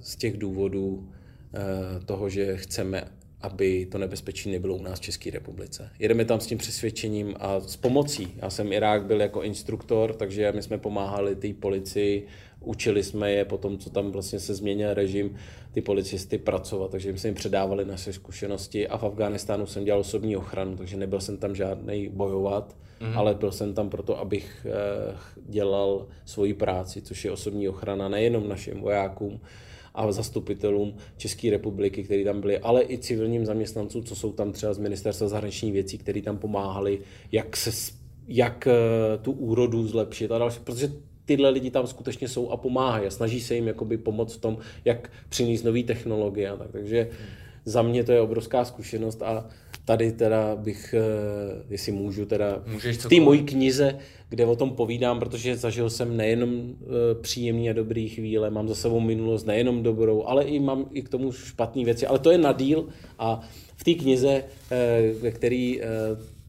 z 0.00 0.16
těch 0.16 0.38
důvodů 0.38 0.88
uh, 0.88 2.04
toho, 2.04 2.28
že 2.28 2.56
chceme 2.56 3.04
aby 3.40 3.86
to 3.86 3.98
nebezpečí 3.98 4.50
nebylo 4.50 4.76
u 4.76 4.82
nás 4.82 4.98
v 4.98 5.02
České 5.02 5.30
republice. 5.30 5.90
Jedeme 5.98 6.24
tam 6.24 6.40
s 6.40 6.46
tím 6.46 6.58
přesvědčením 6.58 7.34
a 7.38 7.60
s 7.60 7.76
pomocí. 7.76 8.34
Já 8.36 8.50
jsem 8.50 8.72
Irák 8.72 9.04
byl 9.04 9.20
jako 9.20 9.42
instruktor, 9.42 10.14
takže 10.14 10.52
my 10.52 10.62
jsme 10.62 10.78
pomáhali 10.78 11.36
té 11.36 11.48
policii, 11.52 12.26
učili 12.60 13.02
jsme 13.02 13.32
je 13.32 13.44
po 13.44 13.58
tom, 13.58 13.78
co 13.78 13.90
tam 13.90 14.10
vlastně 14.10 14.40
se 14.40 14.54
změnil 14.54 14.94
režim, 14.94 15.36
ty 15.72 15.80
policisty 15.80 16.38
pracovat, 16.38 16.90
takže 16.90 17.18
jsme 17.18 17.28
jim 17.28 17.34
předávali 17.34 17.84
naše 17.84 18.12
zkušenosti 18.12 18.88
a 18.88 18.98
v 18.98 19.04
Afghánistánu 19.04 19.66
jsem 19.66 19.84
dělal 19.84 20.00
osobní 20.00 20.36
ochranu, 20.36 20.76
takže 20.76 20.96
nebyl 20.96 21.20
jsem 21.20 21.36
tam 21.36 21.54
žádný 21.54 22.08
bojovat, 22.08 22.76
mm-hmm. 23.00 23.18
ale 23.18 23.34
byl 23.34 23.52
jsem 23.52 23.74
tam 23.74 23.90
proto, 23.90 24.18
abych 24.18 24.66
eh, 24.70 25.16
dělal 25.48 26.06
svoji 26.24 26.54
práci, 26.54 27.02
což 27.02 27.24
je 27.24 27.30
osobní 27.30 27.68
ochrana 27.68 28.08
nejenom 28.08 28.48
našim 28.48 28.80
vojákům, 28.80 29.40
a 29.94 30.12
zastupitelům 30.12 30.94
České 31.16 31.50
republiky, 31.50 32.04
kteří 32.04 32.24
tam 32.24 32.40
byli, 32.40 32.58
ale 32.58 32.82
i 32.82 32.98
civilním 32.98 33.46
zaměstnancům, 33.46 34.04
co 34.04 34.16
jsou 34.16 34.32
tam 34.32 34.52
třeba 34.52 34.74
z 34.74 34.78
ministerstva 34.78 35.28
zahraničních 35.28 35.72
věcí, 35.72 35.98
kteří 35.98 36.22
tam 36.22 36.38
pomáhali, 36.38 37.00
jak 37.32 37.56
se 37.56 37.70
jak 38.28 38.66
eh, 38.66 39.18
tu 39.22 39.32
úrodu 39.32 39.86
zlepšit 39.86 40.32
a 40.32 40.38
další, 40.38 40.60
protože 40.64 40.92
tyhle 41.28 41.50
lidi 41.50 41.70
tam 41.70 41.86
skutečně 41.86 42.28
jsou 42.28 42.50
a 42.50 42.56
pomáhají 42.56 43.06
a 43.06 43.10
snaží 43.10 43.40
se 43.40 43.54
jim 43.54 43.66
jakoby 43.66 43.96
pomoct 43.96 44.34
v 44.34 44.40
tom, 44.40 44.58
jak 44.84 45.10
přinést 45.28 45.62
nové 45.62 45.82
technologie 45.82 46.50
a 46.50 46.56
tak. 46.56 46.72
Takže 46.72 47.08
za 47.64 47.82
mě 47.82 48.04
to 48.04 48.12
je 48.12 48.20
obrovská 48.20 48.64
zkušenost 48.64 49.22
a 49.22 49.48
tady 49.84 50.12
teda 50.12 50.56
bych, 50.56 50.94
eh, 50.94 51.62
jestli 51.70 51.92
můžu 51.92 52.24
teda 52.26 52.62
Můžeš 52.66 52.96
v 52.96 53.08
té 53.08 53.20
mojí 53.20 53.42
knize, 53.42 53.98
kde 54.28 54.46
o 54.46 54.56
tom 54.56 54.70
povídám, 54.70 55.20
protože 55.20 55.56
zažil 55.56 55.90
jsem 55.90 56.16
nejenom 56.16 56.50
eh, 56.72 57.14
příjemné 57.20 57.70
a 57.70 57.72
dobré 57.72 58.08
chvíle, 58.08 58.50
mám 58.50 58.68
za 58.68 58.74
sebou 58.74 59.00
minulost 59.00 59.46
nejenom 59.46 59.82
dobrou, 59.82 60.24
ale 60.24 60.44
i 60.44 60.60
mám 60.60 60.88
i 60.92 61.02
k 61.02 61.08
tomu 61.08 61.32
špatné 61.32 61.84
věci, 61.84 62.06
ale 62.06 62.18
to 62.18 62.30
je 62.30 62.38
na 62.38 62.52
díl 62.52 62.88
a 63.18 63.40
v 63.76 63.84
té 63.84 63.94
knize, 63.94 64.44
eh, 64.70 65.12
ve 65.20 65.30
který 65.30 65.80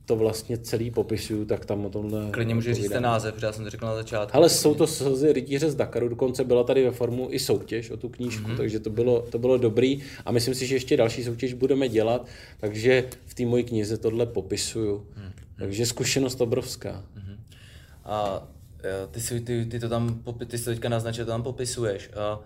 to 0.10 0.16
vlastně 0.16 0.58
celý 0.58 0.92
popisuju, 0.92 1.46
tak 1.46 1.66
tam 1.66 1.86
o 1.86 1.90
tom 1.90 2.32
Klidně 2.32 2.56
můžu 2.56 2.74
říct 2.74 2.90
ten 2.90 3.04
název, 3.04 3.34
protože 3.34 3.46
já 3.46 3.52
jsem 3.52 3.64
to 3.64 3.70
řekl 3.70 3.86
na 3.86 3.96
začátku. 3.96 4.38
Ale 4.38 4.50
jsou 4.50 4.76
to 4.76 4.88
slzy 4.88 5.34
rytíře 5.34 5.72
z 5.72 5.76
Dakaru, 5.76 6.10
dokonce 6.10 6.44
byla 6.44 6.64
tady 6.64 6.84
ve 6.84 6.92
formu 6.92 7.28
i 7.32 7.40
soutěž 7.40 7.90
o 7.90 7.98
tu 7.98 8.10
knížku, 8.10 8.48
mm-hmm. 8.48 8.58
takže 8.58 8.80
to 8.80 8.90
bylo, 8.90 9.22
to 9.22 9.40
bylo 9.40 9.58
dobrý 9.58 10.04
a 10.26 10.32
myslím 10.32 10.56
si, 10.56 10.68
že 10.68 10.76
ještě 10.76 10.98
další 10.98 11.24
soutěž 11.24 11.54
budeme 11.54 11.90
dělat, 11.90 12.28
takže 12.60 13.10
v 13.26 13.34
té 13.34 13.46
mojí 13.46 13.64
knize 13.64 13.98
tohle 13.98 14.26
popisuju. 14.26 14.98
Mm-hmm. 14.98 15.32
Takže 15.60 15.86
zkušenost 15.86 16.42
obrovská. 16.42 17.04
Mm-hmm. 17.18 17.38
A 18.04 18.48
e, 18.84 19.08
ty, 19.08 19.22
si, 19.22 19.42
ty, 19.42 19.66
ty 19.66 19.80
to 19.80 19.90
tam, 19.90 20.24
ty 20.48 20.58
si 20.58 20.66
to 20.66 20.72
teďka 20.72 20.90
naznačil, 20.90 21.26
to 21.26 21.32
tam 21.32 21.44
popisuješ. 21.44 22.10
A 22.16 22.40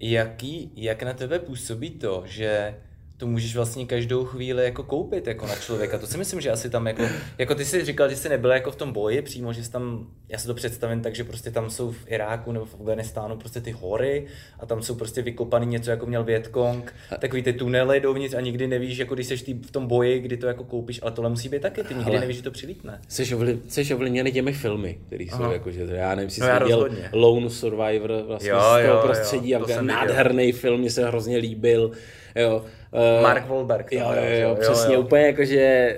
jaký, 0.00 0.72
jak 0.76 1.02
na 1.02 1.12
tebe 1.12 1.38
působí 1.38 1.90
to, 1.90 2.22
že 2.26 2.74
to 3.18 3.26
můžeš 3.26 3.56
vlastně 3.56 3.86
každou 3.86 4.24
chvíli 4.24 4.64
jako 4.64 4.82
koupit 4.82 5.26
jako 5.26 5.46
na 5.46 5.56
člověka. 5.56 5.98
To 5.98 6.06
si 6.06 6.18
myslím, 6.18 6.40
že 6.40 6.50
asi 6.50 6.70
tam 6.70 6.86
jako, 6.86 7.02
jako 7.38 7.54
ty 7.54 7.64
jsi 7.64 7.84
říkal, 7.84 8.10
že 8.10 8.16
jsi 8.16 8.28
nebyl 8.28 8.50
jako 8.50 8.70
v 8.70 8.76
tom 8.76 8.92
boji 8.92 9.22
přímo, 9.22 9.52
že 9.52 9.64
jsi 9.64 9.70
tam, 9.70 10.06
já 10.28 10.38
si 10.38 10.46
to 10.46 10.54
představím 10.54 11.02
tak, 11.02 11.14
že 11.14 11.24
prostě 11.24 11.50
tam 11.50 11.70
jsou 11.70 11.90
v 11.90 12.04
Iráku 12.06 12.52
nebo 12.52 12.64
v 12.64 12.74
Afganistánu 12.74 13.36
prostě 13.36 13.60
ty 13.60 13.70
hory 13.70 14.26
a 14.58 14.66
tam 14.66 14.82
jsou 14.82 14.94
prostě 14.94 15.22
vykopaný 15.22 15.66
něco, 15.66 15.90
jako 15.90 16.06
měl 16.06 16.24
Vietkong, 16.24 16.94
takový 17.18 17.42
ty 17.42 17.52
tunely 17.52 18.00
dovnitř 18.00 18.34
a 18.34 18.40
nikdy 18.40 18.66
nevíš, 18.66 18.98
jako 18.98 19.14
když 19.14 19.26
jsi 19.26 19.36
v 19.66 19.70
tom 19.70 19.86
boji, 19.86 20.20
kdy 20.20 20.36
to 20.36 20.46
jako 20.46 20.64
koupíš, 20.64 21.00
ale 21.02 21.12
tohle 21.12 21.30
musí 21.30 21.48
být 21.48 21.62
taky, 21.62 21.84
ty 21.84 21.94
nikdy 21.94 22.10
Ale 22.10 22.20
nevíš, 22.20 22.36
že 22.36 22.42
to 22.42 22.50
přilítne. 22.50 23.00
Jsi, 23.08 23.34
ovli, 23.34 23.58
jsi 23.68 23.94
ovlivněný 23.94 24.32
těmi 24.32 24.52
filmy, 24.52 24.98
které 25.06 25.24
jsou 25.24 25.52
jako, 25.52 25.70
že 25.70 25.86
já 25.90 26.14
nevím, 26.14 26.26
jestli 26.26 26.40
no, 26.40 26.46
jsi 26.46 26.62
viděl 26.64 26.88
Lone 27.12 27.50
Survivor 27.50 28.22
vlastně 28.26 28.50
jo, 28.50 28.60
z 28.60 28.62
toho 28.62 28.78
jo, 28.78 29.00
prostředí, 29.02 29.50
jo, 29.50 29.66
to 29.66 29.82
nádherný 29.82 30.52
film, 30.52 30.80
mě 30.80 30.90
se 30.90 31.06
hrozně 31.06 31.36
líbil. 31.36 31.92
Jo, 32.36 32.64
Uh, 32.92 33.22
Mark 33.22 33.48
Wahlberg. 33.48 33.92
Jo, 33.92 34.00
jo, 34.00 34.22
jo, 34.24 34.48
jo, 34.48 34.56
přesně, 34.60 34.94
jo. 34.94 35.00
úplně 35.00 35.22
jako, 35.22 35.44
že 35.44 35.96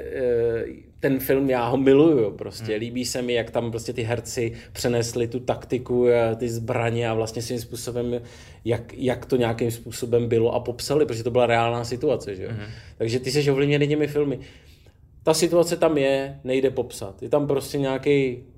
uh, 0.67 0.75
ten 1.01 1.19
film 1.19 1.51
já 1.51 1.69
ho 1.69 1.77
miluju 1.77 2.31
prostě. 2.31 2.73
Hmm. 2.73 2.81
Líbí 2.81 3.05
se 3.05 3.23
mi, 3.23 3.33
jak 3.33 3.51
tam 3.51 3.71
prostě 3.71 3.93
ty 3.93 4.03
herci 4.03 4.53
přenesli 4.73 5.29
tu 5.29 5.41
taktiku, 5.41 6.07
ty 6.37 6.49
zbraně 6.49 7.09
a 7.09 7.15
vlastně 7.15 7.43
svým 7.43 7.61
způsobem, 7.61 8.21
jak, 8.65 8.95
jak 8.95 9.27
to 9.27 9.37
nějakým 9.37 9.71
způsobem 9.71 10.29
bylo 10.29 10.55
a 10.55 10.61
popsali, 10.61 11.07
protože 11.07 11.25
to 11.25 11.31
byla 11.31 11.47
reálná 11.47 11.85
situace, 11.85 12.37
že 12.37 12.43
jo. 12.43 12.51
Hmm. 12.53 12.67
Takže 12.99 13.21
ty 13.21 13.31
jsi 13.31 13.51
ovlivněný 13.51 13.89
těmi 13.89 14.07
filmy. 14.07 14.39
Ta 15.23 15.35
situace 15.35 15.77
tam 15.77 15.99
je, 15.99 16.41
nejde 16.45 16.71
popsat. 16.71 17.23
Je 17.23 17.29
tam 17.29 17.47
prostě 17.47 17.79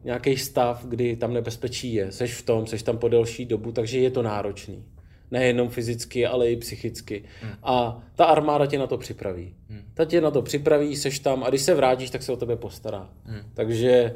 nějaký 0.04 0.36
stav, 0.36 0.84
kdy 0.84 1.16
tam 1.16 1.34
nebezpečí 1.34 1.94
je. 1.94 2.12
Seš 2.12 2.34
v 2.34 2.42
tom, 2.42 2.66
seš 2.66 2.82
tam 2.82 2.98
po 2.98 3.08
delší 3.08 3.44
dobu, 3.44 3.72
takže 3.72 3.98
je 3.98 4.10
to 4.10 4.22
náročný 4.22 4.84
nejenom 5.32 5.68
fyzicky, 5.68 6.26
ale 6.26 6.50
i 6.50 6.56
psychicky. 6.56 7.24
Hmm. 7.42 7.52
A 7.62 8.02
ta 8.14 8.24
armáda 8.24 8.66
tě 8.66 8.78
na 8.78 8.86
to 8.86 8.98
připraví. 8.98 9.54
Hmm. 9.68 9.82
Ta 9.94 10.04
tě 10.04 10.20
na 10.20 10.30
to 10.30 10.42
připraví, 10.42 10.96
seš 10.96 11.18
tam 11.18 11.44
a 11.44 11.48
když 11.48 11.62
se 11.62 11.74
vrátíš, 11.74 12.10
tak 12.10 12.22
se 12.22 12.32
o 12.32 12.36
tebe 12.36 12.56
postará. 12.56 13.10
Hmm. 13.24 13.40
Takže, 13.54 14.14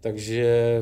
takže 0.00 0.80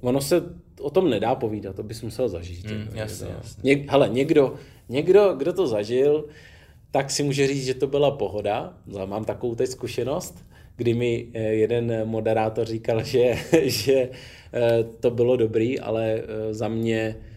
ono 0.00 0.20
se 0.20 0.42
o 0.80 0.90
tom 0.90 1.10
nedá 1.10 1.34
povídat, 1.34 1.76
to 1.76 1.82
bys 1.82 2.02
musel 2.02 2.28
zažít. 2.28 2.70
Hmm, 2.70 2.88
jasně, 2.94 3.28
jasně. 3.42 3.60
Něk, 3.62 3.90
hele, 3.90 4.08
někdo, 4.08 4.54
někdo, 4.88 5.34
kdo 5.38 5.52
to 5.52 5.66
zažil, 5.66 6.24
tak 6.90 7.10
si 7.10 7.22
může 7.22 7.46
říct, 7.46 7.64
že 7.64 7.74
to 7.74 7.86
byla 7.86 8.10
pohoda. 8.10 8.74
Mám 9.06 9.24
takovou 9.24 9.54
teď 9.54 9.70
zkušenost, 9.70 10.44
kdy 10.76 10.94
mi 10.94 11.26
eh, 11.34 11.42
jeden 11.42 12.02
moderátor 12.04 12.66
říkal, 12.66 13.02
že, 13.04 13.34
že 13.62 14.08
eh, 14.54 14.84
to 15.00 15.10
bylo 15.10 15.36
dobrý, 15.36 15.80
ale 15.80 16.14
eh, 16.14 16.54
za 16.54 16.68
mě 16.68 17.16
Eh, 17.16 17.29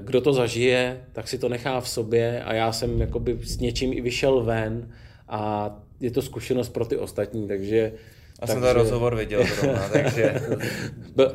kdo 0.00 0.20
to 0.20 0.32
zažije, 0.32 1.04
tak 1.12 1.28
si 1.28 1.38
to 1.38 1.48
nechá 1.48 1.80
v 1.80 1.88
sobě 1.88 2.42
a 2.44 2.54
já 2.54 2.72
jsem 2.72 3.00
jakoby 3.00 3.38
s 3.42 3.58
něčím 3.58 3.92
i 3.92 4.00
vyšel 4.00 4.42
ven 4.42 4.88
a 5.28 5.70
je 6.00 6.10
to 6.10 6.22
zkušenost 6.22 6.68
pro 6.68 6.84
ty 6.84 6.96
ostatní, 6.96 7.48
takže 7.48 7.92
a 8.40 8.46
jsem 8.46 8.60
ten 8.60 8.70
rozhovor 8.70 9.16
viděl 9.16 9.44
zrovna, 9.44 9.88
takže... 9.92 10.42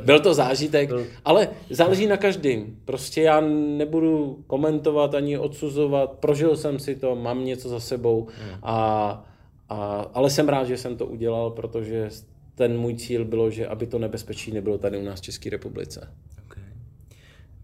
Byl 0.06 0.20
to 0.20 0.34
zážitek, 0.34 0.90
ale 1.26 1.50
záleží 1.70 2.08
na 2.08 2.18
každém. 2.18 2.76
Prostě 2.86 3.22
já 3.22 3.42
nebudu 3.78 4.44
komentovat 4.48 5.16
ani 5.16 5.38
odsuzovat, 5.38 6.12
prožil 6.12 6.58
jsem 6.58 6.80
si 6.80 6.96
to, 6.96 7.16
mám 7.16 7.46
něco 7.46 7.70
za 7.70 7.80
sebou, 7.80 8.28
hmm. 8.42 8.60
a, 8.64 9.26
a, 9.70 10.10
ale 10.14 10.30
jsem 10.30 10.50
rád, 10.50 10.68
že 10.68 10.78
jsem 10.78 10.98
to 10.98 11.06
udělal, 11.06 11.50
protože 11.50 12.10
ten 12.56 12.78
můj 12.78 12.96
cíl 12.96 13.26
bylo, 13.26 13.50
že 13.50 13.68
aby 13.68 13.88
to 13.88 14.00
nebezpečí 14.00 14.52
nebylo 14.52 14.78
tady 14.78 14.98
u 14.98 15.04
nás 15.04 15.20
v 15.20 15.24
České 15.24 15.50
republice. 15.50 16.10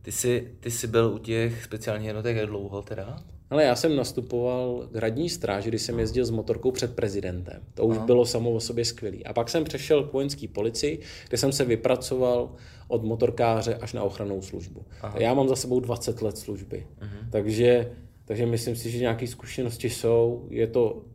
Ty 0.05 0.11
jsi, 0.11 0.51
ty 0.59 0.71
jsi 0.71 0.87
byl 0.87 1.11
u 1.15 1.17
těch 1.17 1.63
speciálních 1.63 2.07
jednotek 2.07 2.37
jak 2.37 2.45
dlouho 2.45 2.81
teda? 2.81 3.17
Ale 3.49 3.63
já 3.63 3.75
jsem 3.75 3.95
nastupoval 3.95 4.87
k 4.91 4.95
hradní 4.95 5.29
stráži, 5.29 5.69
když 5.69 5.81
jsem 5.81 5.99
jezdil 5.99 6.25
s 6.25 6.29
motorkou 6.29 6.71
před 6.71 6.95
prezidentem. 6.95 7.61
To 7.73 7.85
už 7.85 7.97
Aha. 7.97 8.05
bylo 8.05 8.25
samo 8.25 8.51
o 8.51 8.59
sobě 8.59 8.85
skvělý. 8.85 9.25
A 9.25 9.33
pak 9.33 9.49
jsem 9.49 9.63
přešel 9.63 10.03
k 10.03 10.13
vojenské 10.13 10.47
policii, 10.47 10.99
kde 11.29 11.37
jsem 11.37 11.51
se 11.51 11.65
vypracoval 11.65 12.55
od 12.87 13.03
motorkáře 13.03 13.75
až 13.75 13.93
na 13.93 14.03
ochranou 14.03 14.41
službu. 14.41 14.85
Aha. 15.01 15.19
Já 15.19 15.33
mám 15.33 15.49
za 15.49 15.55
sebou 15.55 15.79
20 15.79 16.21
let 16.21 16.37
služby. 16.37 16.87
Aha. 17.01 17.17
Takže, 17.31 17.91
takže 18.25 18.45
myslím 18.45 18.75
si, 18.75 18.91
že 18.91 18.99
nějaké 18.99 19.27
zkušenosti 19.27 19.89
jsou. 19.89 20.47
Je 20.49 20.67
to 20.67 21.05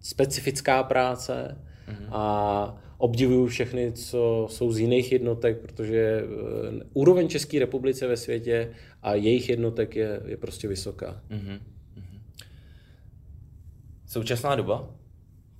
specifická 0.00 0.82
práce 0.82 1.64
Aha. 1.86 2.06
a 2.10 2.87
obdivuju 2.98 3.46
všechny, 3.46 3.92
co 3.92 4.46
jsou 4.50 4.72
z 4.72 4.78
jiných 4.78 5.12
jednotek, 5.12 5.60
protože 5.60 6.22
eh, 6.22 6.84
úroveň 6.92 7.28
České 7.28 7.58
republice 7.58 8.06
ve 8.06 8.16
světě 8.16 8.70
a 9.02 9.14
jejich 9.14 9.48
jednotek 9.48 9.96
je, 9.96 10.20
je 10.26 10.36
prostě 10.36 10.68
vysoká. 10.68 11.22
Mm-hmm. 11.30 11.60
Současná 14.06 14.54
doba, 14.54 14.90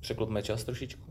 překlopme 0.01 0.43
čas 0.43 0.65
trošičku. 0.65 1.11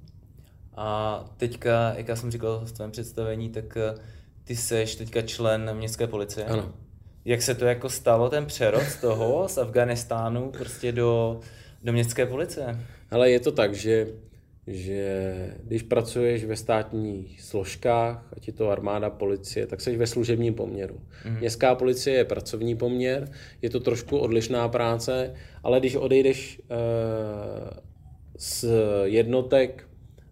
A 0.75 1.25
teďka, 1.37 1.93
jak 1.97 2.07
já 2.07 2.15
jsem 2.15 2.31
říkal 2.31 2.65
v 2.65 2.71
tvém 2.71 2.91
představení, 2.91 3.49
tak 3.49 3.77
eh, 3.77 3.95
ty 4.43 4.55
seš 4.55 4.95
teďka 4.95 5.21
člen 5.21 5.73
městské 5.73 6.07
policie. 6.07 6.45
Ano. 6.45 6.73
Jak 7.25 7.41
se 7.41 7.55
to 7.55 7.65
jako 7.65 7.89
stalo, 7.89 8.29
ten 8.29 8.45
přerod 8.45 8.83
z 8.83 9.01
toho, 9.01 9.47
z 9.49 9.57
Afganistánu 9.57 10.51
prostě 10.51 10.91
do, 10.91 11.39
do 11.83 11.93
městské 11.93 12.25
policie? 12.25 12.79
Ale 13.11 13.31
je 13.31 13.39
to 13.39 13.51
tak, 13.51 13.75
že 13.75 14.07
že 14.67 15.33
když 15.63 15.81
pracuješ 15.81 16.45
ve 16.45 16.55
státních 16.55 17.41
složkách, 17.41 18.27
ať 18.37 18.47
je 18.47 18.53
to 18.53 18.69
armáda, 18.69 19.09
policie, 19.09 19.67
tak 19.67 19.81
jsi 19.81 19.97
ve 19.97 20.07
služebním 20.07 20.53
poměru. 20.53 20.95
Mm-hmm. 20.95 21.39
Městská 21.39 21.75
policie 21.75 22.15
je 22.15 22.25
pracovní 22.25 22.75
poměr, 22.75 23.31
je 23.61 23.69
to 23.69 23.79
trošku 23.79 24.17
odlišná 24.17 24.69
práce, 24.69 25.33
ale 25.63 25.79
když 25.79 25.95
odejdeš 25.95 26.59
e, 26.59 26.75
z 28.37 28.65
jednotek 29.03 29.89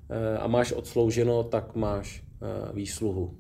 e, 0.10 0.38
a 0.38 0.48
máš 0.48 0.72
odslouženo, 0.72 1.44
tak 1.44 1.76
máš 1.76 2.20
e, 2.20 2.24
výsluhu. 2.74 3.38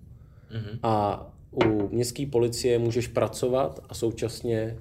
Mm-hmm. 0.51 0.79
A 0.83 1.25
u 1.55 1.89
městské 1.91 2.25
policie 2.25 2.79
můžeš 2.79 3.07
pracovat 3.07 3.79
a 3.89 3.93
současně 3.93 4.57
e, 4.57 4.77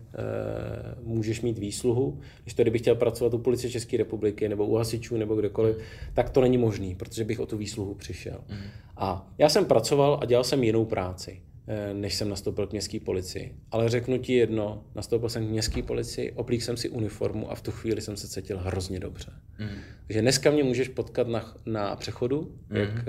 můžeš 1.03 1.41
mít 1.41 1.59
výsluhu. 1.59 2.21
Když 2.43 2.55
tedy 2.55 2.71
bych 2.71 2.81
chtěl 2.81 2.95
pracovat 2.95 3.35
u 3.35 3.39
policie 3.39 3.71
České 3.71 3.97
republiky 3.97 4.49
nebo 4.49 4.67
u 4.67 4.75
hasičů 4.75 5.17
nebo 5.17 5.35
kdekoliv, 5.35 5.77
tak 6.15 6.31
to 6.31 6.41
není 6.41 6.59
možný, 6.59 6.95
protože 6.95 7.25
bych 7.25 7.41
o 7.41 7.47
tu 7.47 7.57
výsluhu 7.57 7.95
přišel. 7.95 8.39
Mm. 8.49 8.57
A 8.97 9.33
já 9.39 9.49
jsem 9.49 9.65
pracoval 9.65 10.19
a 10.23 10.27
dělal 10.27 10.45
jsem 10.45 10.65
jinou 10.65 10.85
práci. 10.85 11.41
eh, 11.67 11.95
než 11.95 12.15
jsem 12.15 12.29
nastoupil 12.29 12.67
k 12.67 12.73
městské 12.73 13.01
policii. 13.01 13.55
Ale 13.71 13.89
řeknu 13.89 14.19
ti 14.19 14.33
jedno, 14.33 14.85
nastoupil 14.95 15.29
jsem 15.29 15.47
k 15.47 15.51
městské 15.51 15.83
policii, 15.83 16.33
oblík 16.33 16.63
jsem 16.63 16.77
si 16.77 16.89
uniformu 16.89 17.51
a 17.51 17.55
v 17.55 17.63
tu 17.63 17.71
chvíli 17.71 18.01
jsem 18.01 18.17
se 18.17 18.29
cítil 18.29 18.59
hrozně 18.59 19.01
dobře. 19.01 19.33
Mm. 19.59 19.69
Takže 20.07 20.23
dneska 20.23 20.51
mě 20.51 20.65
můžeš 20.65 20.89
potkat 20.89 21.29
na, 21.29 21.57
na 21.67 21.97
přechodu, 21.97 22.53
mm. 22.71 22.77
jak 22.77 22.91
uh, 22.91 23.03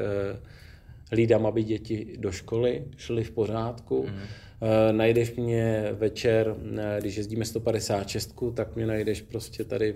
hlídám, 1.15 1.45
aby 1.45 1.63
děti 1.63 2.15
do 2.19 2.32
školy 2.32 2.84
šly 2.97 3.23
v 3.23 3.32
pořádku. 3.32 4.04
Mm. 4.04 4.13
Uh, 4.15 4.97
najdeš 4.97 5.36
mě 5.36 5.89
večer, 5.91 6.56
když 6.99 7.15
jezdíme 7.15 7.45
156, 7.45 8.36
tak 8.54 8.75
mě 8.75 8.86
najdeš 8.88 9.21
prostě 9.21 9.63
tady, 9.63 9.95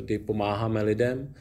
kdy 0.00 0.18
pomáháme 0.18 0.82
lidem. 0.82 1.34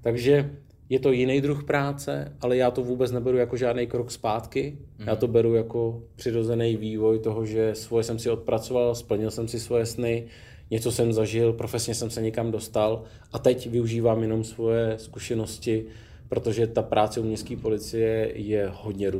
Takže 0.00 0.50
je 0.88 0.98
to 0.98 1.12
jiný 1.12 1.40
druh 1.40 1.64
práce, 1.64 2.32
ale 2.40 2.56
já 2.56 2.70
to 2.70 2.82
vůbec 2.82 3.12
neberu 3.12 3.36
jako 3.36 3.56
žádný 3.56 3.86
krok 3.86 4.10
zpátky. 4.10 4.78
Mm. 4.98 5.08
Já 5.08 5.16
to 5.16 5.28
beru 5.28 5.54
jako 5.54 6.02
přirozený 6.16 6.76
vývoj 6.76 7.18
toho, 7.18 7.46
že 7.46 7.74
svoje 7.74 8.04
jsem 8.04 8.18
si 8.18 8.30
odpracoval, 8.30 8.94
splnil 8.94 9.30
jsem 9.30 9.48
si 9.48 9.60
svoje 9.60 9.86
sny, 9.86 10.26
něco 10.70 10.92
jsem 10.92 11.12
zažil, 11.12 11.52
profesně 11.52 11.94
jsem 11.94 12.10
se 12.10 12.22
někam 12.22 12.50
dostal 12.50 13.02
a 13.32 13.38
teď 13.38 13.70
využívám 13.70 14.22
jenom 14.22 14.44
svoje 14.44 14.94
zkušenosti, 14.98 15.84
protože 16.28 16.66
ta 16.66 16.82
práce 16.82 17.20
u 17.20 17.24
městské 17.24 17.56
policie 17.56 18.32
je 18.34 18.70
hodně 18.74 19.10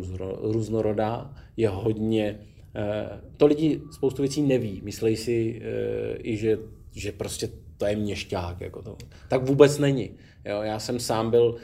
různorodá, 0.40 1.35
je 1.57 1.68
hodně... 1.68 2.38
Eh, 2.75 3.21
to 3.37 3.47
lidi 3.47 3.81
spoustu 3.90 4.23
věcí 4.23 4.42
neví. 4.42 4.81
Myslí 4.85 5.16
si 5.16 5.62
eh, 5.62 6.18
i, 6.23 6.37
že, 6.37 6.59
že 6.92 7.12
prostě 7.12 7.49
to 7.77 7.87
je 7.87 7.97
měšťák. 7.97 8.61
Jako 8.61 8.83
to. 8.83 8.97
Tak 9.29 9.42
vůbec 9.42 9.79
není. 9.79 10.11
Jo, 10.44 10.62
já 10.62 10.79
jsem 10.79 11.01
sám 11.01 11.31
byl 11.31 11.44
uh, 11.44 11.57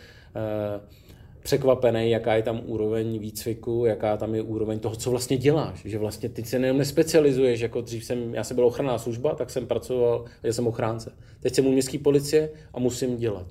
překvapený, 1.42 2.10
jaká 2.10 2.34
je 2.34 2.42
tam 2.42 2.60
úroveň 2.66 3.18
výcviku, 3.18 3.84
jaká 3.84 4.16
tam 4.16 4.34
je 4.34 4.42
úroveň 4.42 4.78
toho, 4.78 4.96
co 4.96 5.10
vlastně 5.10 5.36
děláš. 5.36 5.82
Že 5.84 5.98
vlastně 5.98 6.28
ty 6.28 6.44
se 6.44 6.58
nejenom 6.58 6.78
nespecializuješ, 6.78 7.60
jako 7.60 7.80
dřív 7.80 8.04
jsem, 8.04 8.34
já 8.34 8.44
jsem 8.44 8.54
byl 8.54 8.66
ochranná 8.66 8.98
služba, 8.98 9.34
tak 9.34 9.50
jsem 9.50 9.66
pracoval, 9.66 10.24
já 10.42 10.52
jsem 10.52 10.66
ochránce. 10.66 11.12
Teď 11.40 11.54
jsem 11.54 11.66
u 11.66 11.72
městské 11.72 11.98
policie 11.98 12.50
a 12.74 12.78
musím 12.78 13.16
dělat 13.16 13.46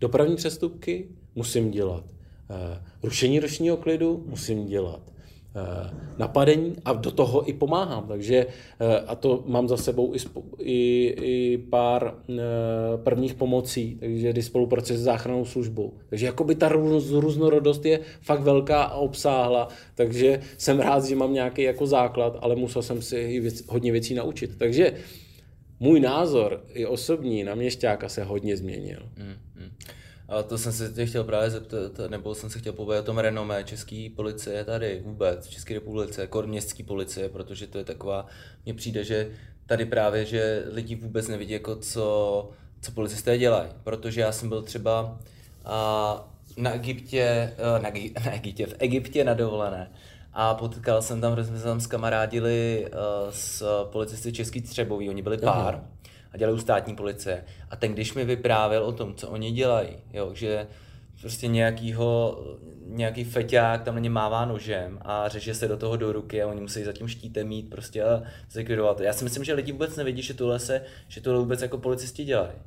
dopravní 0.00 0.36
přestupky, 0.36 1.08
musím 1.34 1.70
dělat 1.70 2.04
uh, 2.04 2.56
rušení 3.02 3.40
ročního 3.40 3.76
klidu, 3.76 4.24
musím 4.26 4.66
dělat 4.66 5.02
Eh, 5.58 5.90
napadení 6.18 6.76
a 6.84 6.92
do 6.92 7.10
toho 7.10 7.48
i 7.48 7.52
pomáhám. 7.52 8.08
Takže 8.08 8.46
eh, 8.80 9.00
a 9.06 9.14
to 9.14 9.44
mám 9.46 9.68
za 9.68 9.76
sebou 9.76 10.14
i, 10.14 10.18
i, 10.58 11.14
i 11.22 11.58
pár 11.58 12.14
eh, 12.28 12.34
prvních 12.96 13.34
pomocí, 13.34 13.96
takže 14.00 14.30
kdy 14.32 14.42
spolupracuji 14.42 14.98
s 14.98 15.02
záchrannou 15.02 15.44
službou. 15.44 15.92
Takže 16.08 16.26
jakoby 16.26 16.54
ta 16.54 16.68
růz, 16.68 17.10
různorodost 17.10 17.84
je 17.84 18.00
fakt 18.20 18.40
velká 18.40 18.82
a 18.82 18.96
obsáhla, 18.96 19.68
takže 19.94 20.40
jsem 20.58 20.80
rád, 20.80 21.04
že 21.04 21.16
mám 21.16 21.32
nějaký 21.32 21.62
jako 21.62 21.86
základ, 21.86 22.38
ale 22.40 22.56
musel 22.56 22.82
jsem 22.82 23.02
si 23.02 23.40
věc, 23.40 23.64
hodně 23.68 23.92
věcí 23.92 24.14
naučit. 24.14 24.58
Takže 24.58 24.92
můj 25.80 26.00
názor 26.00 26.64
i 26.74 26.86
osobní 26.86 27.44
na 27.44 27.54
měšťáka 27.54 28.08
se 28.08 28.24
hodně 28.24 28.56
změnil. 28.56 29.00
Mm, 29.16 29.34
A 30.28 30.42
to 30.42 30.58
jsem 30.58 30.72
se 30.72 30.92
tě 30.92 31.06
chtěl 31.06 31.24
právě 31.24 31.50
zeptat, 31.50 31.92
nebo 32.08 32.34
jsem 32.34 32.50
se 32.50 32.58
chtěl 32.58 32.72
povědět 32.72 33.00
o 33.00 33.04
tom 33.04 33.18
renomé 33.18 33.64
české 33.64 34.08
policie 34.16 34.64
tady 34.64 35.02
vůbec, 35.04 35.46
v 35.46 35.50
České 35.50 35.74
republice, 35.74 36.26
kor 36.26 36.46
městské 36.46 36.84
policie, 36.84 37.28
protože 37.28 37.66
to 37.66 37.78
je 37.78 37.84
taková, 37.84 38.26
mně 38.64 38.74
přijde, 38.74 39.04
že 39.04 39.30
tady 39.66 39.86
právě, 39.86 40.24
že 40.24 40.64
lidi 40.66 40.94
vůbec 40.94 41.28
nevidí, 41.28 41.52
jako 41.52 41.76
co, 41.76 42.50
co 42.80 42.92
policisté 42.92 43.38
dělají, 43.38 43.68
protože 43.84 44.20
já 44.20 44.32
jsem 44.32 44.48
byl 44.48 44.62
třeba 44.62 45.18
a, 45.64 46.28
na 46.56 46.74
Egyptě, 46.74 47.52
na, 47.82 47.90
na 48.24 48.32
Egyptě, 48.32 48.66
v 48.66 48.74
Egyptě 48.78 49.24
na 49.24 49.34
dovolené. 49.34 49.90
A 50.32 50.54
potkal 50.54 51.02
jsem 51.02 51.20
tam, 51.20 51.44
jsme 51.44 51.60
tam 51.60 51.80
s 51.80 51.86
kamarádili 51.86 52.88
s 53.30 53.84
policisty 53.84 54.32
Český 54.32 54.60
Třebový, 54.60 55.08
oni 55.08 55.22
byli 55.22 55.38
pár. 55.38 55.74
Aha 55.74 55.97
dělají 56.38 56.60
státní 56.60 56.96
policie. 56.96 57.44
A 57.70 57.76
ten, 57.76 57.92
když 57.92 58.14
mi 58.14 58.24
vyprávěl 58.24 58.84
o 58.84 58.92
tom, 58.92 59.14
co 59.14 59.28
oni 59.28 59.52
dělají, 59.52 59.88
jo, 60.12 60.30
že 60.34 60.66
prostě 61.20 61.46
nějakýho, 61.46 62.38
nějaký 62.86 63.24
feťák 63.24 63.82
tam 63.82 63.94
na 63.94 64.00
ně 64.00 64.10
mává 64.10 64.44
nožem 64.44 64.98
a 65.02 65.28
řeže 65.28 65.54
se 65.54 65.68
do 65.68 65.76
toho 65.76 65.96
do 65.96 66.12
ruky 66.12 66.42
a 66.42 66.46
oni 66.46 66.60
musí 66.60 66.84
za 66.84 66.92
tím 66.92 67.08
štítem 67.08 67.48
mít 67.48 67.70
prostě 67.70 68.02
a 68.02 68.22
zlikvidovat. 68.50 69.00
Já 69.00 69.12
si 69.12 69.24
myslím, 69.24 69.44
že 69.44 69.52
lidi 69.52 69.72
vůbec 69.72 69.96
nevidí, 69.96 70.22
že 70.22 70.34
tohle, 70.34 70.58
se, 70.58 70.82
že 71.08 71.20
tohle 71.20 71.40
vůbec 71.40 71.62
jako 71.62 71.78
policisti 71.78 72.24
dělají. 72.24 72.58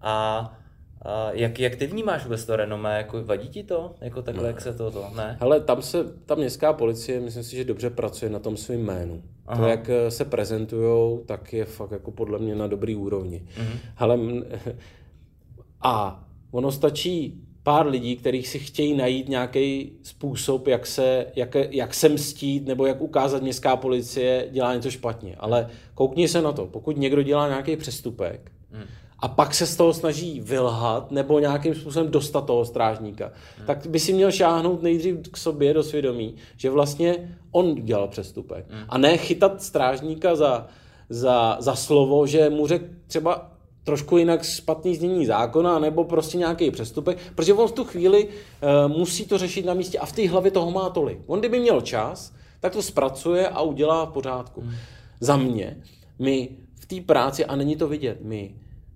A 0.00 0.58
a 1.04 1.30
jak, 1.32 1.60
jak 1.60 1.76
ty 1.76 1.86
vnímáš 1.86 2.24
vůbec 2.24 2.44
to 2.44 2.56
renomé? 2.56 2.96
Jako, 2.96 3.24
vadí 3.24 3.48
ti 3.48 3.62
to? 3.62 3.94
Jako 4.00 4.22
takhle, 4.22 4.42
no. 4.42 4.48
jak 4.48 4.60
se 4.60 4.74
to, 4.74 4.90
to 4.90 5.06
ne? 5.16 5.36
Ale 5.40 5.60
tam 5.60 5.82
se, 5.82 6.04
ta 6.26 6.34
městská 6.34 6.72
policie, 6.72 7.20
myslím 7.20 7.44
si, 7.44 7.56
že 7.56 7.64
dobře 7.64 7.90
pracuje 7.90 8.30
na 8.30 8.38
tom 8.38 8.56
svým 8.56 8.80
jménu. 8.80 9.22
Aha. 9.46 9.62
To, 9.62 9.68
jak 9.68 9.88
eh, 9.88 10.10
se 10.10 10.24
prezentují, 10.24 11.18
tak 11.26 11.52
je 11.52 11.64
fakt 11.64 11.90
jako 11.90 12.10
podle 12.10 12.38
mě 12.38 12.54
na 12.54 12.66
dobrý 12.66 12.96
úrovni. 12.96 13.46
Mhm. 13.58 13.78
Hele, 13.94 14.18
a 15.80 16.24
ono 16.50 16.72
stačí 16.72 17.40
pár 17.62 17.86
lidí, 17.86 18.16
kterých 18.16 18.48
si 18.48 18.58
chtějí 18.58 18.96
najít 18.96 19.28
nějaký 19.28 19.92
způsob, 20.02 20.66
jak 20.66 20.86
se, 20.86 21.26
jak, 21.36 21.56
jak 21.70 21.94
se 21.94 22.08
mstít, 22.08 22.66
nebo 22.66 22.86
jak 22.86 23.00
ukázat 23.00 23.42
městská 23.42 23.76
policie 23.76 24.48
dělá 24.50 24.74
něco 24.74 24.90
špatně. 24.90 25.36
Ale 25.38 25.68
koukni 25.94 26.28
se 26.28 26.42
na 26.42 26.52
to, 26.52 26.66
pokud 26.66 26.96
někdo 26.96 27.22
dělá 27.22 27.48
nějaký 27.48 27.76
přestupek, 27.76 28.52
mhm 28.72 28.84
a 29.24 29.28
pak 29.28 29.54
se 29.54 29.66
z 29.66 29.76
toho 29.76 29.92
snaží 29.92 30.40
vylhat 30.40 31.10
nebo 31.10 31.38
nějakým 31.38 31.74
způsobem 31.74 32.10
dostat 32.10 32.46
toho 32.46 32.64
strážníka, 32.64 33.32
hmm. 33.58 33.66
tak 33.66 33.86
by 33.86 34.00
si 34.00 34.12
měl 34.12 34.30
šáhnout 34.32 34.82
nejdřív 34.82 35.16
k 35.30 35.36
sobě 35.36 35.74
do 35.74 35.82
svědomí, 35.82 36.34
že 36.56 36.70
vlastně 36.70 37.38
on 37.50 37.74
dělal 37.74 38.08
přestupek. 38.08 38.66
Hmm. 38.70 38.84
A 38.88 38.98
ne 38.98 39.16
chytat 39.16 39.62
strážníka 39.62 40.36
za, 40.36 40.66
za, 41.08 41.56
za 41.60 41.74
slovo, 41.74 42.26
že 42.26 42.50
mu 42.50 42.66
řekl 42.66 42.84
třeba 43.06 43.50
trošku 43.84 44.18
jinak 44.18 44.42
špatný 44.42 44.96
znění 44.96 45.26
zákona, 45.26 45.78
nebo 45.78 46.04
prostě 46.04 46.38
nějaký 46.38 46.70
přestupek, 46.70 47.18
protože 47.34 47.54
on 47.54 47.68
v 47.68 47.72
tu 47.72 47.84
chvíli 47.84 48.28
uh, 48.28 48.96
musí 48.96 49.26
to 49.26 49.38
řešit 49.38 49.66
na 49.66 49.74
místě 49.74 49.98
a 49.98 50.06
v 50.06 50.12
té 50.12 50.28
hlavě 50.28 50.50
toho 50.50 50.70
má 50.70 50.90
tolik. 50.90 51.18
On 51.26 51.38
kdyby 51.38 51.60
měl 51.60 51.80
čas, 51.80 52.32
tak 52.60 52.72
to 52.72 52.82
zpracuje 52.82 53.48
a 53.48 53.62
udělá 53.62 54.04
v 54.04 54.12
pořádku. 54.12 54.60
Hmm. 54.60 54.74
Za 55.20 55.36
mě, 55.36 55.76
my 56.18 56.48
v 56.74 56.86
té 56.86 57.00
práci, 57.00 57.44
a 57.44 57.56
není 57.56 57.76
to 57.76 57.88
vidět, 57.88 58.18
my 58.20 58.54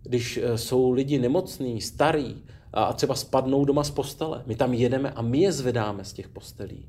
když 0.09 0.37
eh, 0.43 0.59
jsou 0.59 0.91
lidi 0.91 1.19
nemocní, 1.19 1.81
starí 1.81 2.43
a 2.73 2.93
třeba 2.93 3.15
spadnou 3.15 3.65
doma 3.65 3.85
z 3.85 3.91
postele. 3.91 4.43
My 4.47 4.57
tam 4.57 4.75
jedeme 4.75 5.11
a 5.11 5.23
my 5.23 5.39
je 5.39 5.53
zvedáme 5.53 6.05
z 6.05 6.13
těch 6.13 6.29
postelí. 6.29 6.89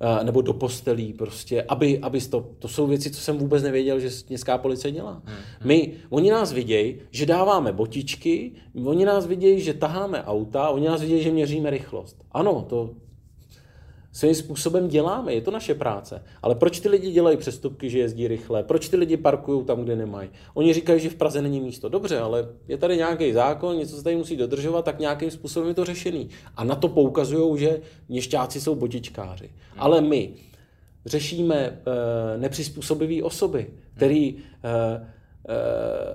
Eh, 0.00 0.24
nebo 0.24 0.42
do 0.42 0.52
postelí 0.52 1.12
prostě, 1.12 1.62
aby, 1.62 1.98
aby 1.98 2.20
to, 2.20 2.50
to 2.58 2.68
jsou 2.68 2.86
věci, 2.86 3.10
co 3.10 3.20
jsem 3.20 3.38
vůbec 3.38 3.62
nevěděl, 3.62 4.00
že 4.00 4.10
městská 4.28 4.58
policie 4.58 4.92
dělá. 4.92 5.12
Hmm, 5.12 5.34
hmm. 5.34 5.68
My, 5.68 5.92
oni 6.10 6.30
nás 6.30 6.52
vidějí, 6.52 6.96
že 7.10 7.26
dáváme 7.26 7.72
botičky, 7.72 8.52
oni 8.84 9.04
nás 9.04 9.26
vidějí, 9.26 9.60
že 9.60 9.74
taháme 9.74 10.24
auta, 10.24 10.68
oni 10.68 10.86
nás 10.86 11.00
vidějí, 11.00 11.22
že 11.22 11.30
měříme 11.30 11.70
rychlost. 11.70 12.24
Ano, 12.32 12.66
to, 12.68 12.90
svým 14.14 14.34
způsobem 14.34 14.88
děláme, 14.88 15.34
je 15.34 15.40
to 15.40 15.50
naše 15.50 15.74
práce. 15.74 16.22
Ale 16.42 16.54
proč 16.54 16.80
ty 16.80 16.88
lidi 16.88 17.12
dělají 17.12 17.36
přestupky, 17.36 17.90
že 17.90 17.98
jezdí 17.98 18.28
rychle? 18.28 18.62
Proč 18.62 18.88
ty 18.88 18.96
lidi 18.96 19.16
parkují 19.16 19.64
tam, 19.64 19.84
kde 19.84 19.96
nemají? 19.96 20.28
Oni 20.54 20.74
říkají, 20.74 21.00
že 21.00 21.10
v 21.10 21.14
Praze 21.14 21.42
není 21.42 21.60
místo. 21.60 21.88
Dobře, 21.88 22.18
ale 22.18 22.48
je 22.68 22.76
tady 22.76 22.96
nějaký 22.96 23.32
zákon, 23.32 23.76
něco 23.76 23.96
se 23.96 24.04
tady 24.04 24.16
musí 24.16 24.36
dodržovat, 24.36 24.84
tak 24.84 24.98
nějakým 24.98 25.30
způsobem 25.30 25.68
je 25.68 25.74
to 25.74 25.84
řešený. 25.84 26.28
A 26.56 26.64
na 26.64 26.74
to 26.74 26.88
poukazují, 26.88 27.58
že 27.58 27.80
měšťáci 28.08 28.60
jsou 28.60 28.74
botičkáři. 28.74 29.50
Ale 29.76 30.00
my 30.00 30.34
řešíme 31.06 31.56
e, 31.56 31.78
nepřizpůsobivé 32.38 33.22
osoby, 33.22 33.66
který 33.94 34.28
e, 34.28 35.13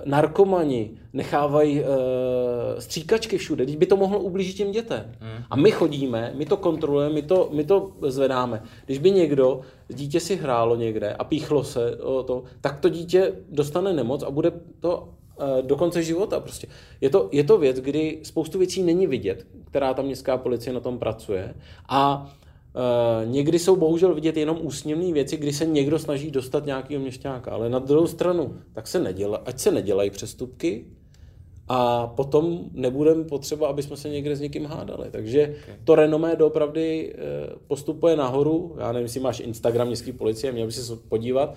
narkomani 0.06 0.92
nechávají 1.14 1.80
e, 1.80 1.86
stříkačky 2.82 3.38
všude, 3.38 3.64
když 3.64 3.76
by 3.76 3.86
to 3.86 3.98
mohlo 3.98 4.20
ublížit 4.20 4.58
těm 4.58 4.72
dětem. 4.72 5.12
Hmm. 5.20 5.44
A 5.50 5.56
my 5.56 5.72
chodíme, 5.72 6.34
my 6.36 6.46
to 6.46 6.58
kontrolujeme, 6.58 7.14
my 7.16 7.22
to, 7.22 7.50
my 7.54 7.64
to 7.64 7.92
zvedáme. 8.02 8.64
Když 8.86 8.98
by 8.98 9.12
někdo, 9.12 9.62
dítě 9.88 10.20
si 10.20 10.36
hrálo 10.36 10.76
někde 10.76 11.14
a 11.14 11.24
píchlo 11.24 11.64
se 11.64 11.98
o 11.98 12.24
to, 12.24 12.44
tak 12.62 12.80
to 12.80 12.90
dítě 12.90 13.34
dostane 13.50 13.94
nemoc 13.94 14.24
a 14.24 14.32
bude 14.32 14.52
to 14.80 15.10
e, 15.40 15.62
do 15.62 15.76
konce 15.76 16.04
života. 16.04 16.40
Prostě. 16.40 16.68
Je, 17.02 17.10
to, 17.10 17.30
je 17.32 17.44
to 17.44 17.58
věc, 17.58 17.80
kdy 17.80 18.20
spoustu 18.24 18.60
věcí 18.60 18.84
není 18.84 19.08
vidět, 19.08 19.48
která 19.66 19.94
ta 19.94 20.02
městská 20.02 20.38
policie 20.38 20.74
na 20.74 20.80
tom 20.80 21.00
pracuje. 21.00 21.54
A 21.90 22.32
Uh, 22.76 23.32
někdy 23.32 23.60
jsou 23.60 23.76
bohužel 23.76 24.16
vidět 24.16 24.38
jenom 24.38 24.58
úsměvné 24.62 25.14
věci, 25.14 25.38
kdy 25.38 25.54
se 25.54 25.66
někdo 25.66 26.00
snaží 26.00 26.32
dostat 26.32 26.66
nějakého 26.66 27.02
měšťáka, 27.02 27.52
ale 27.52 27.70
na 27.70 27.80
druhou 27.80 28.08
stranu, 28.08 28.56
tak 28.74 28.88
se 28.88 29.00
neděla, 29.00 29.42
ať 29.46 29.60
se 29.60 29.72
nedělají 29.72 30.10
přestupky 30.10 30.86
a 31.68 32.08
potom 32.08 32.60
nebudeme 32.74 33.24
potřeba, 33.24 33.68
aby 33.68 33.84
jsme 33.84 33.98
se 33.98 34.10
někde 34.10 34.36
s 34.36 34.42
někým 34.42 34.66
hádali. 34.66 35.08
Takže 35.12 35.56
okay. 35.64 35.76
to 35.84 35.96
renomé 35.96 36.36
doopravdy 36.36 37.14
uh, 37.14 37.60
postupuje 37.68 38.16
nahoru. 38.16 38.76
Já 38.80 38.92
nevím, 38.92 39.06
jestli 39.06 39.20
máš 39.20 39.40
Instagram 39.40 39.88
městské 39.88 40.14
policie, 40.14 40.52
měl 40.52 40.66
by 40.66 40.72
se 40.72 40.96
podívat 40.96 41.56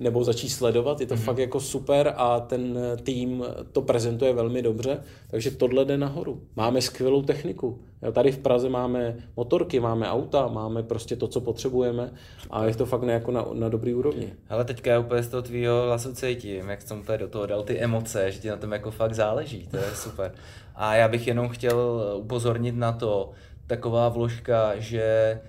nebo 0.00 0.24
začít 0.24 0.48
sledovat. 0.48 1.00
Je 1.00 1.06
to 1.06 1.14
mm-hmm. 1.14 1.18
fakt 1.18 1.38
jako 1.38 1.60
super 1.60 2.14
a 2.16 2.40
ten 2.40 2.78
tým 3.02 3.44
to 3.72 3.82
prezentuje 3.82 4.32
velmi 4.32 4.62
dobře. 4.62 5.02
Takže 5.30 5.50
tohle 5.50 5.84
jde 5.84 5.98
nahoru. 5.98 6.40
Máme 6.56 6.82
skvělou 6.82 7.22
techniku 7.22 7.78
tady 8.12 8.32
v 8.32 8.38
Praze 8.38 8.68
máme 8.68 9.16
motorky, 9.36 9.80
máme 9.80 10.10
auta, 10.10 10.48
máme 10.48 10.82
prostě 10.82 11.16
to, 11.16 11.28
co 11.28 11.40
potřebujeme 11.40 12.10
a 12.50 12.64
je 12.64 12.74
to 12.74 12.86
fakt 12.86 13.02
ne, 13.02 13.12
jako 13.12 13.30
na, 13.30 13.44
na 13.52 13.68
dobrý 13.68 13.94
úrovni. 13.94 14.32
Ale 14.48 14.64
teďka 14.64 14.98
úplně 14.98 15.22
z 15.22 15.28
toho 15.28 15.42
tvýho 15.42 15.82
hlasu 15.82 16.14
cítím, 16.14 16.68
jak 16.68 16.82
jsem 16.82 17.02
tady 17.02 17.18
do 17.18 17.28
toho 17.28 17.46
dal 17.46 17.62
ty 17.62 17.78
emoce, 17.78 18.32
že 18.32 18.38
ti 18.38 18.48
na 18.48 18.56
tom 18.56 18.72
jako 18.72 18.90
fakt 18.90 19.14
záleží, 19.14 19.68
to 19.70 19.76
je 19.76 19.94
super. 19.94 20.32
A 20.74 20.94
já 20.94 21.08
bych 21.08 21.26
jenom 21.26 21.48
chtěl 21.48 22.02
upozornit 22.16 22.76
na 22.76 22.92
to, 22.92 23.30
taková 23.66 24.08
vložka, 24.08 24.72
že 24.78 25.40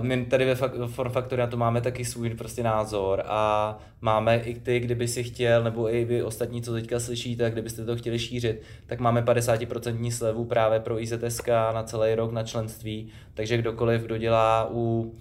my 0.00 0.24
tady 0.24 0.44
ve 0.44 0.54
Form 0.86 1.12
na 1.36 1.46
to 1.46 1.56
máme 1.56 1.80
taky 1.80 2.04
svůj 2.04 2.30
prostě 2.30 2.62
názor 2.62 3.22
a 3.26 3.78
máme 4.00 4.36
i 4.36 4.60
ty, 4.60 4.80
kdyby 4.80 5.08
si 5.08 5.24
chtěl, 5.24 5.64
nebo 5.64 5.94
i 5.94 6.04
vy 6.04 6.22
ostatní, 6.22 6.62
co 6.62 6.72
teďka 6.72 7.00
slyšíte, 7.00 7.50
kdybyste 7.50 7.84
to 7.84 7.96
chtěli 7.96 8.18
šířit, 8.18 8.62
tak 8.86 9.00
máme 9.00 9.22
50% 9.22 10.10
slevu 10.10 10.44
právě 10.44 10.80
pro 10.80 11.02
IZSK 11.02 11.48
na 11.48 11.82
celý 11.82 12.14
rok 12.14 12.32
na 12.32 12.42
členství, 12.42 13.12
takže 13.34 13.56
kdokoliv, 13.56 14.02
kdo 14.02 14.18
dělá 14.18 14.68
u 14.72 15.14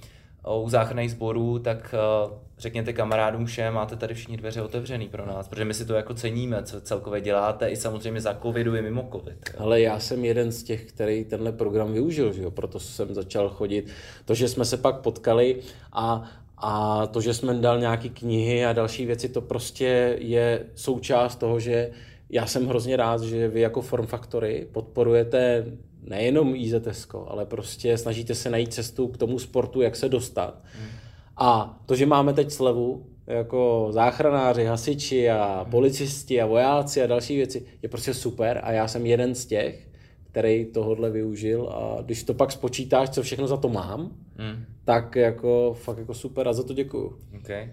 u 0.53 0.69
záchranných 0.69 1.12
sborů, 1.12 1.60
tak 1.60 1.95
eh, 1.97 2.34
řekněte 2.58 2.93
kamarádům 2.93 3.45
všem, 3.45 3.73
máte 3.73 3.95
tady 3.95 4.13
všichni 4.13 4.38
dveře 4.38 4.62
otevřený 4.62 5.08
pro 5.08 5.25
nás, 5.25 5.47
protože 5.47 5.65
my 5.65 5.73
si 5.73 5.86
to 5.86 5.93
jako 5.93 6.13
ceníme, 6.13 6.63
co 6.63 6.81
celkově 6.81 7.21
děláte, 7.21 7.69
i 7.69 7.75
samozřejmě 7.75 8.21
za 8.21 8.38
covidu, 8.41 8.75
i 8.75 8.81
mimo 8.81 9.10
covid. 9.12 9.49
Ale 9.58 9.81
já 9.81 9.99
jsem 9.99 10.25
jeden 10.25 10.51
z 10.51 10.63
těch, 10.63 10.86
který 10.86 11.25
tenhle 11.25 11.51
program 11.51 11.93
využil, 11.93 12.34
že 12.34 12.41
jo? 12.41 12.51
proto 12.51 12.79
jsem 12.79 13.13
začal 13.13 13.49
chodit. 13.49 13.88
To, 14.25 14.34
že 14.34 14.47
jsme 14.47 14.65
se 14.65 14.77
pak 14.77 14.99
potkali 14.99 15.60
a, 15.93 16.23
a 16.58 17.08
to, 17.08 17.21
že 17.21 17.34
jsme 17.34 17.53
dal 17.53 17.79
nějaké 17.79 18.10
knihy 18.10 18.65
a 18.65 18.73
další 18.73 19.05
věci, 19.05 19.29
to 19.29 19.41
prostě 19.41 20.17
je 20.19 20.65
součást 20.75 21.36
toho, 21.36 21.60
že 21.60 21.91
já 22.29 22.45
jsem 22.45 22.67
hrozně 22.67 22.97
rád, 22.97 23.21
že 23.21 23.47
vy 23.47 23.61
jako 23.61 23.81
Form 23.81 24.05
Factory 24.05 24.67
podporujete 24.71 25.65
nejenom 26.01 26.55
IZS, 26.55 27.07
ale 27.27 27.45
prostě 27.45 27.97
snažíte 27.97 28.35
se 28.35 28.49
najít 28.49 28.73
cestu 28.73 29.07
k 29.07 29.17
tomu 29.17 29.39
sportu, 29.39 29.81
jak 29.81 29.95
se 29.95 30.09
dostat. 30.09 30.63
Hmm. 30.63 30.89
A 31.38 31.79
to, 31.85 31.95
že 31.95 32.05
máme 32.05 32.33
teď 32.33 32.51
slevu, 32.51 33.05
jako 33.27 33.88
záchranáři, 33.91 34.65
hasiči 34.65 35.29
a 35.29 35.61
hmm. 35.61 35.71
policisti 35.71 36.41
a 36.41 36.45
vojáci 36.45 37.01
a 37.01 37.07
další 37.07 37.35
věci, 37.35 37.65
je 37.81 37.89
prostě 37.89 38.13
super 38.13 38.59
a 38.63 38.71
já 38.71 38.88
jsem 38.88 39.05
jeden 39.05 39.35
z 39.35 39.45
těch, 39.45 39.88
který 40.31 40.65
tohodle 40.65 41.11
využil 41.11 41.69
a 41.69 42.01
když 42.01 42.23
to 42.23 42.33
pak 42.33 42.51
spočítáš, 42.51 43.09
co 43.09 43.23
všechno 43.23 43.47
za 43.47 43.57
to 43.57 43.69
mám, 43.69 44.11
hmm. 44.38 44.65
tak 44.85 45.15
jako 45.15 45.73
fakt 45.79 45.97
jako 45.97 46.13
super 46.13 46.47
a 46.47 46.53
za 46.53 46.63
to 46.63 46.73
děkuju. 46.73 47.17
Okay. 47.38 47.69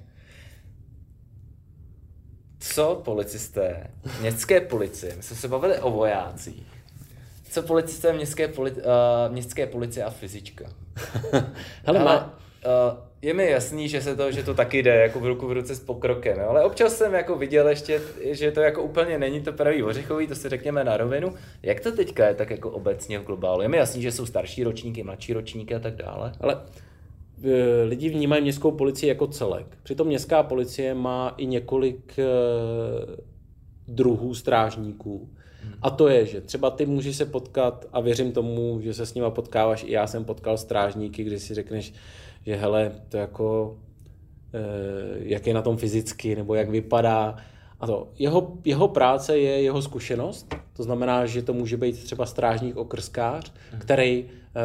Co 2.63 3.01
policisté, 3.05 3.87
městské 4.21 4.61
policie, 4.61 5.17
my 5.17 5.23
jsme 5.23 5.37
se 5.37 5.49
bavili 5.49 5.79
o 5.79 5.91
vojácích, 5.91 6.67
co 7.51 7.63
policisté 7.63 8.13
městské, 8.13 8.49
poli, 8.49 8.71
uh, 8.71 8.79
městské 9.29 9.67
policie 9.67 10.05
a 10.05 10.11
fyzička. 10.11 10.65
Hele, 11.85 11.99
má... 11.99 12.39
uh, 12.67 12.99
je 13.23 13.35
mi 13.35 13.51
jasný, 13.51 13.89
že 13.89 14.03
se 14.03 14.17
to, 14.17 14.33
že 14.33 14.43
to 14.43 14.55
taky 14.55 14.83
jde 14.83 14.95
jako 14.95 15.21
v 15.21 15.27
ruku 15.27 15.47
v 15.47 15.53
ruce 15.53 15.75
s 15.75 15.81
pokrokem, 15.81 16.39
jo? 16.39 16.49
ale 16.49 16.65
občas 16.65 16.97
jsem 16.97 17.15
jako 17.15 17.39
viděl 17.39 17.69
ještě, 17.69 18.01
že 18.31 18.53
to 18.53 18.61
jako 18.61 18.83
úplně 18.83 19.19
není 19.19 19.41
to 19.41 19.53
pravý 19.53 19.83
ořechový, 19.83 20.27
to 20.27 20.35
si 20.35 20.49
řekněme 20.49 20.85
na 20.85 20.97
rovinu. 20.97 21.35
Jak 21.63 21.81
to 21.81 21.93
teďka 21.93 22.27
je 22.27 22.35
tak 22.35 22.51
jako 22.51 22.71
obecně 22.71 23.19
v 23.19 23.25
globálu? 23.25 23.63
Je 23.63 23.69
mi 23.69 23.77
jasný, 23.77 24.03
že 24.03 24.13
jsou 24.13 24.27
starší 24.27 24.65
ročníky, 24.65 25.03
mladší 25.03 25.33
ročníky 25.33 25.75
a 25.75 25.79
tak 25.79 25.97
dále. 25.97 26.33
Ale 26.41 26.61
lidi 27.85 28.09
vnímají 28.09 28.43
městskou 28.43 28.71
policii 28.71 29.09
jako 29.09 29.27
celek. 29.27 29.67
Přitom 29.83 30.07
městská 30.07 30.43
policie 30.43 30.95
má 30.95 31.35
i 31.37 31.47
několik 31.47 32.19
e, 32.19 32.25
druhů 33.89 34.35
strážníků. 34.35 35.31
A 35.83 35.91
to 35.91 36.09
je, 36.09 36.27
že 36.27 36.41
třeba 36.41 36.71
ty 36.71 36.87
můžeš 36.87 37.17
se 37.17 37.27
potkat 37.27 37.87
a 37.93 38.01
věřím 38.01 38.33
tomu, 38.33 38.81
že 38.81 38.95
se 38.95 39.07
s 39.07 39.15
nima 39.15 39.31
potkáváš. 39.31 39.85
I 39.85 39.93
já 39.93 40.07
jsem 40.07 40.25
potkal 40.25 40.59
strážníky, 40.59 41.25
kdy 41.25 41.41
si 41.41 41.55
řekneš, 41.55 41.95
že 42.47 42.57
hele, 42.57 42.93
to 43.09 43.17
jako, 43.17 43.79
eh, 44.55 45.19
jak 45.19 45.47
je 45.47 45.55
na 45.55 45.63
tom 45.63 45.77
fyzicky, 45.77 46.37
nebo 46.37 46.55
jak 46.55 46.71
vypadá. 46.71 47.37
A 47.81 47.87
to, 47.87 48.09
jeho, 48.19 48.53
jeho 48.65 48.89
práce 48.89 49.39
je 49.39 49.63
jeho 49.63 49.83
zkušenost, 49.83 50.55
to 50.73 50.83
znamená, 50.83 51.27
že 51.27 51.43
to 51.43 51.53
může 51.53 51.77
být 51.77 52.05
třeba 52.05 52.27
strážník 52.27 52.77
okrskář, 52.77 53.53
mhm. 53.73 53.81
který 53.81 54.25
eh, 54.25 54.61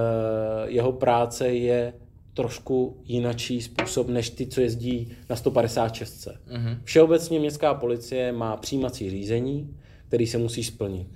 jeho 0.65 0.91
práce 0.91 1.47
je 1.47 1.93
trošku 2.37 2.97
jinačí 3.05 3.61
způsob 3.61 4.07
než 4.07 4.29
ty, 4.29 4.47
co 4.47 4.61
jezdí 4.61 5.11
na 5.29 5.35
156. 5.35 6.27
Mm-hmm. 6.27 6.77
Všeobecně 6.83 7.39
městská 7.39 7.73
policie 7.73 8.31
má 8.31 8.57
přijímací 8.57 9.09
řízení, 9.09 9.75
který 10.07 10.27
se 10.27 10.37
musí 10.37 10.63
splnit. 10.63 11.07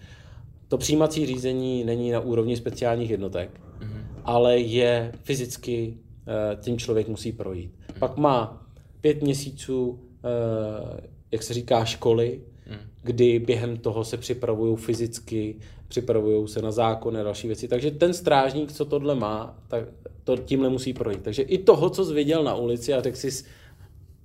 To 0.68 0.78
přijímací 0.78 1.26
řízení 1.26 1.84
není 1.84 2.12
na 2.12 2.20
úrovni 2.20 2.58
speciálních 2.58 3.10
jednotek, 3.10 3.62
mm-hmm. 3.80 4.04
ale 4.24 4.60
je 4.60 5.12
fyzicky, 5.24 5.98
eh, 6.28 6.56
tím 6.62 6.78
člověk 6.78 7.08
musí 7.08 7.32
projít. 7.32 7.72
Mm-hmm. 7.72 8.00
Pak 8.00 8.18
má 8.18 8.68
pět 9.02 9.22
měsíců, 9.22 10.00
eh, 10.24 11.02
jak 11.32 11.44
se 11.44 11.54
říká, 11.54 11.86
školy, 11.86 12.42
mm. 12.70 12.78
kdy 13.04 13.40
během 13.40 13.78
toho 13.78 14.04
se 14.04 14.18
připravují 14.18 14.78
fyzicky, 14.78 15.56
připravují 15.88 16.48
se 16.48 16.62
na 16.62 16.72
zákony 16.72 17.20
a 17.20 17.24
další 17.24 17.48
věci. 17.48 17.68
Takže 17.68 17.92
ten 17.92 18.14
strážník, 18.14 18.72
co 18.72 18.86
tohle 18.86 19.16
má, 19.16 19.64
tak 19.68 19.84
to 20.24 20.38
tímhle 20.38 20.70
musí 20.70 20.94
projít. 20.94 21.22
Takže 21.22 21.42
i 21.42 21.58
toho, 21.58 21.90
co 21.90 22.06
jsi 22.06 22.14
viděl 22.14 22.44
na 22.44 22.56
ulici 22.56 22.94
a 22.94 23.02
řekl 23.02 23.18
jsi, 23.18 23.46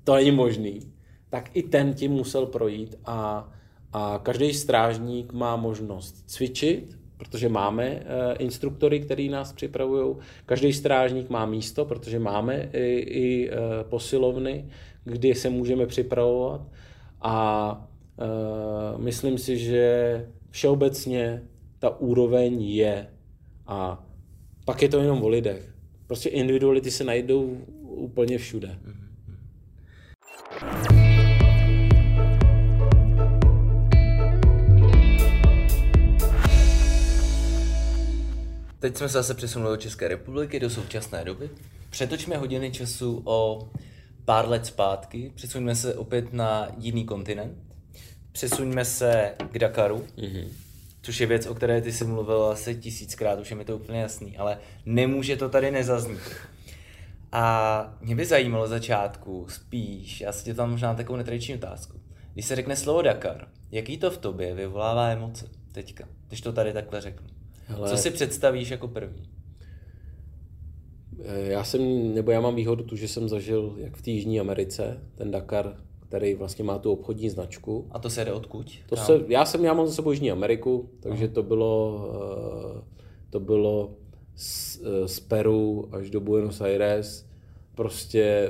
to 0.04 0.14
není 0.14 0.30
možný, 0.30 0.80
tak 1.30 1.50
i 1.54 1.62
ten 1.62 1.94
tím 1.94 2.12
musel 2.12 2.46
projít 2.46 2.94
a 3.04 3.48
a 3.92 4.20
každý 4.22 4.54
strážník 4.54 5.32
má 5.32 5.56
možnost 5.56 6.24
cvičit, 6.26 6.98
protože 7.16 7.48
máme 7.48 7.94
uh, 7.94 8.00
instruktory, 8.38 9.00
který 9.00 9.28
nás 9.28 9.52
připravují. 9.52 10.16
Každý 10.46 10.72
strážník 10.72 11.30
má 11.30 11.46
místo, 11.46 11.85
protože 11.85 12.18
máme 12.18 12.68
i, 12.72 12.98
i 12.98 13.50
uh, 13.50 13.56
posilovny, 13.88 14.68
kdy 15.04 15.35
se 15.35 15.50
můžeme 15.50 15.87
připravovat. 15.87 16.61
A 17.20 17.88
uh, 18.94 19.00
myslím 19.00 19.38
si, 19.38 19.59
že 19.59 20.26
všeobecně 20.50 21.42
ta 21.78 22.00
úroveň 22.00 22.62
je. 22.62 23.06
A 23.66 24.06
pak 24.64 24.82
je 24.82 24.88
to 24.88 25.00
jenom 25.00 25.22
o 25.22 25.28
lidech. 25.28 25.75
Prostě 26.06 26.28
individuality 26.28 26.90
se 26.90 27.04
najdou 27.04 27.42
úplně 27.80 28.38
všude. 28.38 28.68
Mm-hmm. 28.68 29.06
Teď 38.78 38.96
jsme 38.96 39.08
se 39.08 39.12
zase 39.12 39.34
přesunuli 39.34 39.70
do 39.70 39.76
České 39.76 40.08
republiky, 40.08 40.60
do 40.60 40.70
současné 40.70 41.24
doby. 41.24 41.50
Přetočme 41.90 42.36
hodiny 42.36 42.70
času 42.70 43.22
o 43.24 43.68
pár 44.24 44.48
let 44.48 44.66
zpátky, 44.66 45.32
přesuňme 45.34 45.74
se 45.74 45.94
opět 45.94 46.32
na 46.32 46.68
jiný 46.78 47.04
kontinent, 47.04 47.58
přesuňme 48.32 48.84
se 48.84 49.34
k 49.50 49.58
Dakaru, 49.58 50.04
mm-hmm. 50.16 50.48
Což 51.06 51.20
je 51.20 51.26
věc, 51.26 51.46
o 51.46 51.54
které 51.54 51.80
ty 51.80 51.92
jsi 51.92 52.04
mluvil 52.04 52.44
asi 52.44 52.74
tisíckrát, 52.74 53.40
už 53.40 53.50
je 53.50 53.56
mi 53.56 53.64
to 53.64 53.76
úplně 53.76 54.00
jasný, 54.00 54.36
ale 54.38 54.58
nemůže 54.86 55.36
to 55.36 55.48
tady 55.48 55.70
nezaznít. 55.70 56.36
A 57.32 57.98
mě 58.00 58.16
by 58.16 58.24
zajímalo 58.24 58.68
začátku 58.68 59.46
spíš, 59.48 60.20
já 60.20 60.32
si 60.32 60.44
tě 60.44 60.54
tam 60.54 60.70
možná 60.70 60.94
takovou 60.94 61.16
netradiční 61.16 61.54
otázku. 61.54 62.00
Když 62.32 62.46
se 62.46 62.56
řekne 62.56 62.76
slovo 62.76 63.02
Dakar, 63.02 63.48
jaký 63.70 63.98
to 63.98 64.10
v 64.10 64.18
tobě 64.18 64.54
vyvolává 64.54 65.08
emoce 65.08 65.48
teďka, 65.72 66.08
když 66.28 66.40
to 66.40 66.52
tady 66.52 66.72
takhle 66.72 67.00
řeknu? 67.00 67.28
Hele, 67.66 67.90
Co 67.90 67.96
si 67.96 68.10
představíš 68.10 68.68
jako 68.68 68.88
první? 68.88 69.30
Eh, 71.24 71.52
já 71.52 71.64
jsem, 71.64 72.14
nebo 72.14 72.30
já 72.30 72.40
mám 72.40 72.54
výhodu 72.54 72.84
tu, 72.84 72.96
že 72.96 73.08
jsem 73.08 73.28
zažil 73.28 73.74
jak 73.78 73.96
v 73.96 74.02
té 74.02 74.10
Jižní 74.10 74.40
Americe, 74.40 75.00
ten 75.14 75.30
Dakar, 75.30 75.76
který 76.08 76.34
vlastně 76.34 76.64
má 76.64 76.78
tu 76.78 76.92
obchodní 76.92 77.30
značku. 77.30 77.86
A 77.90 77.98
to 77.98 78.10
se 78.10 78.24
jde 78.24 78.32
odkud? 78.32 78.70
To 78.88 78.96
se, 78.96 79.20
já 79.28 79.44
jsem, 79.44 79.64
já 79.64 79.74
mám 79.74 79.86
za 79.86 79.92
sebou 79.92 80.10
Jižní 80.10 80.30
Ameriku, 80.30 80.90
takže 81.00 81.24
Aha. 81.24 81.34
to 81.34 81.42
bylo, 81.42 82.06
eh, 82.76 82.82
to 83.30 83.40
bylo 83.40 83.94
z, 84.34 84.80
eh, 84.84 85.08
z 85.08 85.20
Peru 85.20 85.88
až 85.92 86.10
do 86.10 86.20
Buenos 86.20 86.60
Aires, 86.60 87.26
prostě 87.74 88.48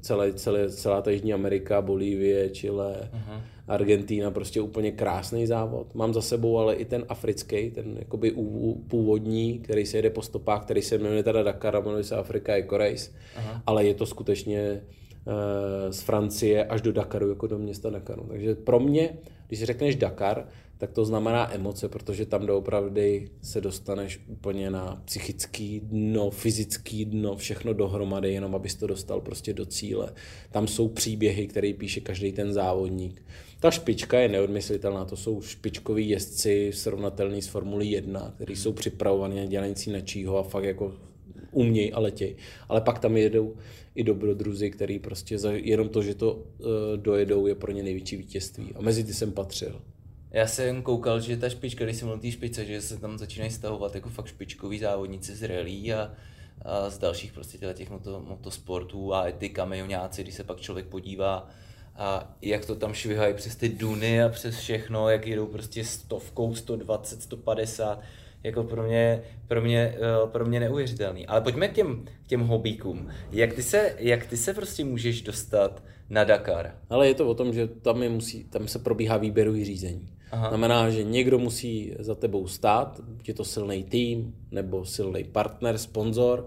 celé, 0.00 0.32
celé, 0.32 0.70
celá 0.70 1.02
ta 1.02 1.10
Jižní 1.10 1.34
Amerika, 1.34 1.82
Bolívie, 1.82 2.50
Chile, 2.50 3.08
Aha. 3.12 3.42
Argentína, 3.68 4.30
prostě 4.30 4.60
úplně 4.60 4.92
krásný 4.92 5.46
závod. 5.46 5.94
Mám 5.94 6.14
za 6.14 6.22
sebou 6.22 6.58
ale 6.58 6.74
i 6.74 6.84
ten 6.84 7.04
africký, 7.08 7.70
ten 7.70 7.96
jakoby 7.98 8.34
původní, 8.88 9.58
který 9.58 9.86
se 9.86 9.98
jede 9.98 10.10
po 10.10 10.22
stopách, 10.22 10.62
který 10.62 10.82
se 10.82 10.98
jmenuje 10.98 11.22
teda 11.22 11.42
Dakar 11.42 11.76
a 11.76 11.80
jmenuje 11.80 12.04
se 12.04 12.16
Afrika 12.16 12.56
Eco 12.56 12.76
Race, 12.76 13.10
Aha. 13.36 13.62
ale 13.66 13.84
je 13.84 13.94
to 13.94 14.06
skutečně 14.06 14.82
z 15.90 16.00
Francie 16.00 16.64
až 16.64 16.80
do 16.80 16.92
Dakaru, 16.92 17.28
jako 17.28 17.46
do 17.46 17.58
města 17.58 17.90
Dakaru. 17.90 18.26
Takže 18.28 18.54
pro 18.54 18.80
mě, 18.80 19.18
když 19.48 19.62
řekneš 19.62 19.96
Dakar, 19.96 20.48
tak 20.78 20.92
to 20.92 21.04
znamená 21.04 21.54
emoce, 21.54 21.88
protože 21.88 22.26
tam 22.26 22.46
doopravdy 22.46 23.30
se 23.42 23.60
dostaneš 23.60 24.20
úplně 24.26 24.70
na 24.70 25.02
psychický 25.04 25.80
dno, 25.80 26.30
fyzický 26.30 27.04
dno, 27.04 27.36
všechno 27.36 27.72
dohromady, 27.72 28.32
jenom 28.32 28.54
abys 28.54 28.74
to 28.74 28.86
dostal 28.86 29.20
prostě 29.20 29.52
do 29.52 29.66
cíle. 29.66 30.12
Tam 30.50 30.66
jsou 30.66 30.88
příběhy, 30.88 31.46
které 31.46 31.72
píše 31.72 32.00
každý 32.00 32.32
ten 32.32 32.52
závodník 32.52 33.22
Ta 33.60 33.70
špička 33.70 34.18
je 34.18 34.28
neodmyslitelná, 34.28 35.04
to 35.04 35.16
jsou 35.16 35.42
špičkoví 35.42 36.08
jezdci 36.08 36.70
srovnatelný 36.74 37.42
s 37.42 37.48
Formulí 37.48 37.90
1, 37.90 38.32
kteří 38.36 38.56
jsou 38.56 38.72
připravovaní, 38.72 39.48
dělající 39.48 39.90
nečího 39.90 40.38
a 40.38 40.42
fakt 40.42 40.64
jako 40.64 40.92
umějí 41.52 41.92
a 41.92 42.00
letějí. 42.00 42.36
Ale 42.68 42.80
pak 42.80 42.98
tam 42.98 43.16
jedou 43.16 43.56
i 43.94 44.04
dobrodruzi, 44.04 44.70
který 44.70 44.98
prostě 44.98 45.38
za, 45.38 45.52
jenom 45.52 45.88
to, 45.88 46.02
že 46.02 46.14
to 46.14 46.34
uh, 46.34 46.66
dojedou, 46.96 47.46
je 47.46 47.54
pro 47.54 47.72
ně 47.72 47.82
největší 47.82 48.16
vítězství. 48.16 48.72
A 48.74 48.80
mezi 48.80 49.04
ty 49.04 49.14
jsem 49.14 49.32
patřil. 49.32 49.82
Já 50.30 50.46
jsem 50.46 50.82
koukal, 50.82 51.20
že 51.20 51.36
ta 51.36 51.48
špička, 51.48 51.84
když 51.84 51.96
jsem 51.96 52.08
byl 52.08 52.18
té 52.18 52.30
špice, 52.30 52.64
že 52.64 52.80
se 52.80 52.96
tam 52.96 53.18
začínají 53.18 53.50
stahovat 53.50 53.94
jako 53.94 54.08
fakt 54.08 54.26
špičkoví 54.26 54.78
závodníci 54.78 55.36
z 55.36 55.42
rally 55.42 55.92
a, 55.92 56.14
a 56.62 56.90
z 56.90 56.98
dalších 56.98 57.32
prostě 57.32 57.58
těch 57.74 57.90
moto, 57.90 58.24
motosportů 58.28 59.14
a 59.14 59.30
ty 59.32 59.48
kamionáci, 59.48 60.22
když 60.22 60.34
se 60.34 60.44
pak 60.44 60.60
člověk 60.60 60.86
podívá, 60.86 61.48
a 61.96 62.36
jak 62.42 62.66
to 62.66 62.74
tam 62.74 62.94
švihají 62.94 63.34
přes 63.34 63.56
ty 63.56 63.68
duny 63.68 64.22
a 64.22 64.28
přes 64.28 64.56
všechno, 64.56 65.08
jak 65.08 65.26
jedou 65.26 65.46
prostě 65.46 65.84
stovkou, 65.84 66.54
120, 66.54 67.22
150, 67.22 68.00
jako 68.44 68.64
pro 68.64 68.82
mě, 68.82 69.22
pro 69.48 69.62
mě, 69.62 69.94
eh, 69.96 70.26
pro 70.26 70.44
mě 70.44 70.60
neuvěřitelný. 70.60 71.26
Ale 71.26 71.40
pojďme 71.40 71.68
k 71.68 71.72
těm, 71.72 72.04
k 72.24 72.26
těm 72.26 72.40
hobíkům. 72.40 73.08
Jak 73.32 73.52
ty, 73.52 73.62
se, 73.62 73.94
jak 73.98 74.26
ty 74.26 74.36
se 74.36 74.54
prostě 74.54 74.84
můžeš 74.84 75.22
dostat 75.22 75.82
na 76.10 76.24
Dakar? 76.24 76.74
Ale 76.90 77.08
je 77.08 77.14
to 77.14 77.28
o 77.28 77.34
tom, 77.34 77.52
že 77.52 77.66
tam, 77.66 78.02
je 78.02 78.08
musí, 78.08 78.44
tam 78.44 78.68
se 78.68 78.78
probíhá 78.78 79.16
výběrový 79.16 79.64
řízení. 79.64 80.08
Aha. 80.30 80.48
Znamená, 80.48 80.90
že 80.90 81.04
někdo 81.04 81.38
musí 81.38 81.94
za 81.98 82.14
tebou 82.14 82.46
stát, 82.46 83.00
je 83.26 83.34
to 83.34 83.44
silný 83.44 83.84
tým 83.84 84.34
nebo 84.50 84.84
silný 84.84 85.24
partner, 85.24 85.78
sponzor. 85.78 86.46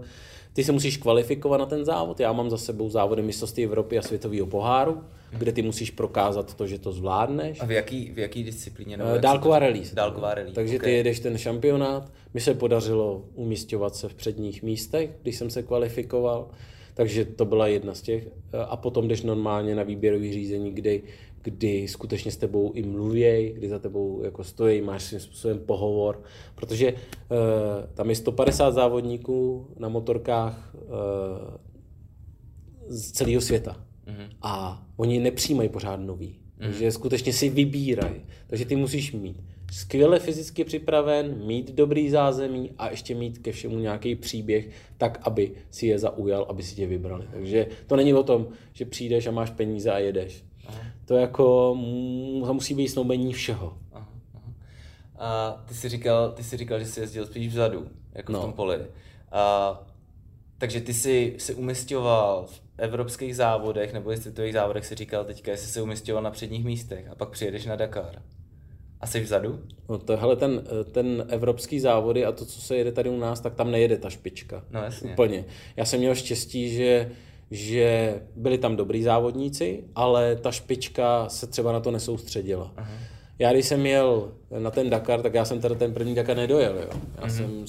Ty 0.52 0.64
se 0.64 0.72
musíš 0.72 0.96
kvalifikovat 0.96 1.60
na 1.60 1.66
ten 1.66 1.84
závod. 1.84 2.20
Já 2.20 2.32
mám 2.32 2.50
za 2.50 2.58
sebou 2.58 2.90
závody 2.90 3.22
mistrovství 3.22 3.64
Evropy 3.64 3.98
a 3.98 4.02
světového 4.02 4.46
poháru 4.46 5.02
kde 5.38 5.52
ty 5.52 5.62
musíš 5.62 5.90
prokázat 5.90 6.54
to, 6.54 6.66
že 6.66 6.78
to 6.78 6.92
zvládneš. 6.92 7.60
A 7.60 7.66
v 7.66 7.70
jaký, 7.70 8.10
v 8.10 8.18
jaký 8.18 8.44
disciplíně? 8.44 8.96
Nebo 8.96 9.18
Dálková 9.18 9.58
release. 9.58 9.94
Dálková 9.94 10.34
release. 10.34 10.54
Takže 10.54 10.76
okay. 10.76 10.90
ty 10.90 10.96
jedeš 10.96 11.20
ten 11.20 11.38
šampionát. 11.38 12.12
Mi 12.34 12.40
se 12.40 12.54
podařilo 12.54 13.24
umístěvat 13.34 13.96
se 13.96 14.08
v 14.08 14.14
předních 14.14 14.62
místech, 14.62 15.10
když 15.22 15.36
jsem 15.36 15.50
se 15.50 15.62
kvalifikoval. 15.62 16.48
Takže 16.94 17.24
to 17.24 17.44
byla 17.44 17.66
jedna 17.66 17.94
z 17.94 18.02
těch. 18.02 18.28
A 18.68 18.76
potom 18.76 19.08
jdeš 19.08 19.22
normálně 19.22 19.74
na 19.74 19.82
výběrový 19.82 20.32
řízení, 20.32 20.72
kdy, 20.72 21.02
kdy 21.42 21.88
skutečně 21.88 22.30
s 22.30 22.36
tebou 22.36 22.72
i 22.72 22.82
mluvěj, 22.82 23.52
kdy 23.52 23.68
za 23.68 23.78
tebou 23.78 24.22
jako 24.24 24.44
stojí, 24.44 24.80
máš 24.80 25.02
svým 25.02 25.20
způsobem 25.20 25.58
pohovor, 25.58 26.22
protože 26.54 26.92
uh, 26.92 26.98
tam 27.94 28.10
je 28.10 28.16
150 28.16 28.70
závodníků 28.70 29.66
na 29.78 29.88
motorkách 29.88 30.74
uh, 30.74 30.80
z 32.88 33.12
celého 33.12 33.40
světa. 33.40 33.85
Mm-hmm. 34.06 34.28
A 34.42 34.82
oni 34.96 35.20
nepřijímají 35.20 35.68
pořád 35.68 35.96
nový. 35.96 36.28
Mm-hmm. 36.28 36.64
Takže 36.64 36.92
skutečně 36.92 37.32
si 37.32 37.48
vybírají. 37.48 38.20
Takže 38.46 38.64
ty 38.64 38.76
musíš 38.76 39.12
mít 39.12 39.42
skvěle 39.72 40.18
fyzicky 40.18 40.64
připraven, 40.64 41.46
mít 41.46 41.70
dobrý 41.70 42.10
zázemí 42.10 42.70
a 42.78 42.90
ještě 42.90 43.14
mít 43.14 43.38
ke 43.38 43.52
všemu 43.52 43.78
nějaký 43.78 44.14
příběh, 44.14 44.68
tak 44.98 45.18
aby 45.22 45.52
si 45.70 45.86
je 45.86 45.98
zaujal, 45.98 46.46
aby 46.48 46.62
si 46.62 46.74
tě 46.74 46.86
vybrali. 46.86 47.26
Takže 47.32 47.66
to 47.86 47.96
není 47.96 48.14
o 48.14 48.22
tom, 48.22 48.48
že 48.72 48.84
přijdeš 48.84 49.26
a 49.26 49.30
máš 49.30 49.50
peníze 49.50 49.90
a 49.90 49.98
jedeš. 49.98 50.44
Aha. 50.66 50.80
To 51.04 51.14
jako 51.14 51.44
to 52.46 52.54
musí 52.54 52.74
být 52.74 52.88
snoubení 52.88 53.32
všeho. 53.32 53.78
Aha, 53.92 54.08
aha. 54.34 54.52
A 55.18 55.62
ty 55.68 55.74
jsi 55.74 55.88
říkal, 55.88 56.32
ty 56.32 56.44
jsi 56.44 56.56
říkal, 56.56 56.78
že 56.78 56.86
jsi 56.86 57.00
jezdil 57.00 57.26
spíš 57.26 57.48
vzadu, 57.48 57.86
jako 58.14 58.32
no. 58.32 58.38
v 58.38 58.42
tom 58.42 58.52
poli. 58.52 58.78
A, 59.32 59.86
takže 60.58 60.80
ty 60.80 60.94
jsi 60.94 61.34
se 61.38 61.54
umistoval 61.54 62.46
v 62.46 62.65
evropských 62.78 63.36
závodech 63.36 63.92
nebo 63.92 64.16
světových 64.16 64.52
závodech 64.52 64.86
si 64.86 64.94
říkal 64.94 65.24
teďka, 65.24 65.50
jestli 65.50 65.68
se 65.68 65.82
umistěval 65.82 66.22
na 66.22 66.30
předních 66.30 66.64
místech 66.64 67.08
a 67.10 67.14
pak 67.14 67.28
přijedeš 67.28 67.66
na 67.66 67.76
Dakar. 67.76 68.22
A 69.00 69.06
jsi 69.06 69.20
vzadu? 69.20 69.60
No 69.88 69.98
to, 69.98 70.16
hele, 70.16 70.36
ten, 70.36 70.62
ten 70.92 71.24
evropský 71.28 71.80
závody 71.80 72.24
a 72.24 72.32
to, 72.32 72.46
co 72.46 72.60
se 72.60 72.76
jede 72.76 72.92
tady 72.92 73.10
u 73.10 73.18
nás, 73.18 73.40
tak 73.40 73.54
tam 73.54 73.70
nejede 73.70 73.96
ta 73.96 74.10
špička. 74.10 74.64
No 74.70 74.82
jasně. 74.82 75.12
Úplně. 75.12 75.44
Já 75.76 75.84
jsem 75.84 75.98
měl 75.98 76.14
štěstí, 76.14 76.70
že 76.70 77.10
že 77.50 78.20
byli 78.36 78.58
tam 78.58 78.76
dobrý 78.76 79.02
závodníci, 79.02 79.84
ale 79.94 80.36
ta 80.36 80.52
špička 80.52 81.28
se 81.28 81.46
třeba 81.46 81.72
na 81.72 81.80
to 81.80 81.90
nesoustředila. 81.90 82.72
Aha. 82.76 82.92
Já 83.38 83.52
když 83.52 83.66
jsem 83.66 83.86
jel 83.86 84.32
na 84.58 84.70
ten 84.70 84.90
Dakar, 84.90 85.22
tak 85.22 85.34
já 85.34 85.44
jsem 85.44 85.60
teda 85.60 85.74
ten 85.74 85.94
první 85.94 86.14
Dakar 86.14 86.36
nedojel. 86.36 86.76
Jo. 86.76 87.00
Já 87.16 87.26
mm-hmm. 87.26 87.36
jsem 87.36 87.64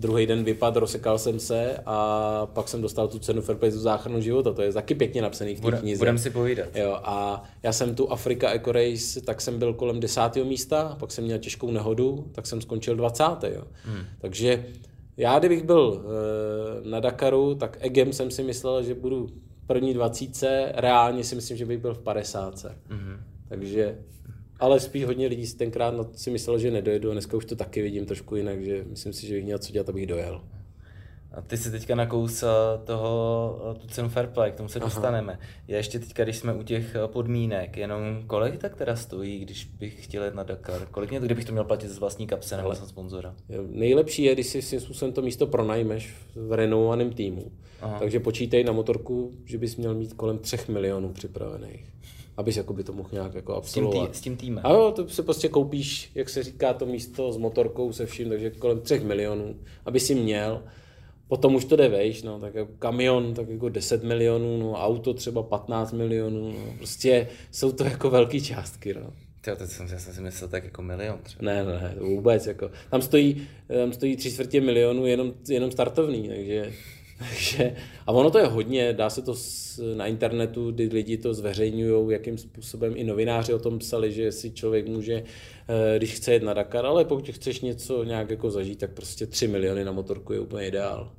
druhý 0.00 0.26
den 0.26 0.44
vypad, 0.44 0.76
rozsekal 0.76 1.18
jsem 1.18 1.40
se 1.40 1.76
a 1.86 2.46
pak 2.46 2.68
jsem 2.68 2.82
dostal 2.82 3.08
tu 3.08 3.18
cenu 3.18 3.42
Fairplay 3.42 3.70
za 3.70 3.80
záchranu 3.80 4.20
života. 4.20 4.52
To 4.52 4.62
je 4.62 4.72
taky 4.72 4.94
pěkně 4.94 5.22
napsaný 5.22 5.54
v 5.54 5.60
té 5.60 5.72
knize. 5.72 5.98
Budem 5.98 6.18
si 6.18 6.30
povídat. 6.30 6.76
Jo, 6.76 7.00
a 7.02 7.44
já 7.62 7.72
jsem 7.72 7.94
tu 7.94 8.12
Afrika 8.12 8.50
Eco 8.50 8.72
Race, 8.72 9.20
tak 9.20 9.40
jsem 9.40 9.58
byl 9.58 9.74
kolem 9.74 10.00
desátého 10.00 10.46
místa, 10.46 10.96
pak 11.00 11.10
jsem 11.10 11.24
měl 11.24 11.38
těžkou 11.38 11.70
nehodu, 11.70 12.26
tak 12.32 12.46
jsem 12.46 12.60
skončil 12.60 12.96
20. 12.96 13.24
Jo. 13.42 13.62
Hmm. 13.84 14.04
Takže 14.20 14.66
já, 15.16 15.38
kdybych 15.38 15.62
byl 15.62 16.04
e, 16.84 16.88
na 16.88 17.00
Dakaru, 17.00 17.54
tak 17.54 17.76
egem 17.80 18.12
jsem 18.12 18.30
si 18.30 18.42
myslel, 18.42 18.82
že 18.82 18.94
budu 18.94 19.28
první 19.66 19.94
dvacíce, 19.94 20.72
reálně 20.74 21.24
si 21.24 21.34
myslím, 21.34 21.56
že 21.56 21.66
bych 21.66 21.78
byl 21.78 21.94
v 21.94 21.98
50. 21.98 22.66
Hmm. 22.88 23.16
Takže 23.48 23.98
ale 24.60 24.80
spíš 24.80 25.04
hodně 25.04 25.26
lidí 25.26 25.46
si 25.46 25.56
tenkrát 25.56 25.94
si 26.14 26.30
myslelo, 26.30 26.58
že 26.58 26.70
nedojedu 26.70 27.10
a 27.10 27.12
dneska 27.12 27.36
už 27.36 27.44
to 27.44 27.56
taky 27.56 27.82
vidím 27.82 28.06
trošku 28.06 28.36
jinak, 28.36 28.64
že 28.64 28.84
myslím 28.88 29.12
si, 29.12 29.26
že 29.26 29.34
bych 29.34 29.44
měl 29.44 29.58
co 29.58 29.72
dělat, 29.72 29.88
abych 29.88 30.06
dojel. 30.06 30.40
A 31.32 31.40
ty 31.40 31.56
si 31.56 31.70
teďka 31.70 31.94
nakous 31.94 32.44
toho, 32.84 33.76
tu 33.80 33.88
cenu 33.88 34.08
fair 34.08 34.26
play, 34.26 34.52
k 34.52 34.54
tomu 34.54 34.68
se 34.68 34.78
Aha. 34.78 34.86
dostaneme. 34.86 35.38
Je 35.68 35.76
ještě 35.76 35.98
teďka, 35.98 36.24
když 36.24 36.36
jsme 36.36 36.54
u 36.54 36.62
těch 36.62 36.96
podmínek, 37.06 37.76
jenom 37.76 38.22
kolik 38.26 38.58
tak 38.58 38.76
teda 38.76 38.96
stojí, 38.96 39.38
když 39.38 39.64
bych 39.64 40.04
chtěl 40.04 40.24
jít 40.24 40.34
na 40.34 40.42
Dakar? 40.42 40.86
Kolik 40.90 41.10
mě, 41.10 41.20
kdybych 41.20 41.44
to 41.44 41.52
měl 41.52 41.64
platit 41.64 41.88
z 41.88 41.98
vlastní 41.98 42.26
kapse 42.26 42.56
nebo 42.56 42.74
z 42.74 42.88
sponzora? 42.88 43.34
Nejlepší 43.68 44.22
je, 44.22 44.34
když 44.34 44.46
si 44.46 44.62
svým 44.62 44.80
způsobem 44.80 45.12
to 45.14 45.22
místo 45.22 45.46
pronajmeš 45.46 46.14
v 46.34 46.52
renovovaném 46.52 47.12
týmu. 47.12 47.52
Aha. 47.80 47.98
Takže 47.98 48.20
počítej 48.20 48.64
na 48.64 48.72
motorku, 48.72 49.32
že 49.44 49.58
bys 49.58 49.76
měl 49.76 49.94
mít 49.94 50.12
kolem 50.12 50.38
3 50.38 50.58
milionů 50.68 51.12
připravených 51.12 51.86
abys 52.36 52.56
jakoby 52.56 52.84
to 52.84 52.92
mohl 52.92 53.08
nějak 53.12 53.34
jako 53.34 53.54
absolvovat. 53.54 53.94
S 53.94 54.00
tím, 54.00 54.12
tý, 54.12 54.18
s 54.18 54.20
tím 54.20 54.36
týmem. 54.36 54.66
A 54.66 54.72
jo, 54.72 54.92
to 54.96 55.08
se 55.08 55.22
prostě 55.22 55.48
koupíš, 55.48 56.10
jak 56.14 56.28
se 56.28 56.42
říká, 56.42 56.72
to 56.72 56.86
místo 56.86 57.32
s 57.32 57.36
motorkou 57.36 57.92
se 57.92 58.06
vším, 58.06 58.28
takže 58.28 58.50
kolem 58.50 58.80
3 58.80 59.00
milionů, 59.00 59.56
aby 59.84 60.00
si 60.00 60.14
měl. 60.14 60.62
Potom 61.28 61.54
už 61.54 61.64
to 61.64 61.76
jde 61.76 61.88
vejš, 61.88 62.22
no, 62.22 62.40
tak 62.40 62.54
jako 62.54 62.72
kamion, 62.78 63.34
tak 63.34 63.48
jako 63.48 63.68
10 63.68 64.04
milionů, 64.04 64.56
no, 64.58 64.72
auto 64.72 65.14
třeba 65.14 65.42
15 65.42 65.92
milionů, 65.92 66.48
no, 66.48 66.74
prostě 66.76 67.28
jsou 67.50 67.72
to 67.72 67.84
jako 67.84 68.10
velké 68.10 68.40
částky, 68.40 68.94
no. 68.94 69.12
Tyjo, 69.40 69.56
teď 69.56 69.70
jsem, 69.70 69.86
já 69.92 69.98
jsem 69.98 70.14
si 70.14 70.20
myslel 70.20 70.48
tak 70.50 70.64
jako 70.64 70.82
milion 70.82 71.18
třeba. 71.22 71.52
Ne, 71.52 71.64
ne, 71.64 71.94
vůbec, 72.00 72.46
jako, 72.46 72.70
tam 72.90 73.02
stojí, 73.02 73.48
tam 73.68 73.92
stojí 73.92 74.16
tři 74.16 74.32
čtvrtě 74.32 74.60
milionů 74.60 75.06
jenom, 75.06 75.32
jenom 75.48 75.70
startovný, 75.70 76.28
takže 76.28 76.72
takže, 77.28 77.76
a 78.06 78.12
ono 78.12 78.30
to 78.30 78.38
je 78.38 78.46
hodně, 78.46 78.92
dá 78.92 79.10
se 79.10 79.22
to 79.22 79.34
na 79.94 80.06
internetu, 80.06 80.70
kdy 80.70 80.88
lidi 80.92 81.16
to 81.16 81.34
zveřejňují, 81.34 82.12
jakým 82.12 82.38
způsobem 82.38 82.92
i 82.96 83.04
novináři 83.04 83.54
o 83.54 83.58
tom 83.58 83.78
psali, 83.78 84.12
že 84.12 84.32
si 84.32 84.50
člověk 84.50 84.88
může, 84.88 85.22
eh, 85.68 85.98
když 85.98 86.14
chce 86.14 86.32
jet 86.32 86.42
na 86.42 86.54
Dakar, 86.54 86.86
ale 86.86 87.04
pokud 87.04 87.28
chceš 87.28 87.60
něco 87.60 88.04
nějak 88.04 88.30
jako 88.30 88.50
zažít, 88.50 88.78
tak 88.78 88.90
prostě 88.90 89.26
3 89.26 89.48
miliony 89.48 89.84
na 89.84 89.92
motorku 89.92 90.32
je 90.32 90.40
úplně 90.40 90.66
ideál. 90.66 91.12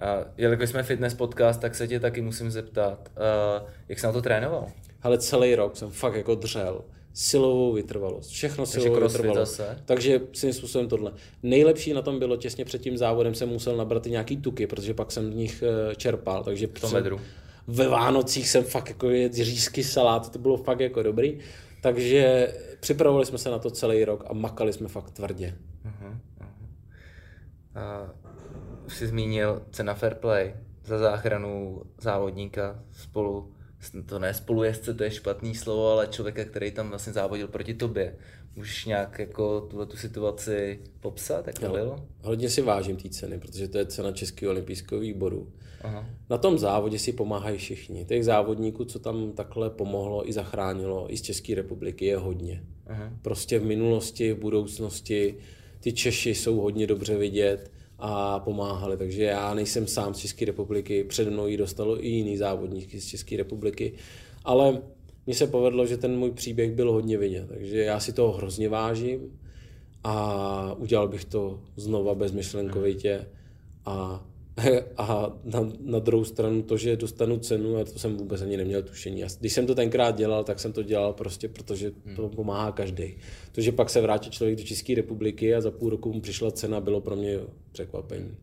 A 0.00 0.24
jelikož 0.36 0.70
jsme 0.70 0.82
fitness 0.82 1.14
podcast, 1.14 1.60
tak 1.60 1.74
se 1.74 1.88
tě 1.88 2.00
taky 2.00 2.20
musím 2.20 2.50
zeptat, 2.50 3.10
uh, 3.16 3.68
jak 3.88 3.98
jsi 3.98 4.06
na 4.06 4.12
to 4.12 4.22
trénoval? 4.22 4.66
Ale 5.02 5.18
celý 5.18 5.54
rok 5.54 5.76
jsem 5.76 5.90
fakt 5.90 6.14
jako 6.14 6.34
dřel 6.34 6.84
silovou 7.18 7.72
vytrvalost. 7.72 8.30
Všechno 8.30 8.66
silovou 8.66 9.00
vytrvalost. 9.00 9.56
Zase. 9.56 9.82
Takže 9.84 10.20
svým 10.32 10.52
způsobem 10.52 10.88
tohle. 10.88 11.12
Nejlepší 11.42 11.92
na 11.92 12.02
tom 12.02 12.18
bylo 12.18 12.36
těsně 12.36 12.64
před 12.64 12.82
tím 12.82 12.96
závodem 12.96 13.34
jsem 13.34 13.48
musel 13.48 13.76
nabrat 13.76 14.06
i 14.06 14.10
nějaký 14.10 14.36
tuky, 14.36 14.66
protože 14.66 14.94
pak 14.94 15.12
jsem 15.12 15.30
v 15.30 15.34
nich 15.34 15.62
eh, 15.62 15.94
čerpal. 15.94 16.44
Takže 16.44 16.66
v 16.66 16.80
tom 16.80 16.92
medru. 16.92 17.20
Ve 17.66 17.88
Vánocích 17.88 18.48
jsem 18.48 18.64
fakt 18.64 18.88
jako 18.88 19.10
jet 19.10 19.34
řízky 19.34 19.84
salát, 19.84 20.32
to 20.32 20.38
bylo 20.38 20.56
fakt 20.56 20.80
jako 20.80 21.02
dobrý. 21.02 21.38
Takže 21.82 22.54
připravovali 22.80 23.26
jsme 23.26 23.38
se 23.38 23.50
na 23.50 23.58
to 23.58 23.70
celý 23.70 24.04
rok 24.04 24.24
a 24.26 24.34
makali 24.34 24.72
jsme 24.72 24.88
fakt 24.88 25.10
tvrdě. 25.10 25.56
Uh-huh, 25.84 26.16
uh-huh. 26.40 28.10
Už 28.86 28.96
jsi 28.96 29.06
zmínil 29.06 29.62
cena 29.70 29.94
Fair 29.94 30.14
Play 30.14 30.54
za 30.84 30.98
záchranu 30.98 31.82
závodníka 32.00 32.82
spolu 32.92 33.52
to 34.06 34.18
ne 34.18 34.34
spolujezdce, 34.34 34.94
to 34.94 35.04
je 35.04 35.10
špatný 35.10 35.54
slovo, 35.54 35.88
ale 35.88 36.06
člověka, 36.06 36.44
který 36.44 36.70
tam 36.70 36.88
vlastně 36.88 37.12
závodil 37.12 37.48
proti 37.48 37.74
tobě. 37.74 38.16
Můžeš 38.56 38.84
nějak 38.84 39.18
jako 39.18 39.60
tuhle 39.60 39.86
tu 39.86 39.96
situaci 39.96 40.78
popsat, 41.00 41.46
jak 41.46 41.58
to 41.58 41.66
no, 41.66 41.72
bylo? 41.72 42.06
Hodně 42.22 42.50
si 42.50 42.62
vážím 42.62 42.96
té 42.96 43.08
ceny, 43.08 43.38
protože 43.38 43.68
to 43.68 43.78
je 43.78 43.86
cena 43.86 44.12
Českého 44.12 44.52
olympijského 44.52 45.00
výboru. 45.00 45.52
Aha. 45.80 46.06
Na 46.30 46.38
tom 46.38 46.58
závodě 46.58 46.98
si 46.98 47.12
pomáhají 47.12 47.58
všichni. 47.58 48.04
Těch 48.04 48.24
závodníků, 48.24 48.84
co 48.84 48.98
tam 48.98 49.32
takhle 49.32 49.70
pomohlo 49.70 50.28
i 50.28 50.32
zachránilo, 50.32 51.12
i 51.12 51.16
z 51.16 51.22
České 51.22 51.54
republiky, 51.54 52.04
je 52.04 52.16
hodně. 52.16 52.64
Aha. 52.86 53.12
Prostě 53.22 53.58
v 53.58 53.64
minulosti, 53.64 54.32
v 54.32 54.38
budoucnosti 54.38 55.36
ty 55.80 55.92
Češi 55.92 56.34
jsou 56.34 56.56
hodně 56.56 56.86
dobře 56.86 57.16
vidět 57.16 57.70
a 57.98 58.40
pomáhali. 58.40 58.96
Takže 58.96 59.22
já 59.22 59.54
nejsem 59.54 59.86
sám 59.86 60.14
z 60.14 60.18
České 60.18 60.44
republiky, 60.44 61.04
před 61.04 61.28
mnou 61.28 61.46
ji 61.46 61.56
dostalo 61.56 62.04
i 62.04 62.08
jiný 62.08 62.36
závodníky 62.36 63.00
z 63.00 63.06
České 63.06 63.36
republiky, 63.36 63.92
ale 64.44 64.82
mně 65.26 65.34
se 65.34 65.46
povedlo, 65.46 65.86
že 65.86 65.96
ten 65.96 66.16
můj 66.18 66.30
příběh 66.30 66.72
byl 66.72 66.92
hodně 66.92 67.18
vidět, 67.18 67.48
takže 67.48 67.78
já 67.78 68.00
si 68.00 68.12
toho 68.12 68.32
hrozně 68.32 68.68
vážím 68.68 69.38
a 70.04 70.74
udělal 70.78 71.08
bych 71.08 71.24
to 71.24 71.60
znova 71.76 72.14
bezmyšlenkovitě 72.14 73.26
a, 73.84 74.26
a 74.96 75.32
na, 75.44 75.72
na 75.80 75.98
druhou 75.98 76.24
stranu 76.24 76.62
to, 76.62 76.76
že 76.76 76.96
dostanu 76.96 77.38
cenu, 77.38 77.76
a 77.76 77.84
to 77.84 77.98
jsem 77.98 78.16
vůbec 78.16 78.42
ani 78.42 78.56
neměl 78.56 78.82
tušení. 78.82 79.22
Když 79.40 79.52
jsem 79.52 79.66
to 79.66 79.74
tenkrát 79.74 80.16
dělal, 80.16 80.44
tak 80.44 80.60
jsem 80.60 80.72
to 80.72 80.82
dělal 80.82 81.12
prostě, 81.12 81.48
protože 81.48 81.92
to 82.16 82.28
pomáhá 82.28 82.72
každý. 82.72 83.16
To, 83.52 83.60
že 83.60 83.72
pak 83.72 83.90
se 83.90 84.00
vrátil 84.00 84.32
člověk 84.32 84.58
do 84.58 84.64
České 84.64 84.94
republiky 84.94 85.54
a 85.54 85.60
za 85.60 85.70
půl 85.70 85.90
roku 85.90 86.12
mu 86.12 86.20
přišla 86.20 86.50
cena, 86.50 86.80
bylo 86.80 87.00
pro 87.00 87.16
mě 87.16 87.38
překvapení. 87.72 88.36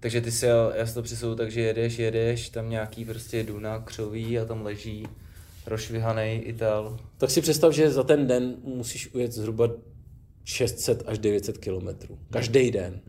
Takže 0.00 0.20
ty 0.20 0.30
si, 0.32 0.46
já 0.46 0.86
si 0.86 0.94
to 0.94 1.02
přisouvu, 1.02 1.34
takže 1.34 1.60
jedeš, 1.60 1.98
jedeš, 1.98 2.48
tam 2.48 2.70
nějaký 2.70 3.04
prostě 3.04 3.44
duna 3.44 3.78
křoví 3.78 4.38
a 4.38 4.44
tam 4.44 4.62
leží 4.62 5.06
rošvihaný 5.66 6.34
Ital. 6.34 6.98
Tak 7.18 7.30
si 7.30 7.40
představ, 7.40 7.72
že 7.72 7.90
za 7.90 8.02
ten 8.02 8.26
den 8.26 8.56
musíš 8.64 9.14
ujet 9.14 9.32
zhruba 9.32 9.68
600 10.44 11.02
až 11.06 11.18
900 11.18 11.58
kilometrů. 11.58 12.18
Každý 12.30 12.70
den. 12.70 13.00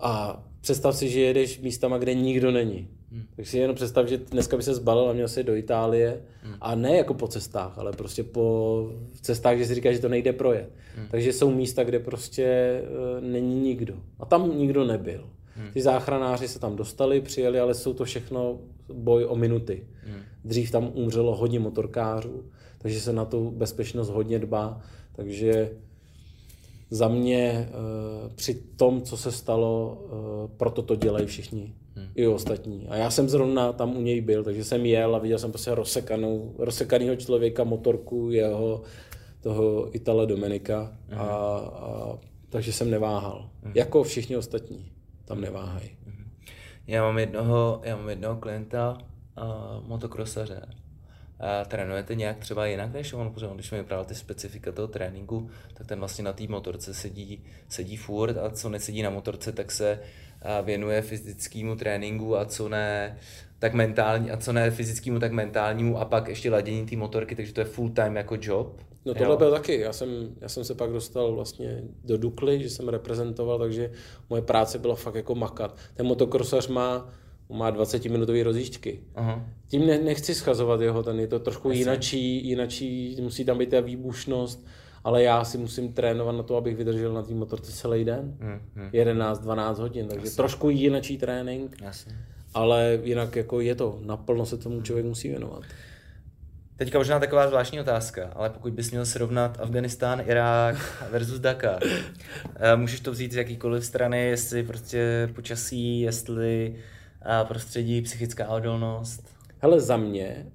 A 0.00 0.44
představ 0.64 0.96
si, 0.96 1.08
že 1.08 1.20
jedeš 1.20 1.60
místama, 1.60 1.98
kde 1.98 2.14
nikdo 2.14 2.50
není. 2.50 2.88
Tak 3.36 3.46
si 3.46 3.58
jenom 3.58 3.76
představ, 3.76 4.08
že 4.08 4.18
dneska 4.18 4.56
by 4.56 4.62
se 4.62 4.74
zbalil 4.74 5.08
a 5.08 5.12
měl 5.12 5.28
se 5.28 5.42
do 5.42 5.54
Itálie 5.54 6.22
a 6.60 6.74
ne 6.74 6.96
jako 6.96 7.14
po 7.14 7.28
cestách, 7.28 7.78
ale 7.78 7.92
prostě 7.92 8.22
po 8.22 8.90
cestách, 9.20 9.58
že 9.58 9.66
si 9.66 9.74
říká, 9.74 9.92
že 9.92 9.98
to 9.98 10.08
nejde 10.08 10.32
projet. 10.32 10.70
Takže 11.10 11.32
jsou 11.32 11.50
místa, 11.50 11.84
kde 11.84 11.98
prostě 11.98 12.44
e, 12.44 12.82
není 13.20 13.60
nikdo. 13.60 13.94
A 14.18 14.26
tam 14.26 14.58
nikdo 14.58 14.84
nebyl. 14.84 15.30
Ty 15.72 15.82
záchranáři 15.82 16.48
se 16.48 16.58
tam 16.58 16.76
dostali, 16.76 17.20
přijeli, 17.20 17.60
ale 17.60 17.74
jsou 17.74 17.94
to 17.94 18.04
všechno 18.04 18.58
boj 18.92 19.24
o 19.28 19.36
minuty. 19.36 19.86
Dřív 20.44 20.70
tam 20.70 20.90
umřelo 20.94 21.36
hodně 21.36 21.60
motorkářů, 21.60 22.44
takže 22.78 23.00
se 23.00 23.12
na 23.12 23.24
tu 23.24 23.50
bezpečnost 23.50 24.08
hodně 24.10 24.38
dbá. 24.38 24.80
Takže 25.16 25.70
za 26.94 27.08
mě 27.08 27.68
uh, 27.70 28.32
při 28.34 28.54
tom, 28.54 29.02
co 29.02 29.16
se 29.16 29.32
stalo, 29.32 29.98
uh, 30.04 30.56
proto 30.56 30.82
to 30.82 30.96
dělají 30.96 31.26
všichni. 31.26 31.74
Hmm. 31.94 32.08
I 32.14 32.26
ostatní. 32.26 32.86
A 32.88 32.96
já 32.96 33.10
jsem 33.10 33.28
zrovna 33.28 33.72
tam 33.72 33.96
u 33.96 34.00
něj 34.00 34.20
byl, 34.20 34.44
takže 34.44 34.64
jsem 34.64 34.86
jel 34.86 35.16
a 35.16 35.18
viděl 35.18 35.38
jsem 35.38 35.52
prostě 35.52 35.74
rozsekanou, 35.74 36.54
rozsekanýho 36.58 37.16
člověka, 37.16 37.64
motorku 37.64 38.30
jeho, 38.30 38.82
toho 39.40 39.96
Itala 39.96 40.24
Domenika. 40.24 40.96
Hmm. 41.08 41.20
A, 41.20 41.24
a, 41.24 42.18
takže 42.48 42.72
jsem 42.72 42.90
neváhal. 42.90 43.50
Hmm. 43.62 43.72
Jako 43.76 44.02
všichni 44.02 44.36
ostatní. 44.36 44.92
Tam 45.24 45.40
neváhají. 45.40 45.90
Hmm. 46.06 46.30
Já 46.86 47.02
mám 47.02 47.18
jednoho, 47.18 47.80
já 47.84 47.96
mám 47.96 48.08
jednoho 48.08 48.36
klienta, 48.36 48.98
uh, 49.38 49.88
motokrosaře, 49.88 50.62
a 51.40 51.64
trénujete 51.64 52.14
nějak 52.14 52.38
třeba 52.38 52.66
jinak 52.66 52.92
než 52.92 53.12
on, 53.12 53.30
protože 53.30 53.46
on, 53.46 53.54
když 53.54 53.70
mi 53.70 53.78
vyprávěl 53.78 54.04
ty 54.04 54.14
specifika 54.14 54.72
toho 54.72 54.88
tréninku, 54.88 55.50
tak 55.74 55.86
ten 55.86 55.98
vlastně 55.98 56.24
na 56.24 56.32
té 56.32 56.44
motorce 56.48 56.94
sedí, 56.94 57.44
sedí 57.68 57.96
furt 57.96 58.36
a 58.36 58.50
co 58.50 58.68
nesedí 58.68 59.02
na 59.02 59.10
motorce, 59.10 59.52
tak 59.52 59.72
se 59.72 60.00
věnuje 60.62 61.02
fyzickému 61.02 61.76
tréninku 61.76 62.36
a 62.36 62.44
co 62.44 62.68
ne, 62.68 63.18
tak 63.58 63.74
mentální, 63.74 64.30
a 64.30 64.36
co 64.36 64.52
ne 64.52 64.70
fyzickému, 64.70 65.18
tak 65.18 65.32
mentálnímu 65.32 65.98
a 65.98 66.04
pak 66.04 66.28
ještě 66.28 66.50
ladění 66.50 66.86
té 66.86 66.96
motorky, 66.96 67.36
takže 67.36 67.52
to 67.52 67.60
je 67.60 67.64
full 67.64 67.90
time 67.90 68.16
jako 68.16 68.36
job. 68.40 68.80
No 69.04 69.14
tohle 69.14 69.36
byl 69.36 69.50
taky. 69.50 69.80
Já 69.80 69.92
jsem, 69.92 70.08
já 70.40 70.48
jsem 70.48 70.64
se 70.64 70.74
pak 70.74 70.90
dostal 70.90 71.34
vlastně 71.34 71.82
do 72.04 72.18
Dukly, 72.18 72.62
že 72.62 72.70
jsem 72.70 72.88
reprezentoval, 72.88 73.58
takže 73.58 73.90
moje 74.30 74.42
práce 74.42 74.78
byla 74.78 74.94
fakt 74.94 75.14
jako 75.14 75.34
makat. 75.34 75.76
Ten 75.94 76.06
motokrosař 76.06 76.68
má 76.68 77.08
má 77.54 77.72
20-minutové 77.72 78.44
rozjížďky. 78.44 79.00
Aha. 79.14 79.44
Tím 79.68 79.86
ne, 79.86 79.98
nechci 79.98 80.34
schazovat 80.34 80.80
jeho, 80.80 81.02
ten 81.02 81.20
je 81.20 81.26
to 81.26 81.38
trošku 81.38 81.70
jinačí, 81.70 82.48
jinačí, 82.48 83.16
musí 83.20 83.44
tam 83.44 83.58
být 83.58 83.70
ta 83.70 83.80
výbušnost, 83.80 84.66
ale 85.04 85.22
já 85.22 85.44
si 85.44 85.58
musím 85.58 85.92
trénovat 85.92 86.36
na 86.36 86.42
to, 86.42 86.56
abych 86.56 86.76
vydržel 86.76 87.12
na 87.12 87.22
té 87.22 87.34
motorce 87.34 87.72
celý 87.72 88.04
den. 88.04 88.36
Hmm, 88.40 88.60
hmm. 88.74 88.90
11-12 88.90 89.74
hodin, 89.74 90.08
takže 90.08 90.26
Jasně. 90.26 90.36
trošku 90.36 90.70
jinačí 90.70 91.18
trénink. 91.18 91.76
Jasně. 91.82 92.16
Ale 92.54 92.98
jinak 93.02 93.36
jako 93.36 93.60
je 93.60 93.74
to, 93.74 93.98
naplno 94.04 94.46
se 94.46 94.58
tomu 94.58 94.82
člověk 94.82 95.06
musí 95.06 95.28
věnovat. 95.28 95.62
Teďka 96.76 96.98
možná 96.98 97.20
taková 97.20 97.48
zvláštní 97.48 97.80
otázka, 97.80 98.30
ale 98.34 98.50
pokud 98.50 98.72
bys 98.72 98.90
měl 98.90 99.06
srovnat 99.06 99.60
Afganistán, 99.60 100.22
Irák 100.26 101.06
versus 101.10 101.38
Dakar, 101.38 101.82
eh, 101.84 102.76
můžeš 102.76 103.00
to 103.00 103.12
vzít 103.12 103.32
z 103.32 103.36
jakýkoliv 103.36 103.84
strany, 103.84 104.26
jestli 104.26 104.62
prostě 104.62 105.28
počasí, 105.34 106.00
jestli 106.00 106.76
prostředí, 107.44 108.02
psychická 108.02 108.48
odolnost? 108.48 109.22
Hele, 109.58 109.80
za 109.80 109.96
mě 109.96 110.46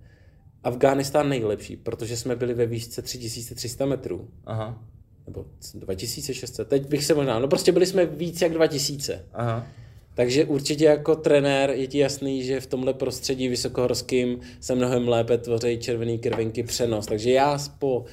Afghánistán 0.63 1.29
nejlepší, 1.29 1.75
protože 1.75 2.17
jsme 2.17 2.35
byli 2.35 2.53
ve 2.53 2.65
výšce 2.65 3.01
3300 3.01 3.85
metrů. 3.85 4.27
Aha. 4.45 4.83
Nebo 5.27 5.45
2600. 5.73 6.67
Teď 6.67 6.87
bych 6.87 7.05
se 7.05 7.13
možná, 7.13 7.39
no 7.39 7.47
prostě 7.47 7.71
byli 7.71 7.85
jsme 7.85 8.05
víc 8.05 8.41
jak 8.41 8.53
2000. 8.53 9.25
Aha. 9.33 9.67
Takže 10.13 10.45
určitě 10.45 10.85
jako 10.85 11.15
trenér 11.15 11.69
je 11.69 11.87
ti 11.87 11.97
jasný, 11.97 12.43
že 12.43 12.59
v 12.59 12.67
tomhle 12.67 12.93
prostředí 12.93 13.47
vysokohorským 13.47 14.39
se 14.59 14.75
mnohem 14.75 15.07
lépe 15.07 15.37
tvoří 15.37 15.77
červený 15.77 16.19
krvinky 16.19 16.63
přenos. 16.63 17.05
Takže 17.05 17.31
já 17.31 17.59
po, 17.79 18.05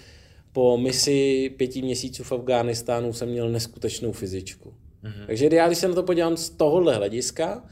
po 0.53 0.79
misi 0.79 1.51
pěti 1.57 1.83
měsíců 1.83 2.25
v 2.25 2.33
Afghánistánu 2.33 3.13
jsem 3.13 3.29
měl 3.29 3.49
neskutečnou 3.51 4.13
fyzičku. 4.13 4.75
Mhm. 5.03 5.27
Takže 5.27 5.49
já, 5.53 5.67
když 5.67 5.79
se 5.79 5.89
na 5.89 5.95
to 5.95 6.03
podívám 6.03 6.37
z 6.37 6.51
tohohle 6.51 6.95
hlediska, 6.95 7.63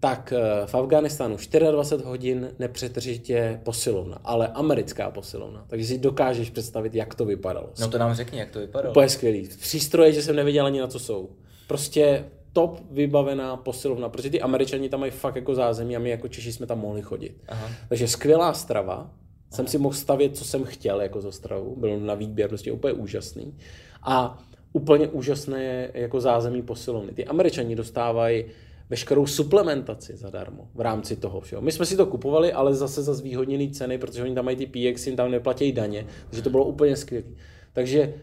tak 0.00 0.32
eh, 0.32 0.66
v 0.66 0.74
Afganistánu 0.74 1.36
24 1.70 2.04
hodin 2.04 2.50
nepřetržitě 2.58 3.60
posilovna, 3.62 4.18
ale 4.24 4.48
americká 4.48 5.10
posilovna. 5.10 5.64
Takže 5.68 5.86
si 5.86 5.98
dokážeš 5.98 6.50
představit, 6.50 6.94
jak 6.94 7.14
to 7.14 7.24
vypadalo. 7.24 7.70
No 7.80 7.88
to 7.88 7.98
nám 7.98 8.14
řekni, 8.14 8.38
jak 8.38 8.50
to 8.50 8.58
vypadalo. 8.58 8.92
Úplně 8.92 9.08
skvělý. 9.08 9.48
Přístroje, 9.60 10.12
že 10.12 10.22
jsem 10.22 10.36
nevěděl 10.36 10.66
ani 10.66 10.80
na 10.80 10.86
co 10.86 10.98
jsou. 10.98 11.30
Prostě 11.66 12.24
top 12.52 12.80
vybavená 12.90 13.56
posilovna, 13.56 14.08
protože 14.08 14.30
ty 14.30 14.40
američani 14.40 14.88
tam 14.88 15.00
mají 15.00 15.12
fakt 15.12 15.36
jako 15.36 15.54
zázemí 15.54 15.96
a 15.96 15.98
my 15.98 16.10
jako 16.10 16.28
Češi 16.28 16.52
jsme 16.52 16.66
tam 16.66 16.78
mohli 16.78 17.02
chodit. 17.02 17.42
Aha. 17.48 17.68
Takže 17.88 18.08
skvělá 18.08 18.54
strava, 18.54 18.94
Aha. 18.94 19.10
jsem 19.50 19.66
si 19.66 19.78
mohl 19.78 19.94
stavět, 19.94 20.36
co 20.36 20.44
jsem 20.44 20.64
chtěl 20.64 21.00
jako 21.00 21.20
za 21.20 21.32
stravu, 21.32 21.76
byl 21.76 22.00
na 22.00 22.14
výběr 22.14 22.48
prostě 22.48 22.72
úplně 22.72 22.92
úžasný. 22.92 23.54
A 24.02 24.38
úplně 24.72 25.08
úžasné 25.08 25.90
jako 25.94 26.20
zázemí 26.20 26.62
posilovny. 26.62 27.12
Ty 27.12 27.24
američani 27.24 27.76
dostávají 27.76 28.44
veškerou 28.90 29.26
suplementaci 29.26 30.16
zadarmo 30.16 30.68
v 30.74 30.80
rámci 30.80 31.16
toho 31.16 31.40
všeho. 31.40 31.62
My 31.62 31.72
jsme 31.72 31.86
si 31.86 31.96
to 31.96 32.06
kupovali, 32.06 32.52
ale 32.52 32.74
zase 32.74 33.02
za 33.02 33.14
zvýhodněné 33.14 33.70
ceny, 33.70 33.98
protože 33.98 34.22
oni 34.22 34.34
tam 34.34 34.44
mají 34.44 34.56
ty 34.56 34.66
PX, 34.66 35.06
jim 35.06 35.16
tam 35.16 35.30
neplatí 35.30 35.72
daně, 35.72 36.06
takže 36.30 36.42
to 36.42 36.50
bylo 36.50 36.64
úplně 36.64 36.96
skvělé. 36.96 37.26
Takže 37.72 38.14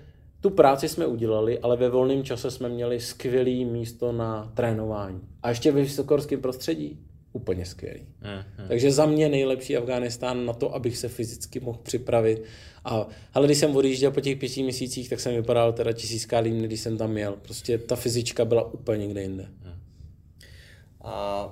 tu 0.41 0.49
práci 0.49 0.89
jsme 0.89 1.07
udělali, 1.07 1.59
ale 1.59 1.77
ve 1.77 1.89
volném 1.89 2.23
čase 2.23 2.51
jsme 2.51 2.69
měli 2.69 2.99
skvělé 2.99 3.65
místo 3.71 4.11
na 4.11 4.51
trénování. 4.53 5.21
A 5.43 5.49
ještě 5.49 5.71
ve 5.71 5.81
vysokorském 5.81 6.41
prostředí 6.41 6.99
úplně 7.33 7.65
skvělý. 7.65 7.99
Mm-hmm. 7.99 8.67
Takže 8.67 8.91
za 8.91 9.05
mě 9.05 9.29
nejlepší 9.29 9.77
Afghánistán 9.77 10.45
na 10.45 10.53
to, 10.53 10.75
abych 10.75 10.97
se 10.97 11.07
fyzicky 11.07 11.59
mohl 11.59 11.79
připravit. 11.83 12.43
A 12.85 13.07
ale 13.33 13.45
když 13.47 13.57
jsem 13.57 13.75
odjížděl 13.75 14.11
po 14.11 14.21
těch 14.21 14.37
pěti 14.37 14.63
měsících, 14.63 15.09
tak 15.09 15.19
jsem 15.19 15.35
vypadal 15.35 15.73
teda 15.73 15.91
tisícká 15.91 16.39
límny, 16.39 16.67
když 16.67 16.79
jsem 16.79 16.97
tam 16.97 17.11
měl. 17.11 17.35
Prostě 17.41 17.77
ta 17.77 17.95
fyzička 17.95 18.45
byla 18.45 18.73
úplně 18.73 19.07
někde 19.07 19.21
jinde. 19.21 19.47
Mm. 19.65 19.71
A 21.05 21.49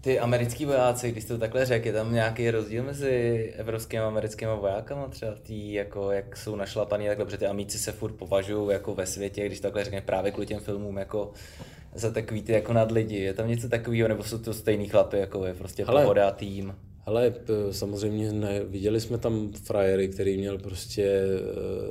ty 0.00 0.18
americký 0.18 0.64
vojáci, 0.64 1.10
když 1.12 1.24
to 1.24 1.38
takhle 1.38 1.66
řekl, 1.66 1.86
je 1.86 1.92
tam 1.92 2.14
nějaký 2.14 2.50
rozdíl 2.50 2.82
mezi 2.82 3.54
evropskými 3.56 4.02
a 4.02 4.06
americkými 4.06 4.52
vojákama 4.60 5.08
třeba 5.08 5.32
tý, 5.42 5.72
jako 5.72 6.10
jak 6.10 6.36
jsou 6.36 6.56
našlapaný 6.56 7.06
takhle, 7.06 7.24
protože 7.24 7.38
ty 7.38 7.46
amíci 7.46 7.78
se 7.78 7.92
furt 7.92 8.12
považují 8.12 8.72
jako 8.72 8.94
ve 8.94 9.06
světě, 9.06 9.46
když 9.46 9.60
to 9.60 9.62
takhle 9.62 9.84
řekne 9.84 10.00
právě 10.00 10.32
kvůli 10.32 10.46
těm 10.46 10.60
filmům 10.60 10.96
jako 10.96 11.32
za 11.94 12.10
takový 12.10 12.42
ty 12.42 12.52
jako 12.52 12.72
nad 12.72 12.90
lidi. 12.90 13.16
Je 13.16 13.34
tam 13.34 13.48
něco 13.48 13.68
takového, 13.68 14.08
nebo 14.08 14.24
jsou 14.24 14.38
to 14.38 14.54
stejný 14.54 14.88
chlapy, 14.88 15.18
jako 15.18 15.46
je 15.46 15.54
prostě 15.54 15.84
Ale... 15.84 16.02
pohoda, 16.02 16.30
tým? 16.30 16.74
Ale 17.06 17.34
samozřejmě 17.70 18.32
ne, 18.32 18.60
viděli 18.64 19.00
jsme 19.00 19.18
tam 19.18 19.52
frajery, 19.52 20.08
který 20.08 20.38
měl 20.38 20.58
prostě 20.58 21.22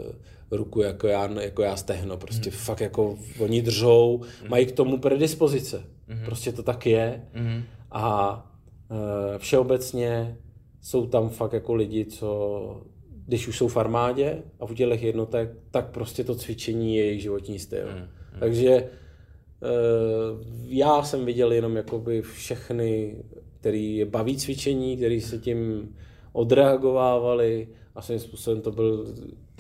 uh, 0.06 0.16
ruku 0.52 0.82
jako 0.82 1.08
já, 1.08 1.42
jako 1.42 1.62
já 1.62 1.76
stehno, 1.76 2.18
prostě 2.18 2.50
hmm. 2.50 2.60
fakt 2.60 2.82
jako 2.82 3.18
oni 3.40 3.62
držou, 3.62 4.18
hmm. 4.18 4.50
mají 4.50 4.66
k 4.66 4.72
tomu 4.72 4.98
predispozice. 4.98 5.84
Mm-hmm. 6.10 6.26
Prostě 6.26 6.52
to 6.52 6.64
tak 6.64 6.86
je. 6.86 7.22
Mm-hmm. 7.36 7.64
A 7.92 8.46
e, 9.36 9.40
všeobecně 9.40 10.38
jsou 10.82 11.08
tam 11.08 11.30
fakt 11.30 11.54
jako 11.54 11.76
lidi, 11.76 12.06
co 12.06 12.82
když 13.26 13.48
už 13.48 13.58
jsou 13.58 13.68
v 13.68 13.78
armádě 13.78 14.44
a 14.60 14.66
v 14.66 14.72
udělech 14.72 15.04
jednotek, 15.04 15.50
tak 15.72 15.92
prostě 15.92 16.24
to 16.24 16.36
cvičení 16.36 16.96
je 16.96 17.06
jejich 17.06 17.22
životní 17.22 17.60
styl. 17.60 17.88
Mm-hmm. 17.88 18.40
Takže 18.40 18.70
e, 18.70 18.90
já 20.66 21.04
jsem 21.04 21.26
viděl 21.26 21.52
jenom 21.52 21.76
jakoby 21.76 22.22
všechny, 22.22 23.16
který 23.60 23.98
je 23.98 24.06
baví 24.06 24.38
cvičení, 24.38 24.98
který 24.98 25.22
se 25.22 25.38
tím 25.38 25.90
odreagovávali 26.34 27.68
a 27.96 28.02
svým 28.02 28.20
způsobem 28.20 28.62
to 28.62 28.72
byl 28.72 29.06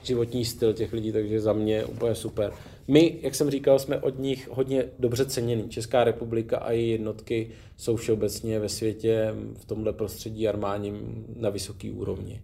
životní 0.04 0.46
styl 0.46 0.74
těch 0.74 0.94
lidí, 0.94 1.12
takže 1.12 1.42
za 1.42 1.54
mě 1.54 1.86
úplně 1.86 2.16
super. 2.16 2.52
My, 2.88 3.20
jak 3.22 3.36
jsem 3.36 3.50
říkal, 3.50 3.80
jsme 3.80 4.00
od 4.00 4.20
nich 4.20 4.50
hodně 4.52 4.86
dobře 5.00 5.26
cenění. 5.26 5.70
Česká 5.70 6.04
republika 6.04 6.58
a 6.58 6.72
její 6.72 6.92
jednotky 6.92 7.50
jsou 7.78 7.96
všeobecně 7.96 8.60
ve 8.60 8.70
světě 8.70 9.34
v 9.54 9.66
tomhle 9.66 9.94
prostředí 9.94 10.48
armádním 10.48 11.26
na 11.36 11.50
vysoký 11.50 11.92
úrovni. 11.92 12.42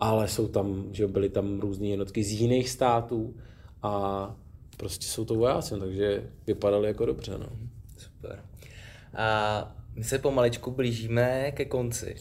Ale 0.00 0.28
jsou 0.28 0.48
tam, 0.48 0.88
že 0.92 1.06
byly 1.06 1.28
tam 1.28 1.60
různé 1.60 1.86
jednotky 1.86 2.24
z 2.24 2.40
jiných 2.40 2.68
států 2.68 3.36
a 3.82 4.36
prostě 4.76 5.06
jsou 5.06 5.24
to 5.24 5.34
vojáci, 5.34 5.74
takže 5.80 6.30
vypadali 6.46 6.88
jako 6.88 7.06
dobře. 7.06 7.38
No. 7.38 7.48
Super. 7.96 8.42
A 9.14 9.76
my 9.94 10.04
se 10.04 10.18
pomalečku 10.18 10.70
blížíme 10.70 11.52
ke 11.52 11.64
konci. 11.64 12.16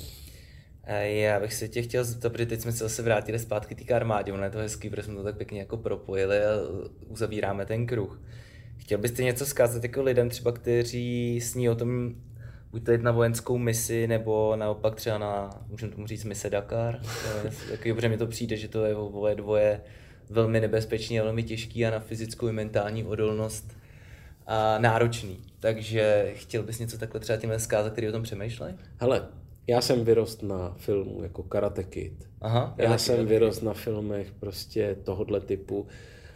Já 0.96 1.40
bych 1.40 1.54
se 1.54 1.68
tě 1.68 1.82
chtěl 1.82 2.04
zeptat, 2.04 2.32
protože 2.32 2.46
teď 2.46 2.62
jsme 2.62 2.72
se 2.72 2.84
zase 2.84 3.02
vrátili 3.02 3.40
zpátky 3.40 3.76
k 3.76 3.92
armádě, 3.92 4.34
ono 4.34 4.44
je 4.44 4.50
to 4.50 4.58
hezký, 4.58 4.90
protože 4.90 5.04
jsme 5.04 5.16
to 5.16 5.24
tak 5.24 5.38
pěkně 5.38 5.60
jako 5.60 5.78
propojili 5.78 6.46
a 6.46 6.50
uzavíráme 7.08 7.66
ten 7.66 7.86
kruh. 7.86 8.22
Chtěl 8.78 8.98
byste 8.98 9.24
něco 9.24 9.46
zkázat 9.46 9.84
jako 9.84 10.04
lidem 10.04 10.30
třeba, 10.30 10.52
kteří 10.52 11.42
sní 11.42 11.70
o 11.70 11.76
tom 11.76 12.16
buď 12.72 12.84
to 12.86 12.92
jít 12.92 13.02
na 13.02 13.12
vojenskou 13.12 13.58
misi, 13.58 14.08
nebo 14.08 14.56
naopak 14.56 14.96
třeba 14.96 15.18
na, 15.18 15.50
můžeme 15.68 15.92
tomu 15.92 16.08
říct, 16.08 16.24
mise 16.24 16.50
Dakar. 16.50 17.00
Taky 17.72 17.90
dobře 17.90 18.10
mi 18.10 18.18
to 18.18 18.28
přijde, 18.28 18.58
že 18.58 18.68
to 18.68 18.86
je 18.86 18.96
oboje 18.96 19.36
dvoje 19.36 19.82
velmi 20.30 20.62
nebezpečný 20.62 21.20
a 21.20 21.24
velmi 21.24 21.44
těžký 21.44 21.86
a 21.86 21.92
na 21.92 22.00
fyzickou 22.00 22.48
i 22.48 22.52
mentální 22.52 23.04
odolnost 23.04 23.78
a 24.48 24.78
náročný. 24.80 25.40
Takže 25.60 26.32
chtěl 26.36 26.64
bys 26.64 26.80
něco 26.80 26.98
takhle 26.98 27.20
třeba 27.20 27.40
tím 27.40 27.54
zkázat, 27.58 27.92
který 27.92 28.10
o 28.10 28.12
tom 28.12 28.24
přemýšlej? 28.24 28.74
Hele, 28.98 29.28
já 29.68 29.82
jsem 29.82 30.06
vyrost 30.06 30.44
na 30.44 30.74
filmu 30.78 31.24
jako 31.24 31.44
Karate 31.44 31.84
Kid. 31.84 32.30
Aha, 32.42 32.76
já, 32.78 32.98
jsem 32.98 33.26
vyrost 33.26 33.64
na 33.64 33.74
filmech 33.74 34.32
prostě 34.40 34.98
tohohle 35.04 35.42
typu 35.42 35.88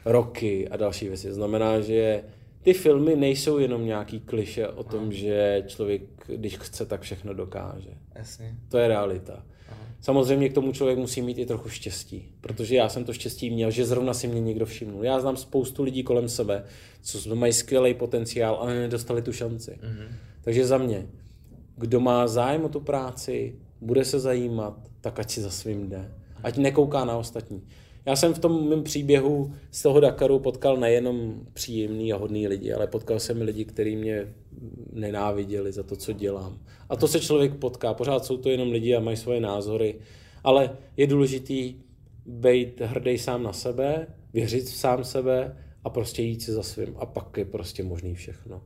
roky 0.05 0.67
a 0.67 0.77
další 0.77 1.07
věci. 1.07 1.33
Znamená, 1.33 1.81
že 1.81 2.23
ty 2.61 2.73
filmy 2.73 3.15
nejsou 3.15 3.57
jenom 3.57 3.85
nějaký 3.85 4.19
kliše 4.19 4.67
o 4.67 4.83
tom, 4.83 5.01
Aha. 5.01 5.11
že 5.11 5.63
člověk, 5.67 6.01
když 6.27 6.57
chce, 6.57 6.85
tak 6.85 7.01
všechno 7.01 7.33
dokáže. 7.33 7.89
Jasně. 8.15 8.55
To 8.69 8.77
je 8.77 8.87
realita. 8.87 9.45
Aha. 9.69 9.77
Samozřejmě 10.01 10.49
k 10.49 10.53
tomu 10.53 10.71
člověk 10.71 10.97
musí 10.97 11.21
mít 11.21 11.37
i 11.37 11.45
trochu 11.45 11.69
štěstí, 11.69 12.33
protože 12.41 12.75
já 12.75 12.89
jsem 12.89 13.03
to 13.03 13.13
štěstí 13.13 13.49
měl, 13.49 13.71
že 13.71 13.85
zrovna 13.85 14.13
si 14.13 14.27
mě 14.27 14.41
někdo 14.41 14.65
všimnul. 14.65 15.03
Já 15.03 15.19
znám 15.19 15.37
spoustu 15.37 15.83
lidí 15.83 16.03
kolem 16.03 16.29
sebe, 16.29 16.63
co 17.01 17.35
mají 17.35 17.53
skvělý 17.53 17.93
potenciál, 17.93 18.55
ale 18.55 18.79
nedostali 18.79 19.21
tu 19.21 19.33
šanci. 19.33 19.79
Mhm. 19.83 20.15
Takže 20.43 20.65
za 20.65 20.77
mě, 20.77 21.07
kdo 21.77 21.99
má 21.99 22.27
zájem 22.27 22.65
o 22.65 22.69
tu 22.69 22.79
práci, 22.79 23.55
bude 23.81 24.05
se 24.05 24.19
zajímat, 24.19 24.77
tak 25.01 25.19
ať 25.19 25.31
si 25.31 25.41
za 25.41 25.49
svým 25.49 25.89
jde. 25.89 26.11
Ať 26.43 26.57
nekouká 26.57 27.05
na 27.05 27.17
ostatní. 27.17 27.61
Já 28.05 28.15
jsem 28.15 28.33
v 28.33 28.39
tom 28.39 28.69
mém 28.69 28.83
příběhu 28.83 29.53
z 29.71 29.81
toho 29.81 29.99
Dakaru 29.99 30.39
potkal 30.39 30.77
nejenom 30.77 31.41
příjemný 31.53 32.13
a 32.13 32.17
hodný 32.17 32.47
lidi, 32.47 32.73
ale 32.73 32.87
potkal 32.87 33.19
jsem 33.19 33.41
i 33.41 33.43
lidi, 33.43 33.65
kteří 33.65 33.95
mě 33.95 34.33
nenáviděli 34.93 35.71
za 35.71 35.83
to, 35.83 35.95
co 35.95 36.13
dělám. 36.13 36.59
A 36.89 36.95
to 36.95 37.07
se 37.07 37.19
člověk 37.19 37.55
potká. 37.55 37.93
Pořád 37.93 38.25
jsou 38.25 38.37
to 38.37 38.49
jenom 38.49 38.71
lidi 38.71 38.95
a 38.95 38.99
mají 38.99 39.17
svoje 39.17 39.41
názory. 39.41 39.95
Ale 40.43 40.77
je 40.97 41.07
důležitý 41.07 41.75
být 42.25 42.81
hrdý 42.81 43.17
sám 43.17 43.43
na 43.43 43.53
sebe, 43.53 44.07
věřit 44.33 44.63
v 44.63 44.75
sám 44.75 45.03
sebe 45.03 45.57
a 45.83 45.89
prostě 45.89 46.21
jít 46.21 46.41
si 46.41 46.51
za 46.51 46.63
svým. 46.63 46.95
A 46.97 47.05
pak 47.05 47.37
je 47.37 47.45
prostě 47.45 47.83
možný 47.83 48.15
všechno. 48.15 48.61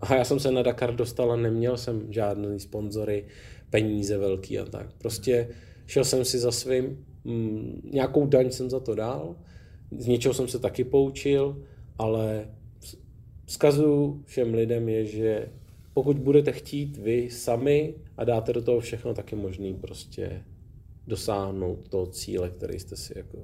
A 0.00 0.14
já 0.14 0.24
jsem 0.24 0.40
se 0.40 0.50
na 0.50 0.62
Dakar 0.62 0.96
dostal 0.96 1.32
a 1.32 1.36
neměl 1.36 1.76
jsem 1.76 2.12
žádný 2.12 2.60
sponzory, 2.60 3.26
peníze 3.70 4.18
velký 4.18 4.58
a 4.58 4.64
tak. 4.64 4.92
Prostě 4.98 5.48
šel 5.86 6.04
jsem 6.04 6.24
si 6.24 6.38
za 6.38 6.52
svým, 6.52 7.06
mm, 7.24 7.80
nějakou 7.92 8.26
daň 8.26 8.50
jsem 8.50 8.70
za 8.70 8.80
to 8.80 8.94
dal, 8.94 9.36
z 9.98 10.06
něčeho 10.06 10.34
jsem 10.34 10.48
se 10.48 10.58
taky 10.58 10.84
poučil, 10.84 11.62
ale 11.98 12.48
vzkazu 13.44 14.22
všem 14.26 14.54
lidem 14.54 14.88
je, 14.88 15.06
že 15.06 15.48
pokud 15.94 16.18
budete 16.18 16.52
chtít 16.52 16.96
vy 16.96 17.30
sami 17.30 17.94
a 18.16 18.24
dáte 18.24 18.52
do 18.52 18.62
toho 18.62 18.80
všechno, 18.80 19.14
tak 19.14 19.32
je 19.32 19.38
možný 19.38 19.74
prostě 19.74 20.44
dosáhnout 21.06 21.88
toho 21.88 22.06
cíle, 22.06 22.50
který 22.50 22.80
jste 22.80 22.96
si 22.96 23.18
jako 23.18 23.38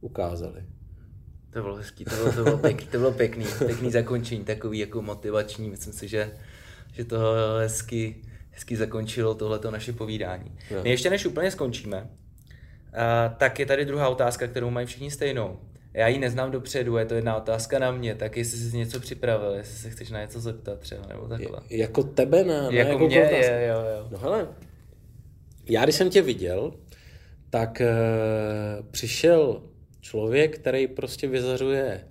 ukázali. 0.00 0.64
To 1.54 1.62
bylo 1.62 1.76
hezký, 1.76 2.04
to 2.04 2.14
bylo, 2.16 2.32
to 2.32 2.44
bylo 2.44 2.58
pěkný, 2.58 2.86
to 2.86 2.98
bylo 2.98 3.12
pěkný, 3.12 3.46
pěkný 3.66 3.90
zakončení, 3.90 4.44
takový 4.44 4.78
jako 4.78 5.02
motivační, 5.02 5.70
myslím 5.70 5.92
si, 5.92 6.08
že, 6.08 6.30
že 6.92 7.04
to 7.04 7.18
hezky, 7.58 8.16
hezky 8.50 8.76
zakončilo 8.76 9.34
tohleto 9.34 9.70
naše 9.70 9.92
povídání. 9.92 10.52
No. 10.74 10.82
My 10.82 10.90
ještě 10.90 11.10
než 11.10 11.26
úplně 11.26 11.50
skončíme, 11.50 12.02
uh, 12.02 13.36
tak 13.36 13.58
je 13.58 13.66
tady 13.66 13.84
druhá 13.84 14.08
otázka, 14.08 14.46
kterou 14.46 14.70
mají 14.70 14.86
všichni 14.86 15.10
stejnou. 15.10 15.58
Já 15.92 16.08
ji 16.08 16.18
neznám 16.18 16.50
dopředu, 16.50 16.96
je 16.96 17.06
to 17.06 17.14
jedna 17.14 17.36
otázka 17.36 17.78
na 17.78 17.90
mě, 17.90 18.14
tak 18.14 18.36
jestli 18.36 18.58
jsi 18.58 18.76
něco 18.76 19.00
připravil, 19.00 19.50
jestli 19.50 19.76
se 19.76 19.90
chceš 19.90 20.10
na 20.10 20.20
něco 20.20 20.40
zeptat 20.40 20.78
třeba, 20.78 21.06
nebo 21.08 21.28
takhle. 21.28 21.60
Je, 21.70 21.78
jako 21.78 22.02
tebe 22.02 22.44
na, 22.44 22.62
na 22.62 22.70
jako, 22.70 22.90
jako 22.90 23.06
mě, 23.06 23.16
je, 23.16 23.66
jo, 23.68 23.80
jo. 23.98 24.08
No 24.10 24.18
hele, 24.18 24.48
já 25.68 25.84
když 25.84 25.96
jsem 25.96 26.10
tě 26.10 26.22
viděl, 26.22 26.72
tak 27.50 27.82
uh, 28.80 28.86
přišel 28.90 29.62
člověk, 30.04 30.58
který 30.58 30.86
prostě 30.86 31.28
vyzařuje 31.28 32.04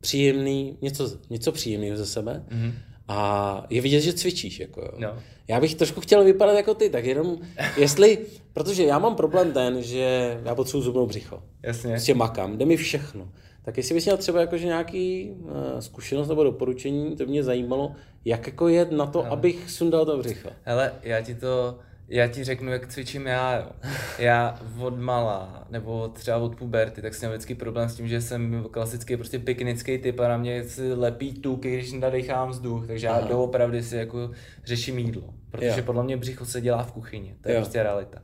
příjemný, 0.00 0.78
něco, 0.82 1.18
něco 1.30 1.52
příjemného 1.52 1.96
ze 1.96 2.06
sebe 2.06 2.44
mm-hmm. 2.48 2.72
a 3.08 3.66
je 3.70 3.80
vidět, 3.80 4.00
že 4.00 4.12
cvičíš. 4.12 4.60
Jako 4.60 4.80
jo. 4.80 4.92
No. 4.98 5.18
Já 5.48 5.60
bych 5.60 5.74
trošku 5.74 6.00
chtěl 6.00 6.24
vypadat 6.24 6.52
jako 6.52 6.74
ty, 6.74 6.90
tak 6.90 7.04
jenom 7.04 7.38
jestli, 7.76 8.18
protože 8.52 8.84
já 8.84 8.98
mám 8.98 9.16
problém 9.16 9.52
ten, 9.52 9.82
že 9.82 10.40
já 10.44 10.54
potřebuji 10.54 10.82
zubnou 10.82 11.06
břicho. 11.06 11.42
Jasně. 11.62 11.90
Prostě 11.90 12.14
makám, 12.14 12.58
jde 12.58 12.64
mi 12.64 12.76
všechno. 12.76 13.28
Tak 13.62 13.76
jestli 13.76 13.94
bys 13.94 14.04
měl 14.04 14.16
třeba 14.16 14.40
jakože 14.40 14.66
nějaký 14.66 15.30
uh, 15.30 15.50
zkušenost 15.80 16.28
nebo 16.28 16.44
doporučení, 16.44 17.16
to 17.16 17.26
mě 17.26 17.42
zajímalo, 17.42 17.94
jak 18.24 18.46
jako 18.46 18.68
jet 18.68 18.92
na 18.92 19.06
to, 19.06 19.22
Hele. 19.22 19.32
abych 19.32 19.70
sundal 19.70 20.06
to 20.06 20.18
břicho. 20.18 20.50
Hele, 20.62 20.92
já 21.02 21.20
ti 21.20 21.34
to 21.34 21.78
já 22.08 22.28
ti 22.28 22.44
řeknu, 22.44 22.72
jak 22.72 22.86
cvičím 22.86 23.26
já, 23.26 23.56
jo. 23.56 23.70
Já 24.18 24.58
od 24.80 24.98
mala, 24.98 25.66
nebo 25.70 26.08
třeba 26.08 26.36
od 26.36 26.56
puberty, 26.56 27.02
tak 27.02 27.14
jsem 27.14 27.28
měl 27.28 27.32
vždycky 27.32 27.54
problém 27.54 27.88
s 27.88 27.94
tím, 27.94 28.08
že 28.08 28.20
jsem 28.20 28.64
klasický 28.70 29.16
prostě 29.16 29.38
piknický 29.38 29.98
typ 29.98 30.20
a 30.20 30.28
na 30.28 30.36
mě 30.36 30.64
si 30.64 30.92
lepí 30.92 31.32
tuky, 31.32 31.72
když 31.72 31.92
nadechám 31.92 32.50
vzduch, 32.50 32.86
takže 32.86 33.08
Aha. 33.08 33.20
já 33.20 33.26
doopravdy 33.26 33.82
si 33.82 33.96
jako 33.96 34.30
řeším 34.64 34.98
jídlo. 34.98 35.34
Protože 35.50 35.66
jo. 35.66 35.82
podle 35.84 36.04
mě 36.04 36.16
břicho 36.16 36.44
se 36.44 36.60
dělá 36.60 36.82
v 36.82 36.92
kuchyni, 36.92 37.36
to 37.40 37.48
je 37.48 37.54
jo. 37.54 37.60
prostě 37.60 37.82
realita. 37.82 38.22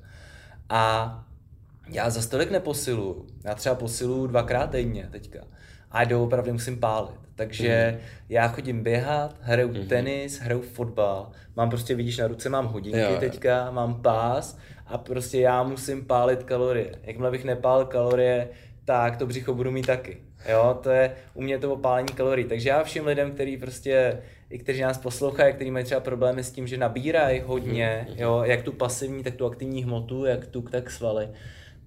A 0.69 1.25
já 1.89 2.11
za 2.11 2.23
stolik 2.23 2.51
neposiluju. 2.51 3.27
Já 3.45 3.55
třeba 3.55 3.75
posiluju 3.75 4.27
dvakrát 4.27 4.71
denně 4.71 5.09
teďka. 5.11 5.41
A 5.91 6.05
doopravdy 6.05 6.53
musím 6.53 6.81
pálit. 6.81 7.21
Takže 7.35 7.93
mm. 7.95 8.07
já 8.29 8.49
chodím 8.49 8.83
běhat, 8.83 9.37
hraju 9.41 9.69
mm. 9.69 9.87
tenis, 9.87 10.41
hraju 10.41 10.63
fotbal, 10.63 11.31
mám 11.57 11.71
prostě, 11.71 11.95
vidíš, 11.95 12.19
na 12.19 12.27
ruce 12.27 12.49
mám 12.49 12.67
hodinky 12.67 13.01
jo, 13.01 13.17
teďka, 13.21 13.71
mám 13.71 14.03
pás 14.03 14.59
a 14.87 14.99
prostě 14.99 15.41
já 15.41 15.63
musím 15.63 16.05
pálit 16.05 16.43
kalorie. 16.43 16.93
Jakmile 17.03 17.31
bych 17.31 17.45
nepálil 17.45 17.87
kalorie, 17.87 18.49
tak 18.85 19.17
to 19.17 19.27
břicho 19.27 19.55
budu 19.55 19.71
mít 19.71 19.87
taky. 19.87 20.21
Jo, 20.49 20.79
to 20.83 20.91
je 20.91 21.13
u 21.35 21.43
mě 21.43 21.59
to 21.59 21.73
opálení 21.73 22.09
kalorií. 22.09 22.49
Takže 22.49 22.69
já 22.69 22.83
všem 22.83 23.07
lidem, 23.07 23.33
kteří 23.33 23.57
prostě, 23.57 24.23
i 24.51 24.59
kteří 24.59 24.81
nás 24.81 24.99
poslouchají, 24.99 25.55
kteří 25.55 25.71
mají 25.71 25.85
třeba 25.85 26.01
problémy 26.01 26.45
s 26.45 26.53
tím, 26.53 26.67
že 26.67 26.77
nabírají 26.77 27.41
hodně, 27.41 28.07
mhm. 28.09 28.19
jo, 28.19 28.43
jak 28.45 28.63
tu 28.63 28.73
pasivní, 28.73 29.23
tak 29.23 29.35
tu 29.35 29.47
aktivní 29.47 29.85
hmotu, 29.85 30.25
jak 30.25 30.47
tu, 30.47 30.63
tak 30.63 30.91
svaly, 30.91 31.29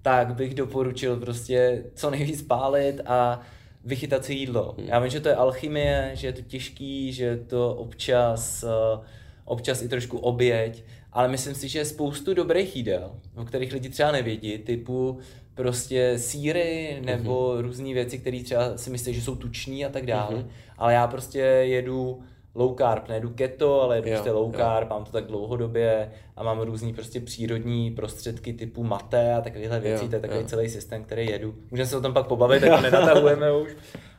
tak 0.02 0.34
bych 0.34 0.54
doporučil 0.54 1.16
prostě 1.16 1.84
co 1.94 2.10
nejvíc 2.10 2.42
pálit 2.42 3.00
a 3.06 3.40
vychytat 3.84 4.24
si 4.24 4.34
jídlo. 4.34 4.74
Hmm. 4.78 4.86
Já 4.88 4.98
vím, 4.98 5.10
že 5.10 5.20
to 5.20 5.28
je 5.28 5.34
alchymie, 5.34 6.10
že 6.14 6.26
je 6.26 6.32
to 6.32 6.42
těžký, 6.42 7.12
že 7.12 7.24
je 7.24 7.36
to 7.36 7.74
občas, 7.74 8.62
eh, 8.62 9.00
občas 9.44 9.82
i 9.82 9.88
trošku 9.88 10.18
oběť, 10.18 10.84
ale 11.12 11.28
myslím 11.28 11.54
si, 11.54 11.68
že 11.68 11.78
je 11.78 11.84
spoustu 11.84 12.34
dobrých 12.34 12.76
jídel, 12.76 13.10
o 13.36 13.44
kterých 13.44 13.72
lidi 13.72 13.88
třeba 13.88 14.12
nevědí, 14.12 14.58
typu 14.58 15.18
prostě 15.54 16.18
síry 16.18 17.00
nebo 17.04 17.52
hmm. 17.52 17.62
různé 17.62 17.94
věci, 17.94 18.18
které 18.18 18.42
třeba 18.42 18.76
si 18.76 18.90
myslí, 18.90 19.14
že 19.14 19.22
jsou 19.22 19.36
tuční 19.36 19.84
a 19.84 19.88
tak 19.88 20.06
dále. 20.06 20.36
Hmm. 20.36 20.48
Ale 20.78 20.94
já 20.94 21.06
prostě 21.06 21.38
jedu 21.38 22.22
low 22.54 22.76
carb, 22.76 23.08
nejedu 23.08 23.30
keto, 23.30 23.82
ale 23.82 23.96
jedu 23.96 24.10
prostě 24.10 24.30
low 24.30 24.52
carb, 24.52 24.90
mám 24.90 25.04
to 25.04 25.12
tak 25.12 25.26
dlouhodobě 25.26 26.12
a 26.36 26.42
mám 26.42 26.60
různý 26.60 26.94
prostě 26.94 27.20
přírodní 27.20 27.90
prostředky 27.90 28.52
typu 28.52 28.84
mate 28.84 29.34
a 29.34 29.40
takovéhle 29.40 29.80
věci, 29.80 30.04
jo, 30.04 30.08
to 30.08 30.16
je 30.16 30.20
takový 30.20 30.40
jo. 30.40 30.46
celý 30.46 30.68
systém, 30.68 31.04
který 31.04 31.26
jedu. 31.26 31.54
Můžeme 31.70 31.86
se 31.86 31.96
o 31.96 32.00
tom 32.00 32.12
pak 32.12 32.26
pobavit, 32.26 32.60
tak 32.68 32.70
to 32.70 32.80
nenatahujeme 32.82 33.52
už. 33.52 33.76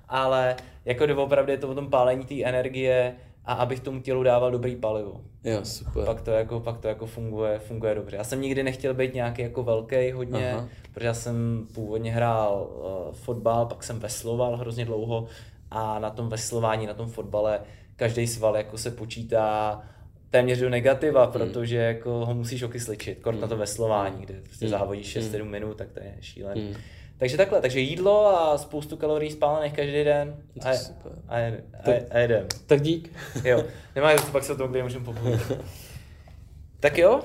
Ale 0.09 0.55
jako 0.85 1.05
doopravdy 1.05 1.53
je 1.53 1.57
to 1.57 1.69
o 1.69 1.75
tom 1.75 1.89
pálení 1.89 2.25
té 2.25 2.43
energie 2.43 3.15
a 3.45 3.53
abych 3.53 3.79
tomu 3.79 4.01
tělu 4.01 4.23
dával 4.23 4.51
dobrý 4.51 4.75
palivo. 4.75 5.21
Jo, 5.43 5.59
super. 5.65 6.05
Pak 6.05 6.21
to 6.21 6.31
jako, 6.31 6.59
pak 6.59 6.77
to 6.77 6.87
jako 6.87 7.05
funguje, 7.05 7.59
funguje 7.59 7.95
dobře. 7.95 8.17
Já 8.17 8.23
jsem 8.23 8.41
nikdy 8.41 8.63
nechtěl 8.63 8.93
být 8.93 9.13
nějaký 9.13 9.41
jako 9.41 9.63
velký 9.63 10.11
hodně, 10.11 10.53
Aha. 10.53 10.67
protože 10.93 11.07
já 11.07 11.13
jsem 11.13 11.67
původně 11.73 12.11
hrál 12.11 12.67
uh, 12.69 13.13
fotbal, 13.13 13.65
pak 13.65 13.83
jsem 13.83 13.99
vesloval 13.99 14.57
hrozně 14.57 14.85
dlouho 14.85 15.25
a 15.71 15.99
na 15.99 16.09
tom 16.09 16.29
veslování, 16.29 16.87
na 16.87 16.93
tom 16.93 17.09
fotbale 17.09 17.59
každý 17.95 18.27
sval 18.27 18.57
jako 18.57 18.77
se 18.77 18.91
počítá 18.91 19.81
téměř 20.29 20.59
do 20.59 20.69
negativa, 20.69 21.27
protože 21.27 21.77
jako 21.77 22.25
ho 22.25 22.33
musíš 22.33 22.63
okysličit, 22.63 23.19
kort 23.19 23.39
na 23.39 23.47
to 23.47 23.57
veslování, 23.57 24.25
kde 24.25 24.33
prostě 24.41 24.69
závodíš 24.69 25.17
6-7 25.17 25.43
minut, 25.43 25.77
tak 25.77 25.91
to 25.91 25.99
je 25.99 26.15
šílený. 26.19 26.75
Takže 27.17 27.37
takhle, 27.37 27.61
takže 27.61 27.79
jídlo 27.79 28.27
a 28.27 28.57
spoustu 28.57 28.97
kalorií 28.97 29.31
spálených 29.31 29.73
každý 29.73 30.03
den 30.03 30.35
a, 30.61 30.69
a, 30.69 31.37
a, 31.37 31.91
a 32.11 32.17
jedem. 32.17 32.47
Tak 32.65 32.81
dík. 32.81 33.11
Jo, 33.43 33.63
nemá 33.95 34.09
pak 34.31 34.43
se 34.43 34.53
o 34.53 34.55
tom, 34.55 34.71
kde 34.71 34.83
můžeme 34.83 35.05
popovídat. 35.05 35.51
tak 36.79 36.97
jo, 36.97 37.21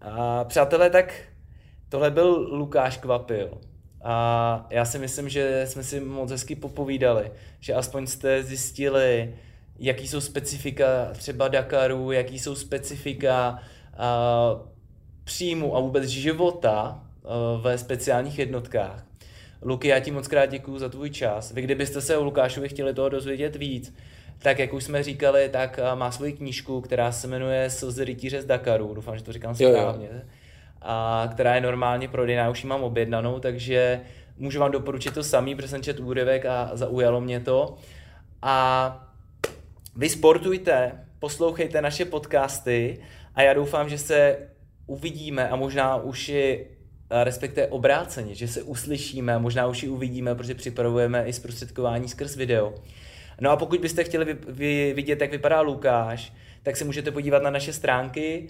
a 0.00 0.44
přátelé, 0.44 0.90
tak 0.90 1.14
tohle 1.88 2.10
byl 2.10 2.48
Lukáš 2.50 2.96
Kvapil. 2.96 3.58
A 4.04 4.66
já 4.70 4.84
si 4.84 4.98
myslím, 4.98 5.28
že 5.28 5.66
jsme 5.66 5.82
si 5.82 6.00
moc 6.00 6.30
hezky 6.30 6.56
popovídali, 6.56 7.32
že 7.60 7.74
aspoň 7.74 8.06
jste 8.06 8.42
zjistili, 8.42 9.34
jaký 9.78 10.08
jsou 10.08 10.20
specifika 10.20 10.84
třeba 11.12 11.48
Dakaru, 11.48 12.12
jaký 12.12 12.38
jsou 12.38 12.54
specifika 12.54 13.58
uh, 13.98 14.60
příjmu 15.24 15.76
a 15.76 15.80
vůbec 15.80 16.04
života 16.04 17.00
uh, 17.22 17.62
ve 17.62 17.78
speciálních 17.78 18.38
jednotkách. 18.38 19.06
Luky, 19.62 19.88
já 19.88 20.00
ti 20.00 20.10
moc 20.10 20.28
krát 20.28 20.46
děkuju 20.46 20.78
za 20.78 20.88
tvůj 20.88 21.10
čas. 21.10 21.52
Vy 21.52 21.62
kdybyste 21.62 22.00
se 22.00 22.16
o 22.16 22.24
Lukášovi 22.24 22.68
chtěli 22.68 22.94
toho 22.94 23.08
dozvědět 23.08 23.56
víc, 23.56 23.94
tak 24.38 24.58
jak 24.58 24.72
už 24.72 24.84
jsme 24.84 25.02
říkali, 25.02 25.48
tak 25.48 25.80
má 25.94 26.10
svoji 26.10 26.32
knížku, 26.32 26.80
která 26.80 27.12
se 27.12 27.28
jmenuje 27.28 27.70
Slzy 27.70 28.04
rytíře 28.04 28.42
z 28.42 28.44
Dakaru, 28.44 28.94
doufám, 28.94 29.18
že 29.18 29.24
to 29.24 29.32
říkám 29.32 29.54
správně, 29.54 30.06
jo, 30.06 30.12
jo. 30.14 30.20
A 30.82 31.28
která 31.32 31.54
je 31.54 31.60
normálně 31.60 32.08
prodejná, 32.08 32.50
už 32.50 32.64
ji 32.64 32.68
mám 32.68 32.82
objednanou, 32.82 33.38
takže 33.38 34.00
můžu 34.38 34.60
vám 34.60 34.70
doporučit 34.70 35.14
to 35.14 35.24
samý, 35.24 35.54
protože 35.54 35.68
jsem 35.68 35.82
čet 35.82 36.00
úryvek 36.00 36.46
a 36.46 36.70
zaujalo 36.72 37.20
mě 37.20 37.40
to. 37.40 37.74
A 38.42 39.11
vy 39.96 40.08
sportujte, 40.08 41.06
poslouchejte 41.18 41.82
naše 41.82 42.04
podcasty 42.04 42.98
a 43.34 43.42
já 43.42 43.54
doufám, 43.54 43.88
že 43.88 43.98
se 43.98 44.38
uvidíme 44.86 45.48
a 45.48 45.56
možná 45.56 45.96
už 45.96 46.28
i 46.28 46.66
respektive 47.10 47.66
obráceně, 47.66 48.34
že 48.34 48.48
se 48.48 48.62
uslyšíme 48.62 49.38
možná 49.38 49.66
už 49.66 49.82
i 49.82 49.88
uvidíme, 49.88 50.34
protože 50.34 50.54
připravujeme 50.54 51.24
i 51.24 51.32
zprostředkování 51.32 52.08
skrz 52.08 52.36
video. 52.36 52.74
No 53.40 53.50
a 53.50 53.56
pokud 53.56 53.80
byste 53.80 54.04
chtěli 54.04 54.24
vy, 54.24 54.36
vy, 54.48 54.92
vidět, 54.96 55.20
jak 55.20 55.30
vypadá 55.30 55.60
Lukáš, 55.60 56.32
tak 56.62 56.76
se 56.76 56.84
můžete 56.84 57.10
podívat 57.10 57.42
na 57.42 57.50
naše 57.50 57.72
stránky, 57.72 58.48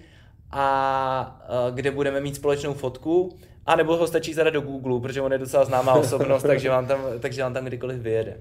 a, 0.50 0.60
a 0.60 1.70
kde 1.70 1.90
budeme 1.90 2.20
mít 2.20 2.36
společnou 2.36 2.74
fotku, 2.74 3.38
a 3.66 3.76
nebo 3.76 3.96
ho 3.96 4.06
stačí 4.06 4.34
zadat 4.34 4.54
do 4.54 4.60
Google, 4.60 5.00
protože 5.00 5.20
on 5.20 5.32
je 5.32 5.38
docela 5.38 5.64
známá 5.64 5.92
osobnost, 5.92 6.42
takže 6.42 6.70
vám 6.70 6.86
tam, 6.86 7.00
takže 7.20 7.42
vám 7.42 7.54
tam 7.54 7.64
kdykoliv 7.64 8.00
vyjede. 8.00 8.36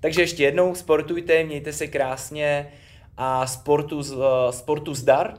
Takže 0.00 0.22
ještě 0.22 0.42
jednou, 0.44 0.74
sportujte, 0.74 1.44
mějte 1.44 1.72
se 1.72 1.86
krásně 1.86 2.72
a 3.16 3.46
sportu, 3.46 4.02
sportu 4.50 4.94
zdar 4.94 5.34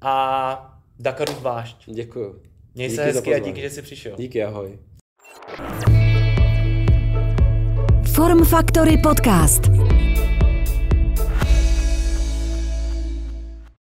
a 0.00 0.78
Dakaru 0.98 1.32
zvlášť. 1.32 1.76
Děkuju. 1.86 2.42
Měj 2.74 2.88
díky 2.88 2.96
se 2.96 3.04
hezky 3.04 3.34
a 3.34 3.38
díky, 3.38 3.60
že 3.60 3.70
jsi 3.70 3.82
přišel. 3.82 4.16
Díky, 4.16 4.44
ahoj. 4.44 4.78
Form 8.14 8.44
Factory 8.44 8.96
Podcast. 8.96 9.91